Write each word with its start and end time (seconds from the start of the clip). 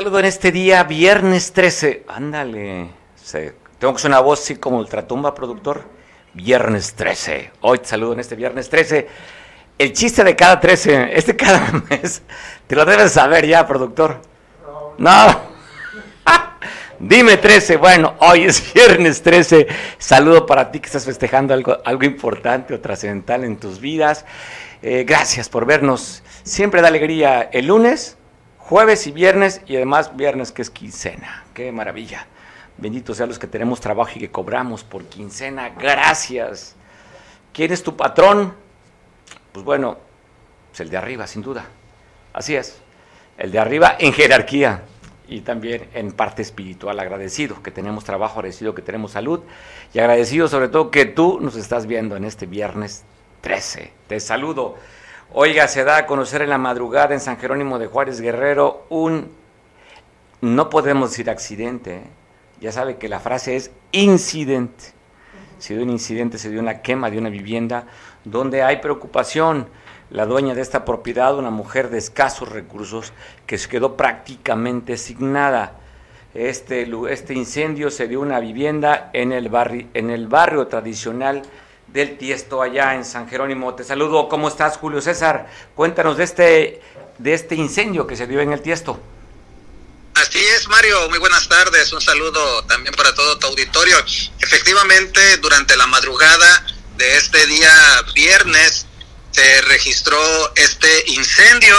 Saludo 0.00 0.20
en 0.20 0.24
este 0.24 0.50
día, 0.50 0.82
viernes 0.84 1.52
13. 1.52 2.04
Ándale. 2.08 2.88
tengo 3.78 3.92
que 3.92 4.00
ser 4.00 4.10
una 4.10 4.20
voz 4.20 4.40
así 4.40 4.56
como 4.56 4.78
ultratumba, 4.78 5.34
productor. 5.34 5.82
Viernes 6.32 6.94
13. 6.94 7.50
Hoy 7.60 7.80
te 7.80 7.84
saludo 7.84 8.14
en 8.14 8.20
este 8.20 8.34
viernes 8.34 8.70
13. 8.70 9.06
El 9.76 9.92
chiste 9.92 10.24
de 10.24 10.34
cada 10.34 10.58
13, 10.58 11.10
este 11.18 11.36
cada 11.36 11.70
mes. 11.90 12.22
Te 12.66 12.76
lo 12.76 12.86
debes 12.86 13.12
saber 13.12 13.46
ya, 13.46 13.66
productor. 13.66 14.22
No. 14.96 15.38
Dime 16.98 17.36
13. 17.36 17.76
Bueno, 17.76 18.14
hoy 18.20 18.44
es 18.44 18.72
viernes 18.72 19.20
13. 19.20 19.66
Saludo 19.98 20.46
para 20.46 20.72
ti 20.72 20.80
que 20.80 20.86
estás 20.86 21.04
festejando 21.04 21.52
algo, 21.52 21.76
algo 21.84 22.04
importante 22.04 22.72
o 22.72 22.80
trascendental 22.80 23.44
en 23.44 23.58
tus 23.58 23.78
vidas. 23.80 24.24
Eh, 24.80 25.04
gracias 25.06 25.50
por 25.50 25.66
vernos. 25.66 26.22
Siempre 26.42 26.80
da 26.80 26.88
alegría 26.88 27.50
el 27.52 27.66
lunes 27.66 28.16
jueves 28.70 29.08
y 29.08 29.10
viernes 29.10 29.62
y 29.66 29.74
además 29.74 30.16
viernes 30.16 30.52
que 30.52 30.62
es 30.62 30.70
quincena. 30.70 31.44
Qué 31.54 31.72
maravilla. 31.72 32.28
Benditos 32.78 33.16
sean 33.16 33.28
los 33.28 33.38
que 33.40 33.48
tenemos 33.48 33.80
trabajo 33.80 34.12
y 34.14 34.20
que 34.20 34.30
cobramos 34.30 34.84
por 34.84 35.04
quincena. 35.06 35.70
Gracias. 35.70 36.76
¿Quién 37.52 37.72
es 37.72 37.82
tu 37.82 37.96
patrón? 37.96 38.54
Pues 39.50 39.64
bueno, 39.64 39.98
es 40.72 40.78
el 40.78 40.88
de 40.88 40.96
arriba, 40.96 41.26
sin 41.26 41.42
duda. 41.42 41.64
Así 42.32 42.54
es. 42.54 42.78
El 43.38 43.50
de 43.50 43.58
arriba 43.58 43.96
en 43.98 44.12
jerarquía 44.12 44.82
y 45.26 45.40
también 45.40 45.88
en 45.92 46.12
parte 46.12 46.42
espiritual. 46.42 47.00
Agradecido 47.00 47.60
que 47.64 47.72
tenemos 47.72 48.04
trabajo, 48.04 48.38
agradecido 48.38 48.72
que 48.72 48.82
tenemos 48.82 49.10
salud 49.10 49.40
y 49.92 49.98
agradecido 49.98 50.46
sobre 50.46 50.68
todo 50.68 50.92
que 50.92 51.06
tú 51.06 51.40
nos 51.40 51.56
estás 51.56 51.86
viendo 51.86 52.14
en 52.14 52.24
este 52.24 52.46
viernes 52.46 53.02
13. 53.40 53.90
Te 54.06 54.20
saludo. 54.20 54.76
Oiga, 55.32 55.68
se 55.68 55.84
da 55.84 55.96
a 55.96 56.06
conocer 56.06 56.42
en 56.42 56.50
la 56.50 56.58
madrugada 56.58 57.14
en 57.14 57.20
San 57.20 57.38
Jerónimo 57.38 57.78
de 57.78 57.86
Juárez 57.86 58.20
Guerrero 58.20 58.84
un, 58.88 59.30
no 60.40 60.68
podemos 60.68 61.10
decir 61.10 61.30
accidente, 61.30 62.02
ya 62.60 62.72
sabe 62.72 62.96
que 62.96 63.08
la 63.08 63.20
frase 63.20 63.54
es 63.54 63.70
incidente. 63.92 64.86
Se 65.58 65.74
dio 65.74 65.84
un 65.84 65.90
incidente, 65.90 66.36
se 66.36 66.50
dio 66.50 66.58
una 66.58 66.82
quema 66.82 67.10
de 67.10 67.18
una 67.18 67.28
vivienda 67.28 67.86
donde 68.24 68.64
hay 68.64 68.78
preocupación. 68.78 69.68
La 70.10 70.26
dueña 70.26 70.56
de 70.56 70.62
esta 70.62 70.84
propiedad, 70.84 71.38
una 71.38 71.50
mujer 71.50 71.90
de 71.90 71.98
escasos 71.98 72.48
recursos, 72.48 73.12
que 73.46 73.56
se 73.56 73.68
quedó 73.68 73.96
prácticamente 73.96 74.94
asignada. 74.94 75.74
Este, 76.34 76.90
este 77.08 77.34
incendio 77.34 77.92
se 77.92 78.08
dio 78.08 78.20
una 78.20 78.40
vivienda 78.40 79.10
en 79.12 79.30
el, 79.30 79.48
barrio, 79.48 79.86
en 79.94 80.10
el 80.10 80.26
barrio 80.26 80.66
tradicional 80.66 81.42
del 81.92 82.18
Tiesto 82.18 82.62
allá 82.62 82.94
en 82.94 83.04
San 83.04 83.28
Jerónimo. 83.28 83.74
Te 83.74 83.84
saludo, 83.84 84.28
¿cómo 84.28 84.48
estás 84.48 84.76
Julio 84.76 85.00
César? 85.00 85.50
Cuéntanos 85.74 86.16
de 86.16 86.24
este, 86.24 86.82
de 87.18 87.34
este 87.34 87.54
incendio 87.54 88.06
que 88.06 88.16
se 88.16 88.26
dio 88.26 88.40
en 88.40 88.52
el 88.52 88.62
Tiesto. 88.62 89.00
Así 90.14 90.38
es, 90.38 90.68
Mario, 90.68 91.08
muy 91.08 91.18
buenas 91.18 91.48
tardes, 91.48 91.92
un 91.92 92.00
saludo 92.00 92.64
también 92.64 92.94
para 92.94 93.14
todo 93.14 93.38
tu 93.38 93.46
auditorio. 93.48 93.96
Efectivamente, 94.40 95.38
durante 95.38 95.76
la 95.76 95.86
madrugada 95.86 96.66
de 96.96 97.16
este 97.16 97.46
día 97.46 97.72
viernes 98.14 98.86
se 99.30 99.62
registró 99.62 100.20
este 100.56 101.04
incendio 101.12 101.76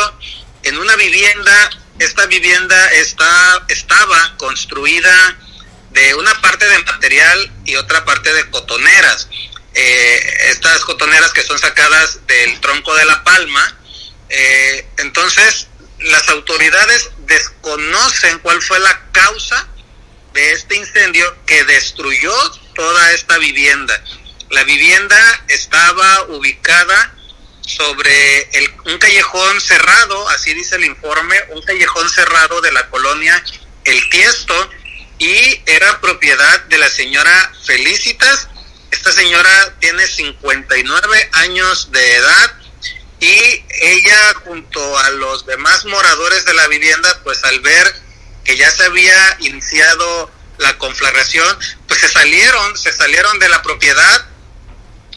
en 0.63 0.77
una 0.77 0.95
vivienda. 0.95 1.69
Esta 1.99 2.25
vivienda 2.25 2.87
está, 2.93 3.63
estaba 3.67 4.35
construida 4.37 5.37
de 5.91 6.15
una 6.15 6.33
parte 6.41 6.65
de 6.65 6.79
material 6.79 7.51
y 7.65 7.75
otra 7.75 8.03
parte 8.05 8.33
de 8.33 8.49
cotoneras 8.49 9.29
eh, 9.73 10.49
estas 10.49 10.81
cotoneras 10.81 11.31
que 11.31 11.43
son 11.43 11.57
sacadas 11.57 12.25
del 12.27 12.59
tronco 12.59 12.93
de 12.95 13.05
la 13.05 13.23
palma. 13.23 13.77
Eh, 14.29 14.85
entonces, 14.97 15.67
las 15.99 16.27
autoridades 16.29 17.09
desconocen 17.19 18.39
cuál 18.39 18.61
fue 18.61 18.79
la 18.79 19.11
causa 19.11 19.67
de 20.33 20.51
este 20.51 20.75
incendio 20.75 21.25
que 21.45 21.63
destruyó 21.65 22.33
toda 22.75 23.11
esta 23.11 23.37
vivienda. 23.37 24.01
La 24.49 24.63
vivienda 24.63 25.43
estaba 25.47 26.23
ubicada 26.23 27.15
sobre 27.65 28.49
un 28.85 28.97
callejón 28.97 29.61
cerrado, 29.61 30.27
así 30.29 30.53
dice 30.53 30.75
el 30.75 30.85
informe, 30.85 31.37
un 31.49 31.61
callejón 31.61 32.09
cerrado 32.09 32.59
de 32.61 32.71
la 32.71 32.89
colonia 32.89 33.41
El 33.85 34.09
Tiesto 34.09 34.69
y 35.19 35.61
era 35.65 36.01
propiedad 36.01 36.61
de 36.65 36.77
la 36.79 36.89
señora 36.89 37.53
Felicitas 37.65 38.49
esta 38.91 39.11
señora 39.11 39.75
tiene 39.79 40.05
59 40.05 41.29
años 41.33 41.91
de 41.91 42.15
edad 42.15 42.51
y 43.19 43.63
ella 43.81 44.33
junto 44.45 44.97
a 44.99 45.09
los 45.11 45.45
demás 45.45 45.85
moradores 45.85 46.45
de 46.45 46.53
la 46.53 46.67
vivienda, 46.67 47.19
pues 47.23 47.43
al 47.43 47.59
ver 47.61 47.95
que 48.43 48.57
ya 48.57 48.69
se 48.69 48.83
había 48.83 49.37
iniciado 49.39 50.31
la 50.57 50.77
conflagración, 50.77 51.57
pues 51.87 51.99
se 51.99 52.09
salieron, 52.09 52.77
se 52.77 52.91
salieron 52.91 53.39
de 53.39 53.49
la 53.49 53.61
propiedad 53.61 54.25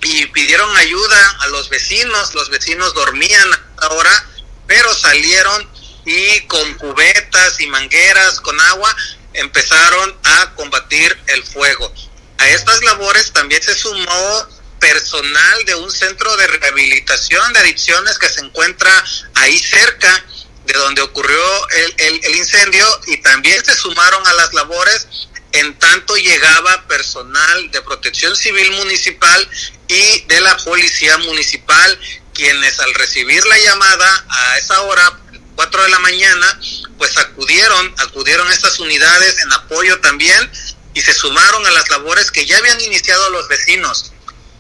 y 0.03 0.27
pidieron 0.27 0.75
ayuda 0.77 1.37
a 1.41 1.49
los 1.49 1.69
vecinos, 1.69 2.35
los 2.35 2.51
vecinos 2.51 2.95
dormían 2.95 3.49
ahora, 3.79 4.27
pero 4.67 4.95
salieron 4.95 5.69
y 6.05 6.41
con 6.43 6.75
cubetas 6.75 7.61
y 7.61 7.67
mangueras, 7.67 8.41
con 8.41 8.61
agua, 8.61 8.95
empezaron 9.33 10.17
a 10.23 10.55
combatir 10.55 11.19
el 11.29 11.43
fuego. 11.43 11.93
A 12.39 12.49
estas 12.49 12.83
labores 12.83 13.33
también 13.33 13.63
se 13.63 13.75
sumó 13.75 14.49
personal 14.81 15.65
de 15.65 15.75
un 15.77 15.91
centro 15.91 16.37
de 16.37 16.47
rehabilitación 16.47 17.53
de 17.55 17.61
adicciones 17.61 18.19
que 18.19 18.29
se 18.29 18.41
encuentra 18.41 18.93
ahí 19.35 19.59
cerca 19.59 20.25
de 20.67 20.75
donde 20.75 21.03
ocurrió 21.03 21.69
el, 21.99 22.37
incendio 22.37 22.87
y 23.07 23.19
también 23.19 23.65
se 23.65 23.75
sumaron 23.75 24.27
a 24.27 24.33
las 24.35 24.53
labores. 24.53 25.07
En 25.53 25.79
tanto 25.79 26.17
llegaba 26.17 26.87
personal 26.89 27.71
de 27.71 27.81
protección 27.83 28.35
civil 28.37 28.73
municipal 28.73 29.49
y 29.89 30.21
de 30.27 30.41
la 30.41 30.57
policía 30.59 31.17
municipal, 31.19 32.01
quienes 32.35 32.81
al 32.81 32.93
recibir 32.95 33.47
la 33.47 33.57
llamada 33.59 34.25
a 34.29 34.59
esa 34.59 34.81
hora, 34.83 35.21
4 35.55 35.83
de 35.85 35.89
la 35.91 35.99
mañana, 36.01 36.61
pues 36.99 37.17
acudieron, 37.17 37.95
acudieron 37.99 38.51
estas 38.51 38.81
unidades 38.81 39.39
en 39.39 39.53
apoyo 39.53 40.01
también 40.01 40.51
y 40.95 41.03
se 41.03 41.13
sumaron 41.13 41.67
a 41.67 41.71
las 41.73 41.89
labores 41.91 42.31
que 42.31 42.47
ya 42.47 42.57
habían 42.57 42.81
iniciado 42.81 43.29
los 43.31 43.49
vecinos. 43.49 44.13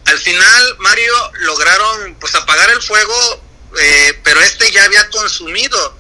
Al 0.06 0.19
final, 0.19 0.77
Mario, 0.78 1.33
lograron 1.41 2.17
pues 2.17 2.34
apagar 2.34 2.71
el 2.71 2.83
fuego, 2.83 3.43
eh, 3.81 4.21
pero 4.22 4.41
este 4.41 4.71
ya 4.71 4.84
había 4.84 5.09
consumido 5.11 5.97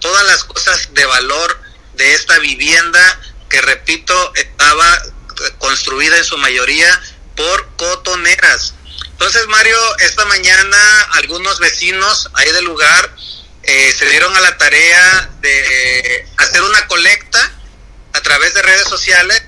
todas 0.00 0.24
las 0.26 0.44
cosas 0.44 0.88
de 0.92 1.04
valor 1.04 1.60
de 1.94 2.14
esta 2.14 2.38
vivienda 2.38 3.20
que, 3.48 3.60
repito, 3.60 4.32
estaba 4.34 5.02
construida 5.58 6.16
en 6.16 6.24
su 6.24 6.36
mayoría 6.38 7.00
por 7.36 7.76
cotoneras. 7.76 8.74
Entonces, 9.10 9.46
Mario, 9.46 9.78
esta 9.98 10.24
mañana 10.24 11.02
algunos 11.12 11.58
vecinos 11.58 12.30
ahí 12.34 12.50
del 12.52 12.64
lugar 12.64 13.14
eh, 13.62 13.94
se 13.96 14.06
dieron 14.06 14.34
a 14.36 14.40
la 14.40 14.56
tarea 14.58 15.30
de 15.40 16.28
hacer 16.36 16.62
una 16.62 16.86
colecta 16.86 17.52
a 18.12 18.20
través 18.20 18.54
de 18.54 18.62
redes 18.62 18.88
sociales 18.88 19.42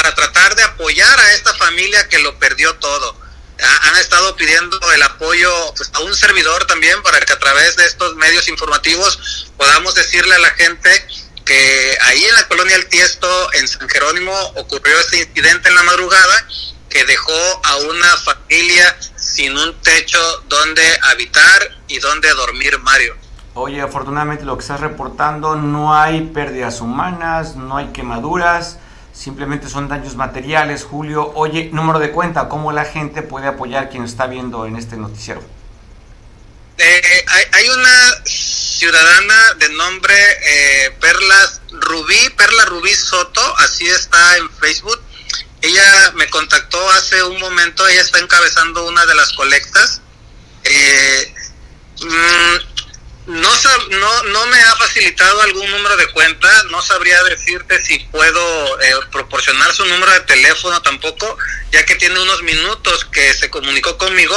para 0.00 0.14
tratar 0.14 0.54
de 0.54 0.62
apoyar 0.62 1.20
a 1.20 1.32
esta 1.34 1.52
familia 1.52 2.08
que 2.08 2.18
lo 2.20 2.38
perdió 2.38 2.74
todo. 2.76 3.14
Han 3.82 3.96
estado 3.98 4.34
pidiendo 4.34 4.80
el 4.92 5.02
apoyo 5.02 5.52
pues, 5.76 5.90
a 5.92 5.98
un 6.00 6.14
servidor 6.16 6.64
también 6.64 7.02
para 7.02 7.20
que 7.20 7.34
a 7.34 7.38
través 7.38 7.76
de 7.76 7.84
estos 7.84 8.16
medios 8.16 8.48
informativos 8.48 9.50
podamos 9.58 9.94
decirle 9.94 10.34
a 10.34 10.38
la 10.38 10.48
gente 10.52 10.90
que 11.44 11.98
ahí 12.00 12.24
en 12.24 12.34
la 12.34 12.48
colonia 12.48 12.76
El 12.76 12.86
Tiesto, 12.86 13.52
en 13.52 13.68
San 13.68 13.86
Jerónimo, 13.90 14.32
ocurrió 14.56 14.98
este 15.00 15.18
incidente 15.18 15.68
en 15.68 15.74
la 15.74 15.82
madrugada 15.82 16.46
que 16.88 17.04
dejó 17.04 17.60
a 17.64 17.76
una 17.76 18.16
familia 18.16 18.96
sin 19.16 19.54
un 19.54 19.82
techo 19.82 20.18
donde 20.48 20.82
habitar 21.02 21.76
y 21.88 21.98
donde 21.98 22.30
dormir, 22.30 22.78
Mario. 22.78 23.16
Oye, 23.52 23.82
afortunadamente 23.82 24.46
lo 24.46 24.56
que 24.56 24.62
estás 24.62 24.80
reportando, 24.80 25.56
no 25.56 25.94
hay 25.94 26.22
pérdidas 26.22 26.80
humanas, 26.80 27.54
no 27.56 27.76
hay 27.76 27.88
quemaduras 27.92 28.78
simplemente 29.20 29.68
son 29.68 29.88
daños 29.88 30.16
materiales. 30.16 30.84
Julio, 30.84 31.32
oye, 31.34 31.68
número 31.72 31.98
de 31.98 32.10
cuenta, 32.10 32.48
¿cómo 32.48 32.72
la 32.72 32.86
gente 32.86 33.22
puede 33.22 33.46
apoyar 33.46 33.90
quien 33.90 34.04
está 34.04 34.26
viendo 34.26 34.64
en 34.64 34.76
este 34.76 34.96
noticiero? 34.96 35.42
Eh, 36.78 37.26
hay, 37.52 37.68
una 37.68 38.24
ciudadana 38.24 39.54
de 39.58 39.68
nombre 39.68 40.14
eh, 40.14 40.96
Perlas 40.98 41.60
Rubí, 41.70 42.30
Perla 42.38 42.64
Rubí 42.64 42.94
Soto, 42.94 43.42
así 43.58 43.86
está 43.86 44.38
en 44.38 44.48
Facebook. 44.50 44.98
Ella 45.60 46.12
me 46.14 46.26
contactó 46.30 46.90
hace 46.92 47.22
un 47.22 47.38
momento, 47.38 47.86
ella 47.86 48.00
está 48.00 48.18
encabezando 48.18 48.86
una 48.86 49.04
de 49.04 49.14
las 49.14 49.34
colectas. 49.34 50.00
Eh, 50.64 51.34
mm, 52.00 52.69
no, 53.30 53.50
no, 53.90 54.22
no 54.24 54.46
me 54.46 54.60
ha 54.60 54.76
facilitado 54.76 55.40
algún 55.42 55.70
número 55.70 55.96
de 55.96 56.08
cuenta, 56.08 56.64
no 56.70 56.82
sabría 56.82 57.22
decirte 57.24 57.80
si 57.82 57.98
puedo 57.98 58.80
eh, 58.80 58.94
proporcionar 59.12 59.72
su 59.72 59.84
número 59.86 60.12
de 60.12 60.20
teléfono 60.20 60.80
tampoco, 60.82 61.38
ya 61.70 61.84
que 61.86 61.96
tiene 61.96 62.18
unos 62.20 62.42
minutos 62.42 63.04
que 63.06 63.32
se 63.34 63.48
comunicó 63.48 63.96
conmigo, 63.98 64.36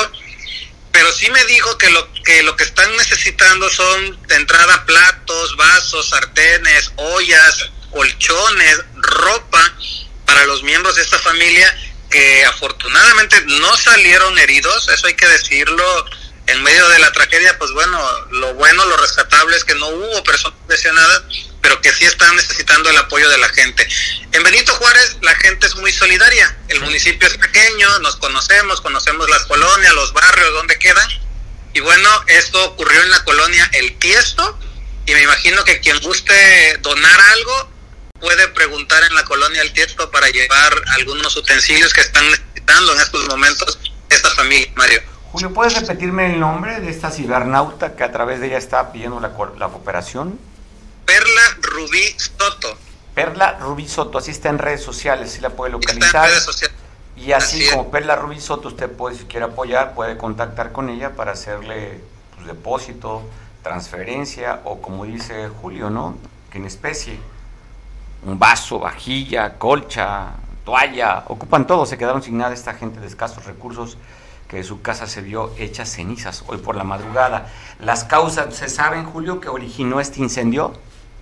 pero 0.91 1.11
sí 1.11 1.29
me 1.31 1.43
dijo 1.45 1.77
que 1.77 1.89
lo 1.89 2.13
que 2.23 2.43
lo 2.43 2.55
que 2.55 2.63
están 2.63 2.95
necesitando 2.95 3.69
son 3.69 4.27
de 4.27 4.35
entrada 4.35 4.85
platos, 4.85 5.55
vasos, 5.57 6.09
sartenes, 6.09 6.91
ollas, 6.97 7.69
colchones, 7.91 8.79
ropa 8.95 9.73
para 10.25 10.45
los 10.45 10.61
miembros 10.63 10.95
de 10.95 11.01
esta 11.01 11.19
familia 11.19 11.75
que 12.09 12.45
afortunadamente 12.45 13.41
no 13.47 13.75
salieron 13.75 14.37
heridos, 14.37 14.87
eso 14.89 15.07
hay 15.07 15.15
que 15.15 15.27
decirlo, 15.27 16.05
en 16.47 16.61
medio 16.61 16.87
de 16.89 16.99
la 16.99 17.11
tragedia, 17.11 17.57
pues 17.57 17.71
bueno, 17.71 17.99
lo 18.31 18.53
bueno, 18.55 18.85
lo 18.85 18.97
rescatable 18.97 19.55
es 19.55 19.63
que 19.63 19.75
no 19.75 19.87
hubo 19.87 20.23
personas 20.23 20.59
lesionadas, 20.67 21.23
pero 21.61 21.79
que 21.79 21.93
sí 21.93 22.05
están 22.05 22.35
necesitando 22.35 22.89
el 22.89 22.97
apoyo 22.97 23.29
de 23.29 23.37
la 23.37 23.49
gente. 23.49 23.87
En 24.31 24.43
Benito 24.43 24.73
Juárez 24.75 25.17
la 25.21 25.33
gente 25.35 25.67
es 25.67 25.75
muy 25.75 25.91
solidaria, 25.93 26.57
el 26.67 26.81
municipio 26.81 27.27
es 27.27 27.37
pequeño, 27.37 27.99
nos 27.99 28.17
conocemos, 28.17 28.81
conocemos 28.81 29.29
las 29.29 29.45
colonias, 29.45 29.93
los 29.93 30.11
barrios, 30.13 30.53
donde 30.53 30.77
quedan, 30.77 31.07
y 31.73 31.79
bueno, 31.79 32.09
esto 32.27 32.63
ocurrió 32.65 33.01
en 33.01 33.11
la 33.11 33.23
colonia 33.23 33.69
El 33.73 33.97
Tiesto, 33.97 34.59
y 35.05 35.13
me 35.13 35.21
imagino 35.21 35.63
que 35.63 35.79
quien 35.79 35.99
guste 35.99 36.77
donar 36.81 37.21
algo 37.21 37.71
puede 38.19 38.47
preguntar 38.49 39.03
en 39.03 39.15
la 39.15 39.23
colonia 39.23 39.61
El 39.61 39.73
Tiesto 39.73 40.11
para 40.11 40.29
llevar 40.29 40.81
algunos 40.95 41.35
utensilios 41.35 41.93
que 41.93 42.01
están 42.01 42.29
necesitando 42.29 42.93
en 42.93 43.01
estos 43.01 43.27
momentos 43.27 43.79
esta 44.09 44.29
familia, 44.31 44.71
Mario. 44.75 45.12
Julio, 45.33 45.51
¿puedes 45.51 45.73
repetirme 45.79 46.31
el 46.31 46.39
nombre 46.39 46.79
de 46.79 46.91
esta 46.91 47.09
cibernauta 47.09 47.95
que 47.95 48.03
a 48.03 48.11
través 48.11 48.39
de 48.39 48.45
ella 48.45 48.59
está 48.59 48.91
pidiendo 48.91 49.19
la, 49.19 49.29
la 49.57 49.67
cooperación? 49.69 50.37
Perla 51.05 51.41
Rubí 51.59 52.15
Soto. 52.17 52.77
Perla 53.15 53.57
Rubí 53.57 53.87
Soto, 53.87 54.19
así 54.19 54.29
está 54.29 54.49
en 54.49 54.59
redes 54.59 54.83
sociales, 54.83 55.31
si 55.31 55.41
la 55.41 55.49
puede 55.49 55.71
localizar. 55.71 56.05
Está 56.05 56.25
en 56.25 56.29
redes 56.29 56.43
sociales. 56.43 56.77
Y 57.17 57.31
así, 57.31 57.67
como 57.71 57.89
Perla 57.89 58.15
Rubí 58.15 58.39
Soto, 58.39 58.67
usted 58.67 58.91
puede, 58.91 59.17
si 59.17 59.23
quiere 59.23 59.47
apoyar, 59.47 59.95
puede 59.95 60.17
contactar 60.17 60.71
con 60.71 60.87
ella 60.91 61.15
para 61.15 61.31
hacerle 61.31 61.99
pues, 62.35 62.45
depósito, 62.45 63.23
transferencia 63.63 64.61
o 64.65 64.83
como 64.83 65.03
dice 65.03 65.49
Julio, 65.63 65.89
¿no? 65.89 66.15
Que 66.51 66.59
en 66.59 66.65
especie, 66.65 67.17
un 68.23 68.37
vaso, 68.37 68.77
vajilla, 68.77 69.57
colcha, 69.57 70.33
toalla, 70.63 71.23
ocupan 71.25 71.65
todo, 71.65 71.87
se 71.87 71.97
quedaron 71.97 72.21
sin 72.21 72.37
nada 72.37 72.53
esta 72.53 72.75
gente 72.75 72.99
de 72.99 73.07
escasos 73.07 73.45
recursos 73.45 73.97
que 74.53 74.63
su 74.63 74.81
casa 74.81 75.07
se 75.07 75.21
vio 75.21 75.53
hecha 75.57 75.85
cenizas 75.85 76.43
hoy 76.47 76.57
por 76.57 76.75
la 76.75 76.83
madrugada. 76.83 77.51
¿Las 77.79 78.03
causas 78.03 78.55
se 78.55 78.69
saben, 78.69 79.05
Julio, 79.05 79.41
que 79.41 79.49
originó 79.49 79.99
este 79.99 80.19
incendio? 80.19 80.79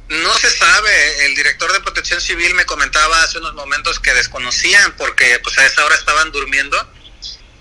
No 0.10 0.34
se 0.34 0.50
sabe. 0.50 1.26
El 1.26 1.36
director 1.36 1.72
de 1.72 1.80
Protección 1.80 2.20
Civil 2.20 2.54
me 2.56 2.66
comentaba 2.66 3.24
hace 3.24 3.38
unos 3.38 3.54
momentos 3.54 4.00
que 4.00 4.14
desconocían 4.14 4.94
porque 4.98 5.40
pues 5.42 5.58
a 5.58 5.66
esa 5.66 5.86
hora 5.86 5.96
estaban 5.96 6.32
durmiendo 6.32 6.78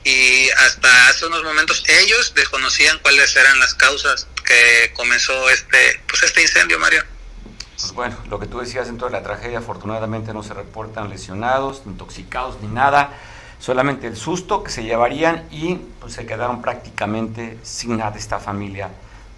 y 0.03 0.49
hasta 0.51 1.09
hace 1.09 1.27
unos 1.27 1.45
momentos 1.45 1.85
ellos 1.87 2.35
desconocían 2.35 2.99
cuáles 2.99 3.37
eran 3.37 3.59
las 3.61 3.75
causas 3.75 4.27
que 4.45 4.93
comenzó 4.95 5.49
este 5.51 6.03
pues 6.09 6.25
este 6.25 6.43
incendio, 6.43 6.81
Mario. 6.81 7.05
Pues 7.77 7.93
bueno, 7.93 8.19
lo 8.29 8.41
que 8.41 8.47
tú 8.47 8.59
decías 8.59 8.89
dentro 8.89 9.07
de 9.07 9.13
la 9.13 9.23
tragedia, 9.23 9.61
afortunadamente 9.61 10.35
no 10.35 10.43
se 10.43 10.53
reportan 10.53 11.09
lesionados, 11.09 11.83
intoxicados 11.87 12.61
ni 12.61 12.69
nada 12.69 13.17
solamente 13.61 14.09
el 14.09 14.17
susto 14.17 14.65
que 14.65 14.73
se 14.73 14.83
llevarían 14.83 15.45
y 15.53 15.77
pues 16.01 16.15
se 16.15 16.27
quedaron 16.27 16.61
prácticamente 16.61 17.59
sin 17.63 17.99
nada 17.99 18.17
esta 18.17 18.41
familia 18.41 18.89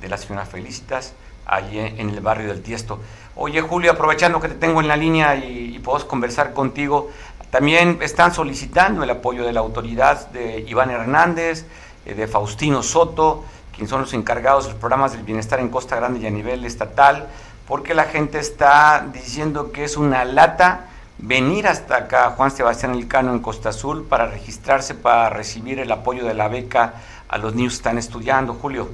de 0.00 0.08
la 0.08 0.16
señora 0.16 0.46
Felicitas 0.46 1.12
allí 1.44 1.78
en 1.78 2.08
el 2.08 2.20
barrio 2.20 2.48
del 2.48 2.62
Tiesto. 2.62 3.00
Oye 3.34 3.60
Julio, 3.60 3.92
aprovechando 3.92 4.40
que 4.40 4.48
te 4.48 4.54
tengo 4.54 4.80
en 4.80 4.88
la 4.88 4.96
línea 4.96 5.36
y, 5.36 5.74
y 5.76 5.78
puedo 5.80 6.06
conversar 6.06 6.54
contigo, 6.54 7.10
también 7.50 7.98
están 8.00 8.32
solicitando 8.32 9.02
el 9.02 9.10
apoyo 9.10 9.44
de 9.44 9.52
la 9.52 9.60
autoridad 9.60 10.30
de 10.30 10.60
Iván 10.60 10.90
Hernández, 10.90 11.66
eh, 12.06 12.14
de 12.14 12.26
Faustino 12.26 12.82
Soto, 12.82 13.44
quienes 13.72 13.90
son 13.90 14.02
los 14.02 14.14
encargados 14.14 14.64
de 14.64 14.70
los 14.70 14.80
programas 14.80 15.12
del 15.12 15.22
bienestar 15.22 15.60
en 15.60 15.68
Costa 15.68 15.96
Grande 15.96 16.20
y 16.20 16.26
a 16.26 16.30
nivel 16.30 16.64
estatal, 16.64 17.26
porque 17.66 17.94
la 17.94 18.04
gente 18.04 18.38
está 18.38 19.06
diciendo 19.12 19.72
que 19.72 19.84
es 19.84 19.96
una 19.96 20.24
lata 20.24 20.86
venir 21.22 21.68
hasta 21.68 21.96
acá 21.96 22.30
Juan 22.36 22.54
Sebastián 22.54 22.94
Elcano 22.94 23.32
en 23.32 23.38
Costa 23.38 23.70
Azul 23.70 24.06
para 24.06 24.26
registrarse 24.26 24.94
para 24.94 25.30
recibir 25.30 25.78
el 25.78 25.90
apoyo 25.90 26.24
de 26.24 26.34
la 26.34 26.48
beca 26.48 26.94
a 27.28 27.38
los 27.38 27.54
niños 27.54 27.74
que 27.74 27.76
están 27.78 27.96
estudiando, 27.96 28.54
Julio. 28.54 28.92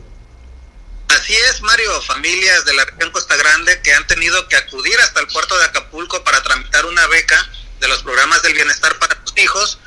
Así 1.08 1.34
es, 1.34 1.62
Mario, 1.62 2.00
familias 2.02 2.66
de 2.66 2.74
la 2.74 2.84
región 2.84 3.10
Costa 3.12 3.34
Grande 3.34 3.80
que 3.82 3.94
han 3.94 4.06
tenido 4.06 4.46
que 4.46 4.56
acudir 4.56 4.94
hasta 5.00 5.20
el 5.20 5.26
puerto 5.28 5.58
de 5.58 5.64
Acapulco 5.64 6.22
para 6.22 6.42
tramitar 6.42 6.84
una 6.84 7.06
beca 7.06 7.50
de 7.80 7.88
los 7.88 8.02
programas 8.02 8.42
del 8.42 8.52
bienestar 8.52 8.98
para 8.98 9.18
sus 9.24 9.36
hijos, 9.38 9.78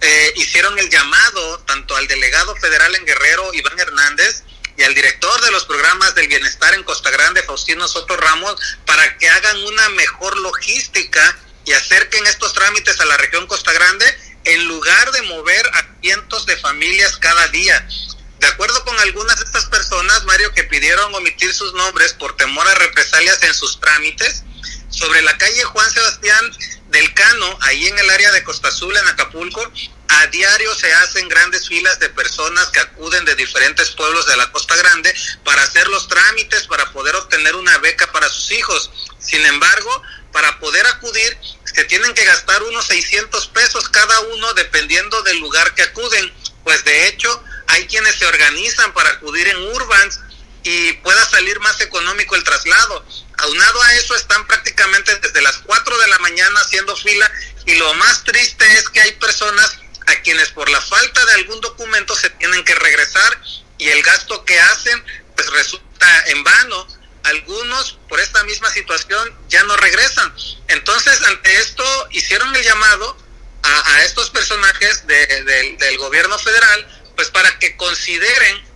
eh, 0.00 0.32
hicieron 0.36 0.76
el 0.78 0.90
llamado 0.90 1.60
tanto 1.60 1.96
al 1.96 2.08
delegado 2.08 2.56
federal 2.56 2.92
en 2.96 3.04
Guerrero, 3.04 3.54
Iván 3.54 3.78
Hernández, 3.78 4.42
y 4.76 4.82
al 4.82 4.94
director 4.94 5.40
de 5.42 5.50
los 5.52 5.64
programas 5.64 6.14
del 6.14 6.28
bienestar 6.28 6.74
en 6.74 6.82
Costa 6.84 7.10
Grande, 7.10 7.42
Faustino 7.42 7.86
Soto 7.86 8.16
Ramos, 8.16 8.56
para 8.84 9.16
que 9.18 9.28
hagan 9.28 9.56
una 9.64 9.88
mejor 9.90 10.36
logística 10.38 11.36
y 11.68 11.72
acerquen 11.74 12.26
estos 12.26 12.54
trámites 12.54 12.98
a 12.98 13.04
la 13.04 13.18
región 13.18 13.46
Costa 13.46 13.74
Grande 13.74 14.06
en 14.44 14.64
lugar 14.64 15.12
de 15.12 15.20
mover 15.22 15.70
a 15.74 15.86
cientos 16.00 16.46
de 16.46 16.56
familias 16.56 17.18
cada 17.18 17.46
día. 17.48 17.86
De 18.40 18.46
acuerdo 18.46 18.82
con 18.84 18.98
algunas 19.00 19.38
de 19.38 19.44
estas 19.44 19.66
personas, 19.66 20.24
Mario, 20.24 20.50
que 20.54 20.64
pidieron 20.64 21.14
omitir 21.14 21.52
sus 21.52 21.74
nombres 21.74 22.14
por 22.14 22.34
temor 22.38 22.66
a 22.66 22.74
represalias 22.76 23.42
en 23.42 23.52
sus 23.52 23.78
trámites, 23.80 24.44
sobre 24.88 25.20
la 25.20 25.36
calle 25.36 25.62
Juan 25.64 25.90
Sebastián 25.90 26.56
del 26.88 27.12
Cano, 27.12 27.58
ahí 27.60 27.86
en 27.86 27.98
el 27.98 28.08
área 28.08 28.32
de 28.32 28.42
Costa 28.44 28.68
Azul, 28.68 28.96
en 28.96 29.08
Acapulco, 29.08 29.70
a 30.08 30.26
diario 30.28 30.74
se 30.74 30.90
hacen 30.94 31.28
grandes 31.28 31.68
filas 31.68 31.98
de 31.98 32.08
personas 32.08 32.68
que 32.68 32.80
acuden 32.80 33.26
de 33.26 33.34
diferentes 33.34 33.90
pueblos 33.90 34.26
de 34.26 34.38
la 34.38 34.50
Costa 34.52 34.74
Grande 34.76 35.14
para 35.44 35.62
hacer 35.62 35.86
los 35.88 36.08
trámites 36.08 36.66
para 36.66 36.90
poder 36.92 37.14
obtener 37.16 37.54
una 37.56 37.76
beca 37.78 38.10
para 38.10 38.30
sus 38.30 38.50
hijos. 38.52 38.90
Sin 39.18 39.44
embargo, 39.44 40.02
para 40.32 40.58
poder 40.60 40.86
acudir 40.86 41.36
se 41.74 41.84
tienen 41.84 42.14
que 42.14 42.24
gastar 42.24 42.62
unos 42.62 42.86
600 42.86 43.46
pesos 43.48 43.88
cada 43.88 44.20
uno 44.20 44.54
dependiendo 44.54 45.22
del 45.22 45.38
lugar 45.38 45.74
que 45.74 45.82
acuden. 45.82 46.32
Pues 46.64 46.84
de 46.84 47.08
hecho 47.08 47.42
hay 47.68 47.86
quienes 47.86 48.16
se 48.16 48.26
organizan 48.26 48.92
para 48.92 49.10
acudir 49.10 49.48
en 49.48 49.58
Urbans 49.74 50.20
y 50.62 50.92
pueda 50.94 51.24
salir 51.26 51.58
más 51.60 51.80
económico 51.80 52.34
el 52.34 52.44
traslado. 52.44 53.04
Aunado 53.38 53.82
a 53.82 53.94
eso 53.94 54.14
están 54.16 54.46
prácticamente 54.46 55.16
desde 55.16 55.42
las 55.42 55.58
4 55.58 55.98
de 55.98 56.08
la 56.08 56.18
mañana 56.18 56.60
haciendo 56.60 56.96
fila 56.96 57.30
y 57.66 57.74
lo 57.76 57.94
más 57.94 58.24
triste 58.24 58.66
es 58.74 58.88
que 58.88 59.00
hay 59.00 59.12
personas 59.12 59.78
a 60.06 60.16
quienes 60.22 60.48
por 60.50 60.68
la 60.68 60.80
falta 60.80 61.24
de 61.26 61.32
algún 61.34 61.60
documento 61.60 62.16
se 62.16 62.30
tienen 62.30 62.64
que 62.64 62.74
regresar 62.74 63.40
y 63.76 63.88
el 63.88 64.02
gasto 64.02 64.44
que 64.44 64.58
hacen 64.58 65.04
pues 65.36 65.48
resulta 65.50 66.24
en 66.26 66.42
vano 66.42 66.97
algunos 67.28 67.98
por 68.08 68.20
esta 68.20 68.42
misma 68.44 68.70
situación 68.70 69.34
ya 69.48 69.62
no 69.64 69.76
regresan. 69.76 70.32
Entonces, 70.68 71.22
ante 71.22 71.58
esto, 71.58 71.84
hicieron 72.10 72.54
el 72.54 72.62
llamado 72.62 73.16
a, 73.62 74.02
estos 74.04 74.30
personajes 74.30 75.06
del 75.06 75.98
gobierno 75.98 76.38
federal, 76.38 76.88
pues 77.16 77.28
para 77.30 77.58
que 77.58 77.76
consideren 77.76 78.67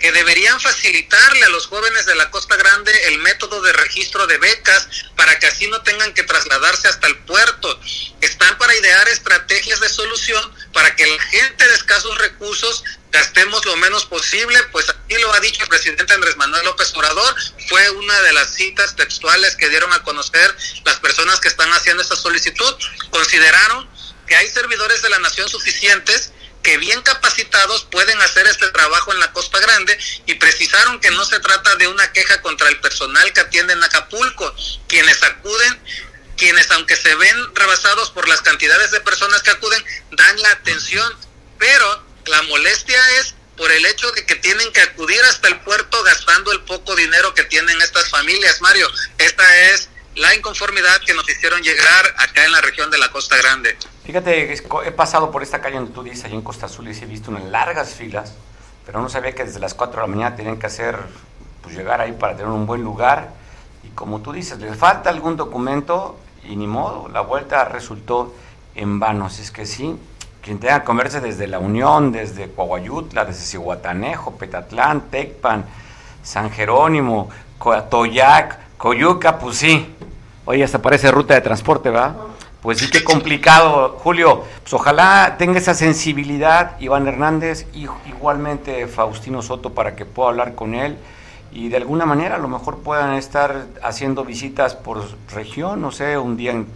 que 0.00 0.12
deberían 0.12 0.60
facilitarle 0.60 1.44
a 1.44 1.48
los 1.50 1.66
jóvenes 1.66 2.06
de 2.06 2.14
la 2.16 2.30
Costa 2.30 2.56
Grande 2.56 2.92
el 3.08 3.18
método 3.18 3.60
de 3.62 3.72
registro 3.72 4.26
de 4.26 4.38
becas 4.38 4.88
para 5.14 5.38
que 5.38 5.46
así 5.46 5.68
no 5.68 5.82
tengan 5.82 6.12
que 6.14 6.22
trasladarse 6.22 6.88
hasta 6.88 7.06
el 7.06 7.18
puerto. 7.18 7.78
Están 8.20 8.56
para 8.58 8.74
idear 8.74 9.08
estrategias 9.08 9.78
de 9.80 9.88
solución 9.88 10.54
para 10.72 10.96
que 10.96 11.06
la 11.06 11.22
gente 11.24 11.68
de 11.68 11.74
escasos 11.74 12.16
recursos 12.18 12.82
gastemos 13.12 13.64
lo 13.66 13.76
menos 13.76 14.06
posible, 14.06 14.58
pues 14.72 14.88
así 14.88 15.20
lo 15.20 15.32
ha 15.32 15.40
dicho 15.40 15.62
el 15.62 15.68
presidente 15.68 16.12
Andrés 16.14 16.36
Manuel 16.36 16.64
López 16.64 16.92
Obrador, 16.94 17.34
fue 17.68 17.90
una 17.90 18.20
de 18.22 18.32
las 18.32 18.54
citas 18.54 18.94
textuales 18.94 19.56
que 19.56 19.68
dieron 19.68 19.92
a 19.92 20.02
conocer 20.02 20.56
las 20.84 20.96
personas 21.00 21.40
que 21.40 21.48
están 21.48 21.70
haciendo 21.72 22.02
esta 22.02 22.16
solicitud, 22.16 22.74
consideraron 23.10 23.88
que 24.28 24.36
hay 24.36 24.48
servidores 24.48 25.02
de 25.02 25.10
la 25.10 25.18
nación 25.18 25.48
suficientes 25.48 26.32
que 26.62 26.76
bien 26.78 27.00
capacitados 27.02 27.84
pueden 27.90 28.20
hacer 28.20 28.46
este 28.46 28.68
trabajo 28.68 29.12
en 29.12 29.20
la 29.20 29.32
Costa 29.32 29.58
Grande 29.60 29.98
y 30.26 30.34
precisaron 30.34 31.00
que 31.00 31.10
no 31.10 31.24
se 31.24 31.40
trata 31.40 31.76
de 31.76 31.88
una 31.88 32.12
queja 32.12 32.40
contra 32.42 32.68
el 32.68 32.80
personal 32.80 33.32
que 33.32 33.40
atiende 33.40 33.72
en 33.72 33.82
Acapulco, 33.82 34.54
quienes 34.86 35.22
acuden, 35.22 35.80
quienes 36.36 36.70
aunque 36.70 36.96
se 36.96 37.14
ven 37.14 37.54
rebasados 37.54 38.10
por 38.10 38.28
las 38.28 38.42
cantidades 38.42 38.90
de 38.90 39.00
personas 39.00 39.42
que 39.42 39.50
acuden, 39.50 39.84
dan 40.12 40.40
la 40.42 40.50
atención, 40.52 41.16
pero 41.58 42.04
la 42.26 42.42
molestia 42.42 42.98
es 43.20 43.34
por 43.56 43.70
el 43.70 43.84
hecho 43.84 44.10
de 44.12 44.24
que 44.24 44.36
tienen 44.36 44.72
que 44.72 44.80
acudir 44.80 45.20
hasta 45.24 45.48
el 45.48 45.60
puerto 45.60 46.02
gastando 46.02 46.52
el 46.52 46.62
poco 46.62 46.96
dinero 46.96 47.34
que 47.34 47.44
tienen 47.44 47.80
estas 47.82 48.08
familias, 48.08 48.60
Mario. 48.62 48.90
Esta 49.18 49.58
es 49.66 49.90
la 50.16 50.34
inconformidad 50.34 51.00
que 51.06 51.14
nos 51.14 51.28
hicieron 51.28 51.62
llegar 51.62 52.04
acá 52.18 52.44
en 52.44 52.52
la 52.52 52.60
región 52.60 52.90
de 52.90 52.98
la 52.98 53.10
Costa 53.10 53.36
Grande. 53.36 53.76
Fíjate, 54.04 54.52
he 54.52 54.92
pasado 54.92 55.30
por 55.30 55.42
esta 55.42 55.60
calle 55.60 55.76
donde 55.76 55.92
tú 55.92 56.02
dices, 56.02 56.24
ahí 56.24 56.34
en 56.34 56.42
Costa 56.42 56.66
Azul, 56.66 56.88
y 56.88 56.90
he 56.90 57.06
visto 57.06 57.30
unas 57.30 57.44
largas 57.44 57.94
filas, 57.94 58.34
pero 58.84 59.00
no 59.00 59.08
sabía 59.08 59.34
que 59.34 59.44
desde 59.44 59.60
las 59.60 59.74
4 59.74 60.00
de 60.00 60.08
la 60.08 60.14
mañana 60.14 60.36
tenían 60.36 60.58
que 60.58 60.66
hacer, 60.66 60.98
pues 61.62 61.76
llegar 61.76 62.00
ahí 62.00 62.12
para 62.12 62.34
tener 62.34 62.50
un 62.50 62.66
buen 62.66 62.82
lugar. 62.82 63.30
Y 63.84 63.88
como 63.90 64.20
tú 64.20 64.32
dices, 64.32 64.58
les 64.58 64.76
falta 64.76 65.10
algún 65.10 65.36
documento 65.36 66.18
y 66.42 66.56
ni 66.56 66.66
modo, 66.66 67.08
la 67.08 67.20
vuelta 67.20 67.64
resultó 67.66 68.34
en 68.74 68.98
vano. 68.98 69.26
Así 69.26 69.42
es 69.42 69.50
que 69.50 69.64
sí, 69.64 69.96
quien 70.42 70.58
tenga 70.58 70.80
que 70.80 70.86
comerse 70.86 71.20
desde 71.20 71.46
La 71.46 71.58
Unión, 71.58 72.10
desde 72.10 72.50
Coahuayutla, 72.50 73.24
desde 73.26 73.42
Cihuatanejo, 73.42 74.36
Petatlán, 74.36 75.10
Tecpan, 75.10 75.66
San 76.22 76.50
Jerónimo, 76.50 77.30
Toyac, 77.90 78.58
Coyuca, 78.80 79.38
pues 79.38 79.58
sí. 79.58 79.94
Oye, 80.46 80.64
hasta 80.64 80.80
parece 80.80 81.10
ruta 81.10 81.34
de 81.34 81.42
transporte, 81.42 81.90
¿va? 81.90 82.16
Pues 82.62 82.78
sí, 82.78 82.88
qué 82.88 83.04
complicado, 83.04 83.98
Julio. 84.02 84.44
Pues 84.62 84.72
ojalá 84.72 85.36
tenga 85.38 85.58
esa 85.58 85.74
sensibilidad 85.74 86.80
Iván 86.80 87.06
Hernández 87.06 87.66
y 87.74 87.86
igualmente 88.08 88.86
Faustino 88.86 89.42
Soto 89.42 89.74
para 89.74 89.94
que 89.94 90.06
pueda 90.06 90.30
hablar 90.30 90.54
con 90.54 90.74
él 90.74 90.96
y 91.52 91.68
de 91.68 91.76
alguna 91.76 92.06
manera 92.06 92.36
a 92.36 92.38
lo 92.38 92.48
mejor 92.48 92.78
puedan 92.78 93.16
estar 93.16 93.66
haciendo 93.82 94.24
visitas 94.24 94.76
por 94.76 95.04
región, 95.30 95.82
no 95.82 95.90
sé, 95.90 96.16
un 96.16 96.38
día 96.38 96.52
en 96.52 96.66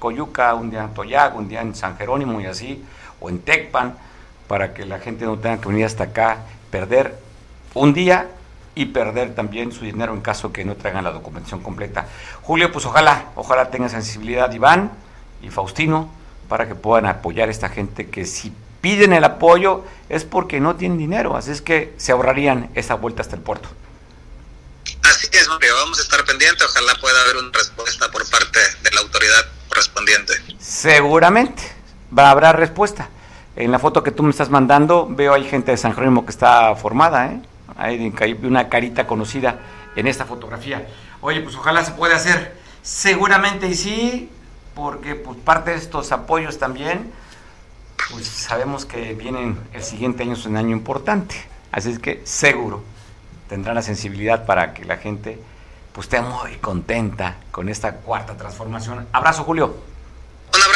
Coyuca, 0.00 0.54
un 0.54 0.68
día 0.68 0.82
en 0.82 0.94
Toyac, 0.94 1.36
un 1.36 1.48
día 1.48 1.60
en 1.60 1.76
San 1.76 1.96
Jerónimo 1.96 2.40
y 2.40 2.46
así, 2.46 2.84
o 3.20 3.28
en 3.28 3.38
Tecpan, 3.38 3.94
para 4.48 4.74
que 4.74 4.84
la 4.84 4.98
gente 4.98 5.26
no 5.26 5.38
tenga 5.38 5.60
que 5.60 5.68
venir 5.68 5.84
hasta 5.84 6.04
acá, 6.04 6.38
perder 6.72 7.16
un 7.74 7.94
día 7.94 8.26
y 8.74 8.86
perder 8.86 9.34
también 9.34 9.72
su 9.72 9.84
dinero 9.84 10.14
en 10.14 10.20
caso 10.20 10.52
que 10.52 10.64
no 10.64 10.76
traigan 10.76 11.04
la 11.04 11.12
documentación 11.12 11.62
completa. 11.62 12.06
Julio, 12.42 12.72
pues 12.72 12.86
ojalá, 12.86 13.26
ojalá 13.34 13.70
tenga 13.70 13.88
sensibilidad 13.88 14.50
Iván 14.52 14.90
y 15.42 15.50
Faustino 15.50 16.10
para 16.48 16.66
que 16.66 16.74
puedan 16.74 17.06
apoyar 17.06 17.48
a 17.48 17.50
esta 17.50 17.68
gente 17.68 18.08
que 18.08 18.24
si 18.24 18.52
piden 18.80 19.12
el 19.12 19.24
apoyo 19.24 19.84
es 20.08 20.24
porque 20.24 20.60
no 20.60 20.76
tienen 20.76 20.98
dinero, 20.98 21.36
así 21.36 21.50
es 21.50 21.62
que 21.62 21.94
se 21.98 22.12
ahorrarían 22.12 22.70
esa 22.74 22.94
vuelta 22.94 23.22
hasta 23.22 23.36
el 23.36 23.42
puerto. 23.42 23.68
Así 25.02 25.28
es, 25.32 25.48
Mario, 25.48 25.74
vamos 25.76 25.98
a 25.98 26.02
estar 26.02 26.24
pendientes, 26.24 26.66
ojalá 26.66 26.94
pueda 27.00 27.20
haber 27.22 27.36
una 27.36 27.50
respuesta 27.52 28.10
por 28.10 28.28
parte 28.30 28.58
de 28.82 28.90
la 28.90 29.00
autoridad 29.00 29.46
correspondiente. 29.68 30.34
Seguramente 30.58 31.62
va, 32.16 32.30
habrá 32.30 32.52
respuesta. 32.52 33.08
En 33.54 33.70
la 33.70 33.78
foto 33.78 34.02
que 34.02 34.10
tú 34.10 34.22
me 34.22 34.30
estás 34.30 34.48
mandando 34.48 35.06
veo 35.10 35.34
hay 35.34 35.44
gente 35.44 35.72
de 35.72 35.76
San 35.76 35.92
Jerónimo 35.94 36.24
que 36.24 36.30
está 36.30 36.74
formada, 36.74 37.26
¿eh? 37.26 37.40
Hay 37.76 38.14
una 38.42 38.68
carita 38.68 39.06
conocida 39.06 39.60
en 39.96 40.06
esta 40.06 40.24
fotografía. 40.24 40.86
Oye, 41.20 41.40
pues 41.40 41.56
ojalá 41.56 41.84
se 41.84 41.92
pueda 41.92 42.16
hacer. 42.16 42.56
Seguramente 42.82 43.68
y 43.68 43.74
sí, 43.74 44.30
porque 44.74 45.14
pues 45.14 45.38
parte 45.38 45.70
de 45.70 45.76
estos 45.76 46.10
apoyos 46.12 46.58
también, 46.58 47.12
pues 48.10 48.26
sabemos 48.26 48.84
que 48.84 49.14
vienen 49.14 49.58
el 49.72 49.82
siguiente 49.82 50.22
año 50.22 50.32
es 50.32 50.46
un 50.46 50.56
año 50.56 50.70
importante. 50.70 51.36
Así 51.70 51.90
es 51.90 51.98
que 51.98 52.20
seguro 52.24 52.82
tendrá 53.48 53.74
la 53.74 53.82
sensibilidad 53.82 54.46
para 54.46 54.74
que 54.74 54.84
la 54.84 54.96
gente 54.96 55.38
pues 55.92 56.06
esté 56.06 56.20
muy 56.22 56.56
contenta 56.56 57.36
con 57.50 57.68
esta 57.68 57.96
cuarta 57.96 58.36
transformación. 58.36 59.06
Abrazo, 59.12 59.44
Julio. 59.44 59.91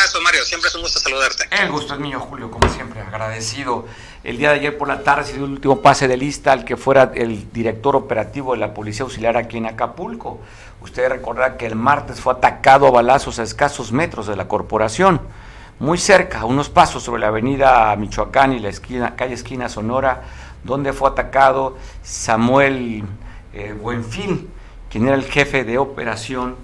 Abrazo, 0.06 0.20
Mario. 0.22 0.44
Siempre 0.44 0.68
es 0.68 0.74
un 0.76 0.82
gusto 0.82 1.00
saludarte. 1.00 1.48
El 1.50 1.68
gusto 1.68 1.94
es 1.94 1.98
mío, 1.98 2.20
Julio, 2.20 2.48
como 2.48 2.68
siempre, 2.68 3.00
agradecido. 3.00 3.86
El 4.22 4.38
día 4.38 4.50
de 4.50 4.60
ayer 4.60 4.78
por 4.78 4.86
la 4.86 5.02
tarde 5.02 5.24
se 5.24 5.32
dio 5.32 5.46
el 5.46 5.50
último 5.50 5.82
pase 5.82 6.06
de 6.06 6.16
lista 6.16 6.52
al 6.52 6.64
que 6.64 6.76
fuera 6.76 7.10
el 7.12 7.50
director 7.50 7.96
operativo 7.96 8.52
de 8.52 8.58
la 8.58 8.72
Policía 8.72 9.02
Auxiliar 9.02 9.36
aquí 9.36 9.56
en 9.56 9.66
Acapulco. 9.66 10.38
Usted 10.80 11.08
recordará 11.08 11.56
que 11.56 11.66
el 11.66 11.74
martes 11.74 12.20
fue 12.20 12.34
atacado 12.34 12.86
a 12.86 12.92
balazos 12.92 13.40
a 13.40 13.42
escasos 13.42 13.90
metros 13.90 14.28
de 14.28 14.36
la 14.36 14.46
corporación, 14.46 15.20
muy 15.80 15.98
cerca, 15.98 16.42
a 16.42 16.44
unos 16.44 16.68
pasos 16.68 17.02
sobre 17.02 17.22
la 17.22 17.28
avenida 17.28 17.96
Michoacán 17.96 18.52
y 18.52 18.60
la 18.60 18.68
esquina, 18.68 19.16
calle 19.16 19.34
esquina 19.34 19.68
Sonora, 19.68 20.22
donde 20.62 20.92
fue 20.92 21.10
atacado 21.10 21.76
Samuel 22.04 23.02
eh, 23.52 23.72
Buenfil, 23.72 24.48
quien 24.88 25.08
era 25.08 25.16
el 25.16 25.24
jefe 25.24 25.64
de 25.64 25.78
operación 25.78 26.54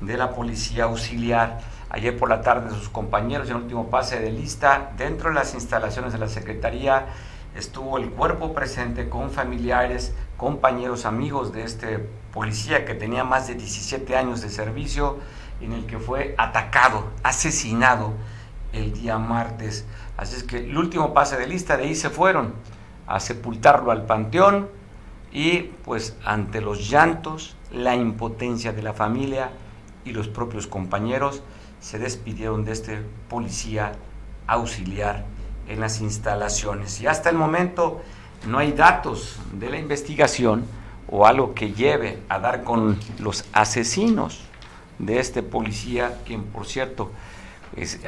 de 0.00 0.16
la 0.16 0.30
Policía 0.30 0.84
Auxiliar 0.84 1.71
Ayer 1.94 2.16
por 2.16 2.30
la 2.30 2.40
tarde 2.40 2.70
sus 2.70 2.88
compañeros 2.88 3.50
en 3.50 3.56
el 3.56 3.62
último 3.64 3.90
pase 3.90 4.18
de 4.18 4.32
lista, 4.32 4.92
dentro 4.96 5.28
de 5.28 5.34
las 5.34 5.52
instalaciones 5.52 6.14
de 6.14 6.18
la 6.18 6.28
Secretaría, 6.28 7.08
estuvo 7.54 7.98
el 7.98 8.08
cuerpo 8.08 8.54
presente 8.54 9.10
con 9.10 9.30
familiares, 9.30 10.14
compañeros, 10.38 11.04
amigos 11.04 11.52
de 11.52 11.64
este 11.64 11.98
policía 12.32 12.86
que 12.86 12.94
tenía 12.94 13.24
más 13.24 13.46
de 13.46 13.56
17 13.56 14.16
años 14.16 14.40
de 14.40 14.48
servicio, 14.48 15.18
en 15.60 15.74
el 15.74 15.84
que 15.84 15.98
fue 15.98 16.34
atacado, 16.38 17.10
asesinado 17.22 18.14
el 18.72 18.94
día 18.94 19.18
martes. 19.18 19.84
Así 20.16 20.36
es 20.36 20.44
que 20.44 20.60
el 20.60 20.78
último 20.78 21.12
pase 21.12 21.36
de 21.36 21.46
lista, 21.46 21.76
de 21.76 21.82
ahí 21.82 21.94
se 21.94 22.08
fueron 22.08 22.54
a 23.06 23.20
sepultarlo 23.20 23.90
al 23.90 24.06
panteón 24.06 24.70
y 25.30 25.64
pues 25.84 26.16
ante 26.24 26.62
los 26.62 26.88
llantos, 26.88 27.54
la 27.70 27.96
impotencia 27.96 28.72
de 28.72 28.80
la 28.80 28.94
familia 28.94 29.50
y 30.06 30.12
los 30.12 30.28
propios 30.28 30.66
compañeros, 30.66 31.42
se 31.82 31.98
despidieron 31.98 32.64
de 32.64 32.72
este 32.72 33.02
policía 33.28 33.92
auxiliar 34.46 35.24
en 35.68 35.80
las 35.80 36.00
instalaciones. 36.00 37.00
Y 37.00 37.06
hasta 37.06 37.28
el 37.28 37.36
momento 37.36 38.00
no 38.46 38.58
hay 38.58 38.72
datos 38.72 39.38
de 39.52 39.68
la 39.68 39.78
investigación 39.78 40.64
o 41.08 41.26
algo 41.26 41.54
que 41.54 41.72
lleve 41.72 42.22
a 42.28 42.38
dar 42.38 42.62
con 42.62 42.98
los 43.18 43.44
asesinos 43.52 44.44
de 44.98 45.18
este 45.18 45.42
policía, 45.42 46.20
quien 46.24 46.44
por 46.44 46.66
cierto 46.66 47.10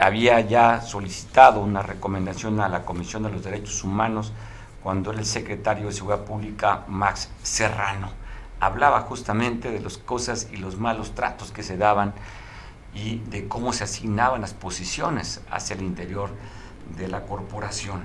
había 0.00 0.40
ya 0.40 0.80
solicitado 0.80 1.60
una 1.60 1.82
recomendación 1.82 2.60
a 2.60 2.68
la 2.68 2.84
Comisión 2.84 3.24
de 3.24 3.30
los 3.30 3.42
Derechos 3.42 3.82
Humanos 3.82 4.32
cuando 4.82 5.10
era 5.10 5.20
el 5.20 5.26
secretario 5.26 5.86
de 5.86 5.92
Seguridad 5.92 6.24
Pública, 6.24 6.84
Max 6.86 7.28
Serrano. 7.42 8.10
Hablaba 8.60 9.00
justamente 9.00 9.70
de 9.70 9.80
las 9.80 9.98
cosas 9.98 10.48
y 10.52 10.58
los 10.58 10.78
malos 10.78 11.14
tratos 11.14 11.50
que 11.50 11.62
se 11.62 11.76
daban 11.76 12.14
y 12.94 13.18
de 13.30 13.48
cómo 13.48 13.72
se 13.72 13.84
asignaban 13.84 14.40
las 14.40 14.54
posiciones 14.54 15.42
hacia 15.50 15.74
el 15.74 15.82
interior 15.82 16.30
de 16.96 17.08
la 17.08 17.22
corporación. 17.22 18.04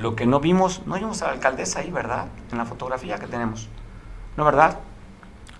Lo 0.00 0.16
que 0.16 0.26
no 0.26 0.40
vimos, 0.40 0.82
no 0.86 0.94
vimos 0.94 1.20
a 1.22 1.26
la 1.26 1.32
alcaldesa 1.32 1.80
ahí, 1.80 1.90
¿verdad? 1.90 2.28
En 2.50 2.58
la 2.58 2.64
fotografía 2.64 3.18
que 3.18 3.26
tenemos. 3.26 3.68
¿No, 4.36 4.44
verdad? 4.44 4.78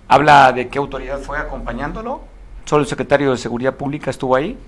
Habla 0.08 0.52
de 0.52 0.68
qué 0.68 0.78
autoridad 0.78 1.20
fue 1.20 1.38
acompañándolo. 1.38 2.22
Solo 2.64 2.82
el 2.82 2.88
secretario 2.88 3.30
de 3.30 3.36
Seguridad 3.36 3.74
Pública 3.74 4.10
estuvo 4.10 4.34
ahí, 4.34 4.58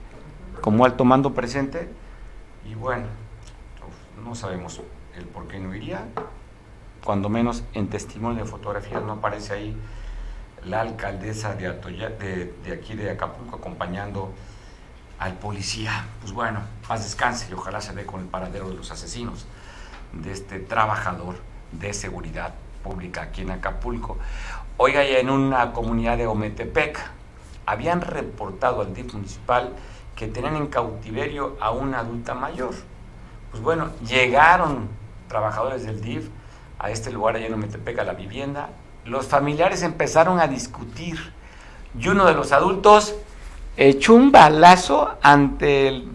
como 0.61 0.84
alto 0.84 1.04
mando 1.04 1.32
presente. 1.32 1.88
Y 2.66 2.75
bueno, 2.75 3.06
no 4.23 4.34
sabemos 4.34 4.82
el 5.16 5.25
por 5.26 5.49
qué 5.49 5.58
no 5.58 5.75
iría. 5.75 6.04
Cuando 7.02 7.28
menos 7.28 7.64
en 7.73 7.88
testimonio 7.88 8.44
de 8.44 8.50
fotografía 8.50 9.00
no 9.00 9.12
aparece 9.12 9.54
ahí 9.54 9.76
la 10.66 10.80
alcaldesa 10.80 11.54
de, 11.54 11.73
de, 12.64 12.73
aquí 12.73 12.94
de 12.94 13.11
Acapulco 13.11 13.56
acompañando 13.56 14.33
al 15.18 15.35
policía. 15.35 16.06
Pues 16.21 16.33
bueno, 16.33 16.61
paz 16.87 17.02
descanse 17.02 17.49
y 17.50 17.54
ojalá 17.54 17.80
se 17.80 17.92
ve 17.92 18.06
con 18.06 18.21
el 18.21 18.26
paradero 18.26 18.68
de 18.68 18.75
los 18.75 18.90
asesinos 18.90 19.47
de 20.12 20.33
este 20.33 20.61
trabajador 20.61 21.37
de 21.73 21.92
seguridad 21.92 22.54
pública 22.83 23.23
aquí 23.23 23.42
en 23.42 23.50
Acapulco. 23.50 24.18
Oiga, 24.76 25.04
ya 25.04 25.18
en 25.18 25.30
una 25.30 25.73
comunidad 25.73 26.18
de 26.18 26.26
Ometepec 26.26 26.99
habían 27.66 28.00
reportado 28.00 28.83
al 28.83 28.94
DIF 28.94 29.14
municipal 29.14 29.73
que 30.16 30.28
tenían 30.28 30.56
en 30.56 30.66
cautiverio 30.68 31.56
a 31.61 31.71
una 31.71 32.00
adulta 32.00 32.35
mayor. 32.35 32.75
Pues 33.50 33.62
bueno, 33.62 33.90
llegaron 34.06 34.88
trabajadores 35.28 35.85
del 35.85 36.00
DIF 36.00 36.28
a 36.78 36.90
este 36.90 37.11
lugar 37.11 37.37
allá 37.37 37.47
en 37.47 37.54
Ometepec, 37.54 37.99
a 37.99 38.04
la 38.04 38.14
vivienda, 38.14 38.71
los 39.04 39.26
familiares 39.26 39.82
empezaron 39.82 40.40
a 40.40 40.46
discutir 40.46 41.32
y 41.99 42.08
uno 42.08 42.25
de 42.25 42.34
los 42.34 42.52
adultos 42.52 43.14
echó 43.76 44.14
un 44.14 44.32
balazo 44.32 45.16
ante 45.23 45.88
el, 45.88 46.11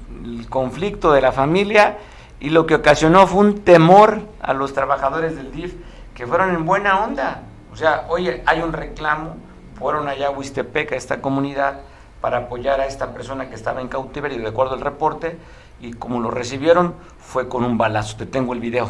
conflicto 0.49 1.11
de 1.11 1.21
la 1.21 1.31
familia 1.31 1.97
y 2.39 2.49
lo 2.49 2.65
que 2.65 2.75
ocasionó 2.75 3.27
fue 3.27 3.41
un 3.41 3.61
temor 3.61 4.21
a 4.41 4.53
los 4.53 4.73
trabajadores 4.73 5.35
del 5.35 5.51
DIF 5.51 5.75
que 6.15 6.25
fueron 6.27 6.53
en 6.55 6.65
buena 6.65 7.03
onda. 7.03 7.43
O 7.71 7.75
sea, 7.75 8.05
oye, 8.09 8.43
hay 8.45 8.61
un 8.61 8.73
reclamo, 8.73 9.37
fueron 9.77 10.07
allá 10.07 10.27
a 10.27 10.31
Huistepec, 10.31 10.91
a 10.91 10.95
esta 10.95 11.21
comunidad, 11.21 11.81
para 12.19 12.37
apoyar 12.37 12.81
a 12.81 12.85
esta 12.85 13.13
persona 13.13 13.49
que 13.49 13.55
estaba 13.55 13.81
en 13.81 13.87
cautiverio, 13.87 14.39
de 14.39 14.47
acuerdo 14.47 14.73
al 14.73 14.81
reporte, 14.81 15.37
y 15.79 15.93
como 15.93 16.19
lo 16.19 16.31
recibieron, 16.31 16.95
fue 17.19 17.47
con 17.47 17.63
un 17.63 17.77
balazo. 17.77 18.17
Te 18.17 18.25
tengo 18.25 18.53
el 18.53 18.59
video. 18.59 18.89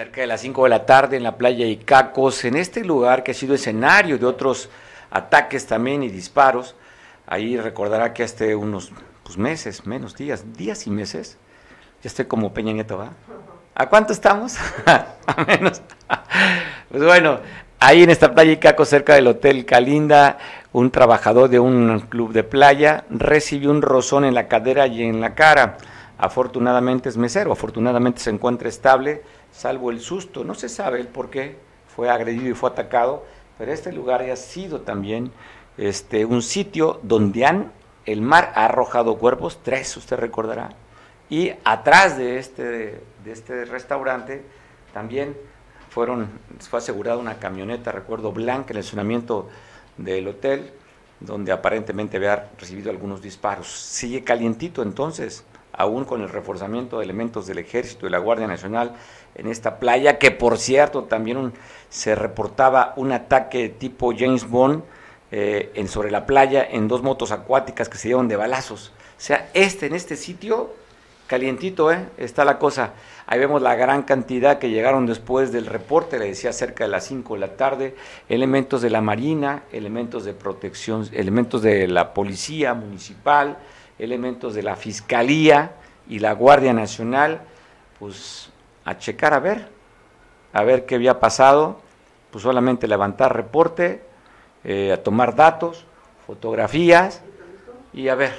cerca 0.00 0.22
de 0.22 0.28
las 0.28 0.40
5 0.40 0.64
de 0.64 0.70
la 0.70 0.86
tarde 0.86 1.18
en 1.18 1.22
la 1.22 1.36
playa 1.36 1.66
Icacos, 1.66 2.46
en 2.46 2.56
este 2.56 2.82
lugar 2.82 3.22
que 3.22 3.32
ha 3.32 3.34
sido 3.34 3.54
escenario 3.54 4.16
de 4.16 4.24
otros 4.24 4.70
ataques 5.10 5.66
también 5.66 6.02
y 6.02 6.08
disparos. 6.08 6.74
Ahí 7.26 7.58
recordará 7.58 8.14
que 8.14 8.22
hace 8.22 8.56
unos 8.56 8.92
pues, 9.24 9.36
meses, 9.36 9.84
menos 9.84 10.16
días, 10.16 10.56
días 10.56 10.86
y 10.86 10.90
meses, 10.90 11.36
ya 12.02 12.08
estoy 12.08 12.24
como 12.24 12.54
Peña 12.54 12.72
Nieto, 12.72 12.96
¿va? 12.96 13.10
¿A 13.74 13.90
cuánto 13.90 14.14
estamos? 14.14 14.56
a 14.86 15.44
menos. 15.46 15.82
pues 16.88 17.04
bueno, 17.04 17.40
ahí 17.78 18.02
en 18.02 18.08
esta 18.08 18.34
playa 18.34 18.52
Icaco, 18.52 18.86
cerca 18.86 19.16
del 19.16 19.26
Hotel 19.26 19.66
Calinda, 19.66 20.38
un 20.72 20.90
trabajador 20.90 21.50
de 21.50 21.60
un 21.60 22.00
club 22.08 22.32
de 22.32 22.42
playa 22.42 23.04
recibió 23.10 23.70
un 23.70 23.82
rozón 23.82 24.24
en 24.24 24.32
la 24.32 24.48
cadera 24.48 24.86
y 24.86 25.02
en 25.02 25.20
la 25.20 25.34
cara. 25.34 25.76
Afortunadamente 26.16 27.10
es 27.10 27.18
mesero, 27.18 27.52
afortunadamente 27.52 28.20
se 28.20 28.30
encuentra 28.30 28.70
estable, 28.70 29.22
salvo 29.52 29.90
el 29.90 30.00
susto. 30.00 30.44
No 30.44 30.54
se 30.54 30.68
sabe 30.68 31.00
el 31.00 31.08
por 31.08 31.30
qué 31.30 31.56
fue 31.94 32.08
agredido 32.08 32.48
y 32.48 32.54
fue 32.54 32.70
atacado, 32.70 33.24
pero 33.58 33.72
este 33.72 33.92
lugar 33.92 34.22
ha 34.22 34.36
sido 34.36 34.82
también 34.82 35.32
este, 35.76 36.24
un 36.24 36.42
sitio 36.42 37.00
donde 37.02 37.44
han, 37.44 37.72
el 38.06 38.22
mar 38.22 38.52
ha 38.54 38.66
arrojado 38.66 39.18
cuerpos, 39.18 39.60
tres, 39.62 39.96
usted 39.96 40.16
recordará, 40.16 40.70
y 41.28 41.52
atrás 41.64 42.18
de 42.18 42.38
este, 42.38 42.62
de 43.24 43.32
este 43.32 43.64
restaurante 43.64 44.42
también 44.92 45.36
fueron, 45.90 46.28
fue 46.58 46.78
asegurada 46.78 47.18
una 47.18 47.38
camioneta, 47.38 47.92
recuerdo, 47.92 48.32
blanca 48.32 48.70
en 48.70 48.76
el 48.76 48.80
estacionamiento 48.80 49.48
del 49.96 50.28
hotel, 50.28 50.72
donde 51.20 51.52
aparentemente 51.52 52.16
había 52.16 52.48
recibido 52.58 52.90
algunos 52.90 53.20
disparos. 53.20 53.68
Sigue 53.68 54.24
calientito 54.24 54.82
entonces, 54.82 55.44
aún 55.72 56.04
con 56.04 56.22
el 56.22 56.28
reforzamiento 56.28 56.98
de 56.98 57.04
elementos 57.04 57.46
del 57.46 57.58
ejército 57.58 58.06
y 58.06 58.10
la 58.10 58.18
Guardia 58.18 58.46
Nacional 58.46 58.96
en 59.34 59.46
esta 59.46 59.78
playa, 59.78 60.18
que 60.18 60.30
por 60.30 60.58
cierto 60.58 61.04
también 61.04 61.52
se 61.88 62.14
reportaba 62.14 62.92
un 62.96 63.12
ataque 63.12 63.68
tipo 63.68 64.12
James 64.16 64.48
Bond 64.48 64.82
eh, 65.32 65.70
en, 65.74 65.88
sobre 65.88 66.10
la 66.10 66.26
playa 66.26 66.66
en 66.68 66.88
dos 66.88 67.02
motos 67.02 67.30
acuáticas 67.30 67.88
que 67.88 67.98
se 67.98 68.08
dieron 68.08 68.28
de 68.28 68.36
balazos. 68.36 68.92
O 69.16 69.20
sea, 69.20 69.50
este 69.54 69.86
en 69.86 69.94
este 69.94 70.16
sitio 70.16 70.70
calientito, 71.30 71.92
¿eh? 71.92 72.08
Está 72.18 72.44
la 72.44 72.58
cosa. 72.58 72.94
Ahí 73.26 73.38
vemos 73.38 73.62
la 73.62 73.76
gran 73.76 74.02
cantidad 74.02 74.58
que 74.58 74.70
llegaron 74.70 75.06
después 75.06 75.52
del 75.52 75.66
reporte, 75.66 76.18
le 76.18 76.26
decía 76.26 76.52
cerca 76.52 76.82
de 76.82 76.90
las 76.90 77.04
5 77.04 77.34
de 77.34 77.40
la 77.40 77.56
tarde, 77.56 77.94
elementos 78.28 78.82
de 78.82 78.90
la 78.90 79.00
Marina, 79.00 79.62
elementos 79.70 80.24
de 80.24 80.34
protección, 80.34 81.08
elementos 81.12 81.62
de 81.62 81.86
la 81.86 82.12
Policía 82.12 82.74
Municipal, 82.74 83.58
elementos 84.00 84.54
de 84.54 84.64
la 84.64 84.74
Fiscalía 84.74 85.70
y 86.08 86.18
la 86.18 86.32
Guardia 86.32 86.72
Nacional, 86.72 87.42
pues 88.00 88.49
a 88.90 88.98
checar 88.98 89.34
a 89.34 89.38
ver, 89.38 89.68
a 90.52 90.64
ver 90.64 90.84
qué 90.84 90.96
había 90.96 91.20
pasado, 91.20 91.78
pues 92.32 92.42
solamente 92.42 92.88
levantar 92.88 93.36
reporte, 93.36 94.02
eh, 94.64 94.92
a 94.92 95.00
tomar 95.00 95.36
datos, 95.36 95.84
fotografías 96.26 97.22
y 97.92 98.08
a 98.08 98.16
ver, 98.16 98.32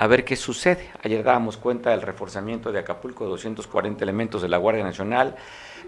a 0.00 0.06
ver 0.08 0.24
qué 0.24 0.34
sucede. 0.34 0.90
Ayer 1.04 1.22
dábamos 1.22 1.56
cuenta 1.56 1.90
del 1.90 2.02
reforzamiento 2.02 2.72
de 2.72 2.80
Acapulco 2.80 3.22
de 3.22 3.30
240 3.30 4.02
elementos 4.02 4.42
de 4.42 4.48
la 4.48 4.56
Guardia 4.56 4.82
Nacional 4.82 5.36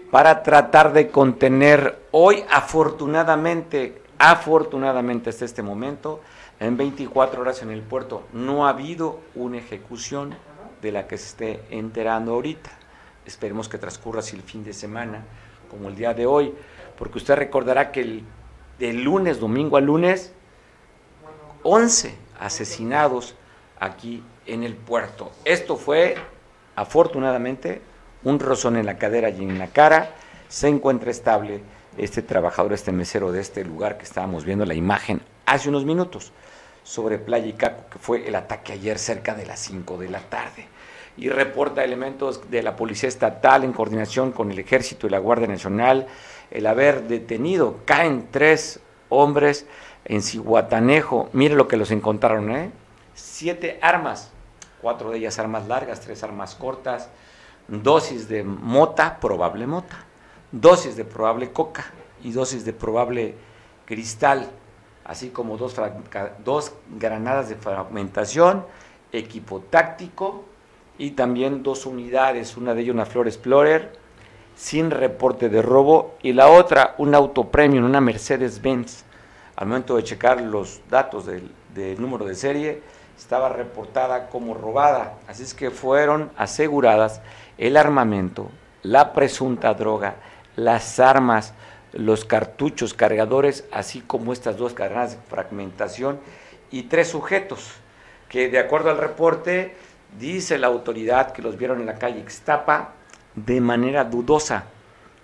para 0.09 0.41
tratar 0.41 0.93
de 0.93 1.09
contener 1.09 2.07
hoy, 2.11 2.45
afortunadamente, 2.49 4.03
afortunadamente 4.17 5.31
hasta 5.31 5.43
este 5.43 5.63
momento, 5.63 6.21
en 6.61 6.77
24 6.77 7.41
horas 7.41 7.61
en 7.61 7.71
el 7.71 7.81
puerto, 7.81 8.23
no 8.31 8.65
ha 8.65 8.69
habido 8.69 9.19
una 9.35 9.57
ejecución 9.57 10.33
de 10.81 10.91
la 10.93 11.07
que 11.07 11.17
se 11.17 11.27
esté 11.27 11.63
enterando 11.71 12.35
ahorita. 12.35 12.82
Esperemos 13.25 13.69
que 13.69 13.77
transcurra 13.77 14.19
así 14.19 14.35
el 14.35 14.41
fin 14.41 14.63
de 14.63 14.73
semana, 14.73 15.23
como 15.69 15.89
el 15.89 15.95
día 15.95 16.13
de 16.13 16.25
hoy, 16.25 16.53
porque 16.97 17.17
usted 17.17 17.35
recordará 17.35 17.91
que 17.91 18.01
el, 18.01 18.23
el 18.79 19.03
lunes, 19.03 19.39
domingo 19.39 19.77
a 19.77 19.81
lunes, 19.81 20.33
11 21.63 22.15
asesinados 22.39 23.35
aquí 23.79 24.23
en 24.45 24.63
el 24.63 24.75
puerto. 24.75 25.31
Esto 25.45 25.77
fue, 25.77 26.15
afortunadamente, 26.75 27.81
un 28.23 28.39
rozón 28.39 28.77
en 28.77 28.85
la 28.85 28.97
cadera 28.97 29.29
y 29.29 29.43
en 29.43 29.57
la 29.59 29.67
cara. 29.67 30.11
Se 30.47 30.67
encuentra 30.67 31.11
estable 31.11 31.63
este 31.97 32.21
trabajador, 32.21 32.73
este 32.73 32.91
mesero 32.91 33.31
de 33.31 33.41
este 33.41 33.63
lugar 33.63 33.97
que 33.97 34.03
estábamos 34.03 34.45
viendo 34.45 34.65
la 34.65 34.73
imagen 34.73 35.21
hace 35.45 35.69
unos 35.69 35.85
minutos 35.85 36.31
sobre 36.83 37.17
Playa 37.17 37.47
Icaco, 37.47 37.89
que 37.89 37.99
fue 37.99 38.27
el 38.27 38.35
ataque 38.35 38.73
ayer 38.73 38.99
cerca 38.99 39.33
de 39.35 39.45
las 39.45 39.59
5 39.59 39.97
de 39.97 40.09
la 40.09 40.19
tarde. 40.19 40.67
Y 41.15 41.29
reporta 41.29 41.83
elementos 41.83 42.49
de 42.49 42.63
la 42.63 42.75
Policía 42.75 43.09
Estatal 43.09 43.63
en 43.63 43.73
coordinación 43.73 44.31
con 44.31 44.51
el 44.51 44.59
Ejército 44.59 45.05
y 45.05 45.09
la 45.11 45.19
Guardia 45.19 45.47
Nacional 45.47 46.07
el 46.53 46.67
haber 46.67 47.07
detenido, 47.07 47.79
caen 47.85 48.27
tres 48.29 48.79
hombres 49.09 49.65
en 50.05 50.21
Cihuatanejo. 50.21 51.29
Mire 51.33 51.55
lo 51.55 51.67
que 51.67 51.77
los 51.77 51.89
encontraron, 51.91 52.51
¿eh? 52.51 52.71
siete 53.15 53.79
armas, 53.81 54.31
cuatro 54.81 55.11
de 55.11 55.17
ellas 55.17 55.39
armas 55.39 55.67
largas, 55.67 56.01
tres 56.01 56.23
armas 56.23 56.55
cortas, 56.55 57.09
dosis 57.67 58.27
de 58.29 58.43
mota, 58.43 59.19
probable 59.19 59.65
mota, 59.65 60.05
dosis 60.51 60.95
de 60.95 61.05
probable 61.05 61.51
coca 61.51 61.85
y 62.23 62.31
dosis 62.31 62.65
de 62.65 62.73
probable 62.73 63.35
cristal, 63.85 64.49
así 65.05 65.29
como 65.29 65.57
dos, 65.57 65.75
dos 66.43 66.73
granadas 66.99 67.49
de 67.49 67.55
fragmentación, 67.55 68.65
equipo 69.11 69.59
táctico 69.59 70.45
y 70.97 71.11
también 71.11 71.63
dos 71.63 71.85
unidades, 71.85 72.57
una 72.57 72.73
de 72.73 72.81
ellas 72.81 72.93
una 72.93 73.05
Flor 73.05 73.27
Explorer 73.27 73.91
sin 74.55 74.91
reporte 74.91 75.49
de 75.49 75.61
robo 75.61 76.15
y 76.21 76.33
la 76.33 76.49
otra 76.49 76.95
un 76.97 77.15
auto 77.15 77.45
premium, 77.49 77.85
una 77.85 78.01
Mercedes-Benz. 78.01 79.03
Al 79.55 79.67
momento 79.67 79.95
de 79.95 80.03
checar 80.03 80.41
los 80.41 80.81
datos 80.89 81.25
del, 81.25 81.49
número 81.99 82.25
de 82.25 82.35
serie, 82.35 82.81
estaba 83.17 83.49
reportada 83.49 84.29
como 84.29 84.53
robada. 84.53 85.17
Así 85.27 85.43
es 85.43 85.53
que 85.53 85.71
fueron 85.71 86.31
aseguradas 86.37 87.21
el 87.57 87.77
armamento, 87.77 88.49
la 88.81 89.13
presunta 89.13 89.73
droga, 89.73 90.15
las 90.55 90.99
armas, 90.99 91.53
los 91.93 92.25
cartuchos 92.25 92.93
cargadores, 92.93 93.65
así 93.71 94.01
como 94.01 94.33
estas 94.33 94.57
dos 94.57 94.73
cadenas 94.73 95.11
de 95.11 95.17
fragmentación 95.29 96.19
y 96.71 96.83
tres 96.83 97.09
sujetos 97.09 97.71
que 98.29 98.49
de 98.49 98.57
acuerdo 98.57 98.89
al 98.89 98.97
reporte 98.97 99.75
dice 100.19 100.57
la 100.57 100.67
autoridad 100.67 101.31
que 101.31 101.41
los 101.41 101.57
vieron 101.57 101.79
en 101.79 101.87
la 101.87 101.95
calle 101.95 102.19
Ixtapa 102.19 102.93
de 103.35 103.61
manera 103.61 104.03
dudosa. 104.03 104.65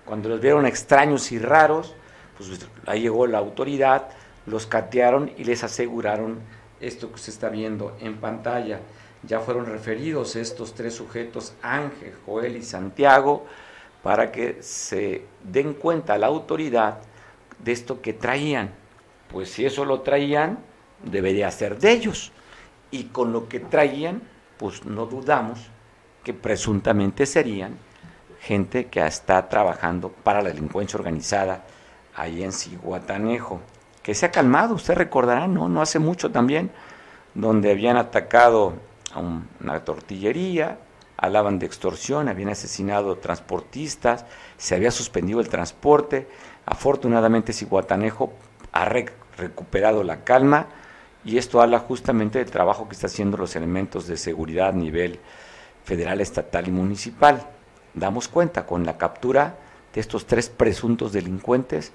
Cuando 0.06 0.30
los 0.30 0.42
vieron 0.42 0.66
extraños 0.66 1.32
y 1.32 1.40
raros, 1.40 1.96
pues 2.38 2.68
ahí 2.86 3.02
llegó 3.02 3.28
la 3.28 3.38
autoridad, 3.38 4.10
los 4.46 4.66
catearon 4.66 5.32
y 5.38 5.44
les 5.44 5.64
aseguraron 5.64 6.40
esto 6.80 7.12
que 7.12 7.20
se 7.20 7.32
está 7.32 7.50
viendo 7.50 7.96
en 8.00 8.18
pantalla. 8.18 8.80
Ya 9.24 9.40
fueron 9.40 9.66
referidos 9.66 10.36
estos 10.36 10.74
tres 10.74 10.96
sujetos, 10.96 11.54
Ángel, 11.62 12.14
Joel 12.26 12.56
y 12.56 12.64
Santiago, 12.64 13.46
para 14.02 14.32
que 14.32 14.64
se 14.64 15.26
den 15.44 15.74
cuenta 15.74 16.18
la 16.18 16.28
autoridad 16.28 17.00
de 17.60 17.74
esto 17.74 18.02
que 18.02 18.14
traían. 18.14 18.72
Pues 19.30 19.52
si 19.52 19.66
eso 19.66 19.84
lo 19.86 20.02
traían, 20.02 20.60
debería 21.04 21.52
ser 21.52 21.78
de 21.78 21.92
ellos. 21.92 22.32
Y 22.92 23.06
con 23.06 23.34
lo 23.34 23.50
que 23.50 23.60
traían, 23.60 24.22
pues 24.60 24.86
no 24.86 25.08
dudamos 25.08 25.60
que 26.24 26.34
presuntamente 26.34 27.26
serían 27.26 27.78
gente 28.42 28.88
que 28.88 29.04
está 29.08 29.50
trabajando 29.50 30.10
para 30.10 30.42
la 30.44 30.50
delincuencia 30.50 30.98
organizada 30.98 31.64
ahí 32.16 32.44
en 32.44 32.52
Ciguatanejo 32.52 33.62
que 34.04 34.14
se 34.16 34.26
ha 34.26 34.32
calmado, 34.32 34.76
usted 34.76 34.96
recordará, 34.96 35.48
no, 35.48 35.70
no 35.70 35.82
hace 35.82 36.00
mucho 36.00 36.32
también, 36.32 36.72
donde 37.34 37.72
habían 37.72 37.98
atacado 37.98 38.74
a 39.14 39.20
una 39.20 39.84
tortillería, 39.84 40.80
hablaban 41.18 41.60
de 41.60 41.66
extorsión, 41.66 42.28
habían 42.28 42.50
asesinado 42.50 43.18
transportistas, 43.18 44.26
se 44.58 44.76
había 44.76 44.92
suspendido 44.92 45.40
el 45.42 45.50
transporte, 45.50 46.28
afortunadamente 46.66 47.54
Siguatanejo 47.54 48.34
ha 48.72 48.86
recuperado 48.86 50.04
la 50.04 50.24
calma 50.24 50.68
y 51.26 51.38
esto 51.38 51.62
habla 51.62 51.80
justamente 51.80 52.40
del 52.40 52.50
trabajo 52.50 52.88
que 52.88 52.96
están 52.96 53.10
haciendo 53.10 53.38
los 53.38 53.56
elementos 53.56 54.08
de 54.08 54.18
seguridad 54.18 54.70
a 54.70 54.74
nivel 54.74 55.20
federal, 55.84 56.22
estatal 56.22 56.68
y 56.68 56.72
municipal. 56.72 57.48
Damos 57.94 58.28
cuenta 58.28 58.66
con 58.66 58.86
la 58.86 58.98
captura 58.98 59.58
de 59.94 60.02
estos 60.02 60.26
tres 60.26 60.50
presuntos 60.50 61.12
delincuentes, 61.12 61.92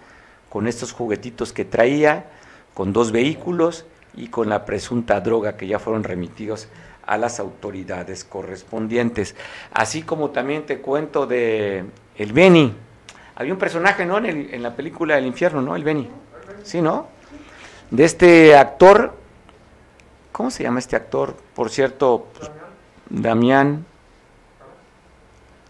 con 0.51 0.67
estos 0.67 0.93
juguetitos 0.93 1.53
que 1.53 1.65
traía, 1.65 2.31
con 2.75 2.93
dos 2.93 3.13
vehículos 3.13 3.87
y 4.15 4.29
con 4.29 4.49
la 4.49 4.65
presunta 4.65 5.21
droga 5.21 5.57
que 5.57 5.67
ya 5.67 5.79
fueron 5.79 6.05
remitidos 6.05 6.69
a 7.07 7.17
las 7.17 7.41
autoridades 7.41 8.25
correspondientes. 8.25 9.35
Así 9.73 10.03
como 10.03 10.31
también 10.31 10.67
te 10.67 10.81
cuento 10.81 11.27
de 11.27 11.85
el 12.17 12.33
Beni. 12.33 12.75
Había 13.37 13.53
un 13.53 13.59
personaje, 13.59 14.07
¿no? 14.07 14.19
En, 14.19 14.63
la 14.63 14.77
película 14.77 15.19
El 15.19 15.27
infierno, 15.27 15.61
¿no? 15.61 15.75
El 15.77 15.85
Beni. 15.85 16.09
Sí, 16.63 16.81
¿no? 16.81 17.09
De 17.95 18.03
este 18.03 18.57
actor, 18.57 19.15
¿cómo 20.33 20.51
se 20.51 20.65
llama 20.65 20.81
este 20.81 20.97
actor? 20.97 21.37
Por 21.55 21.71
cierto, 21.71 22.27
pues, 22.37 22.51
Damián. 23.09 23.87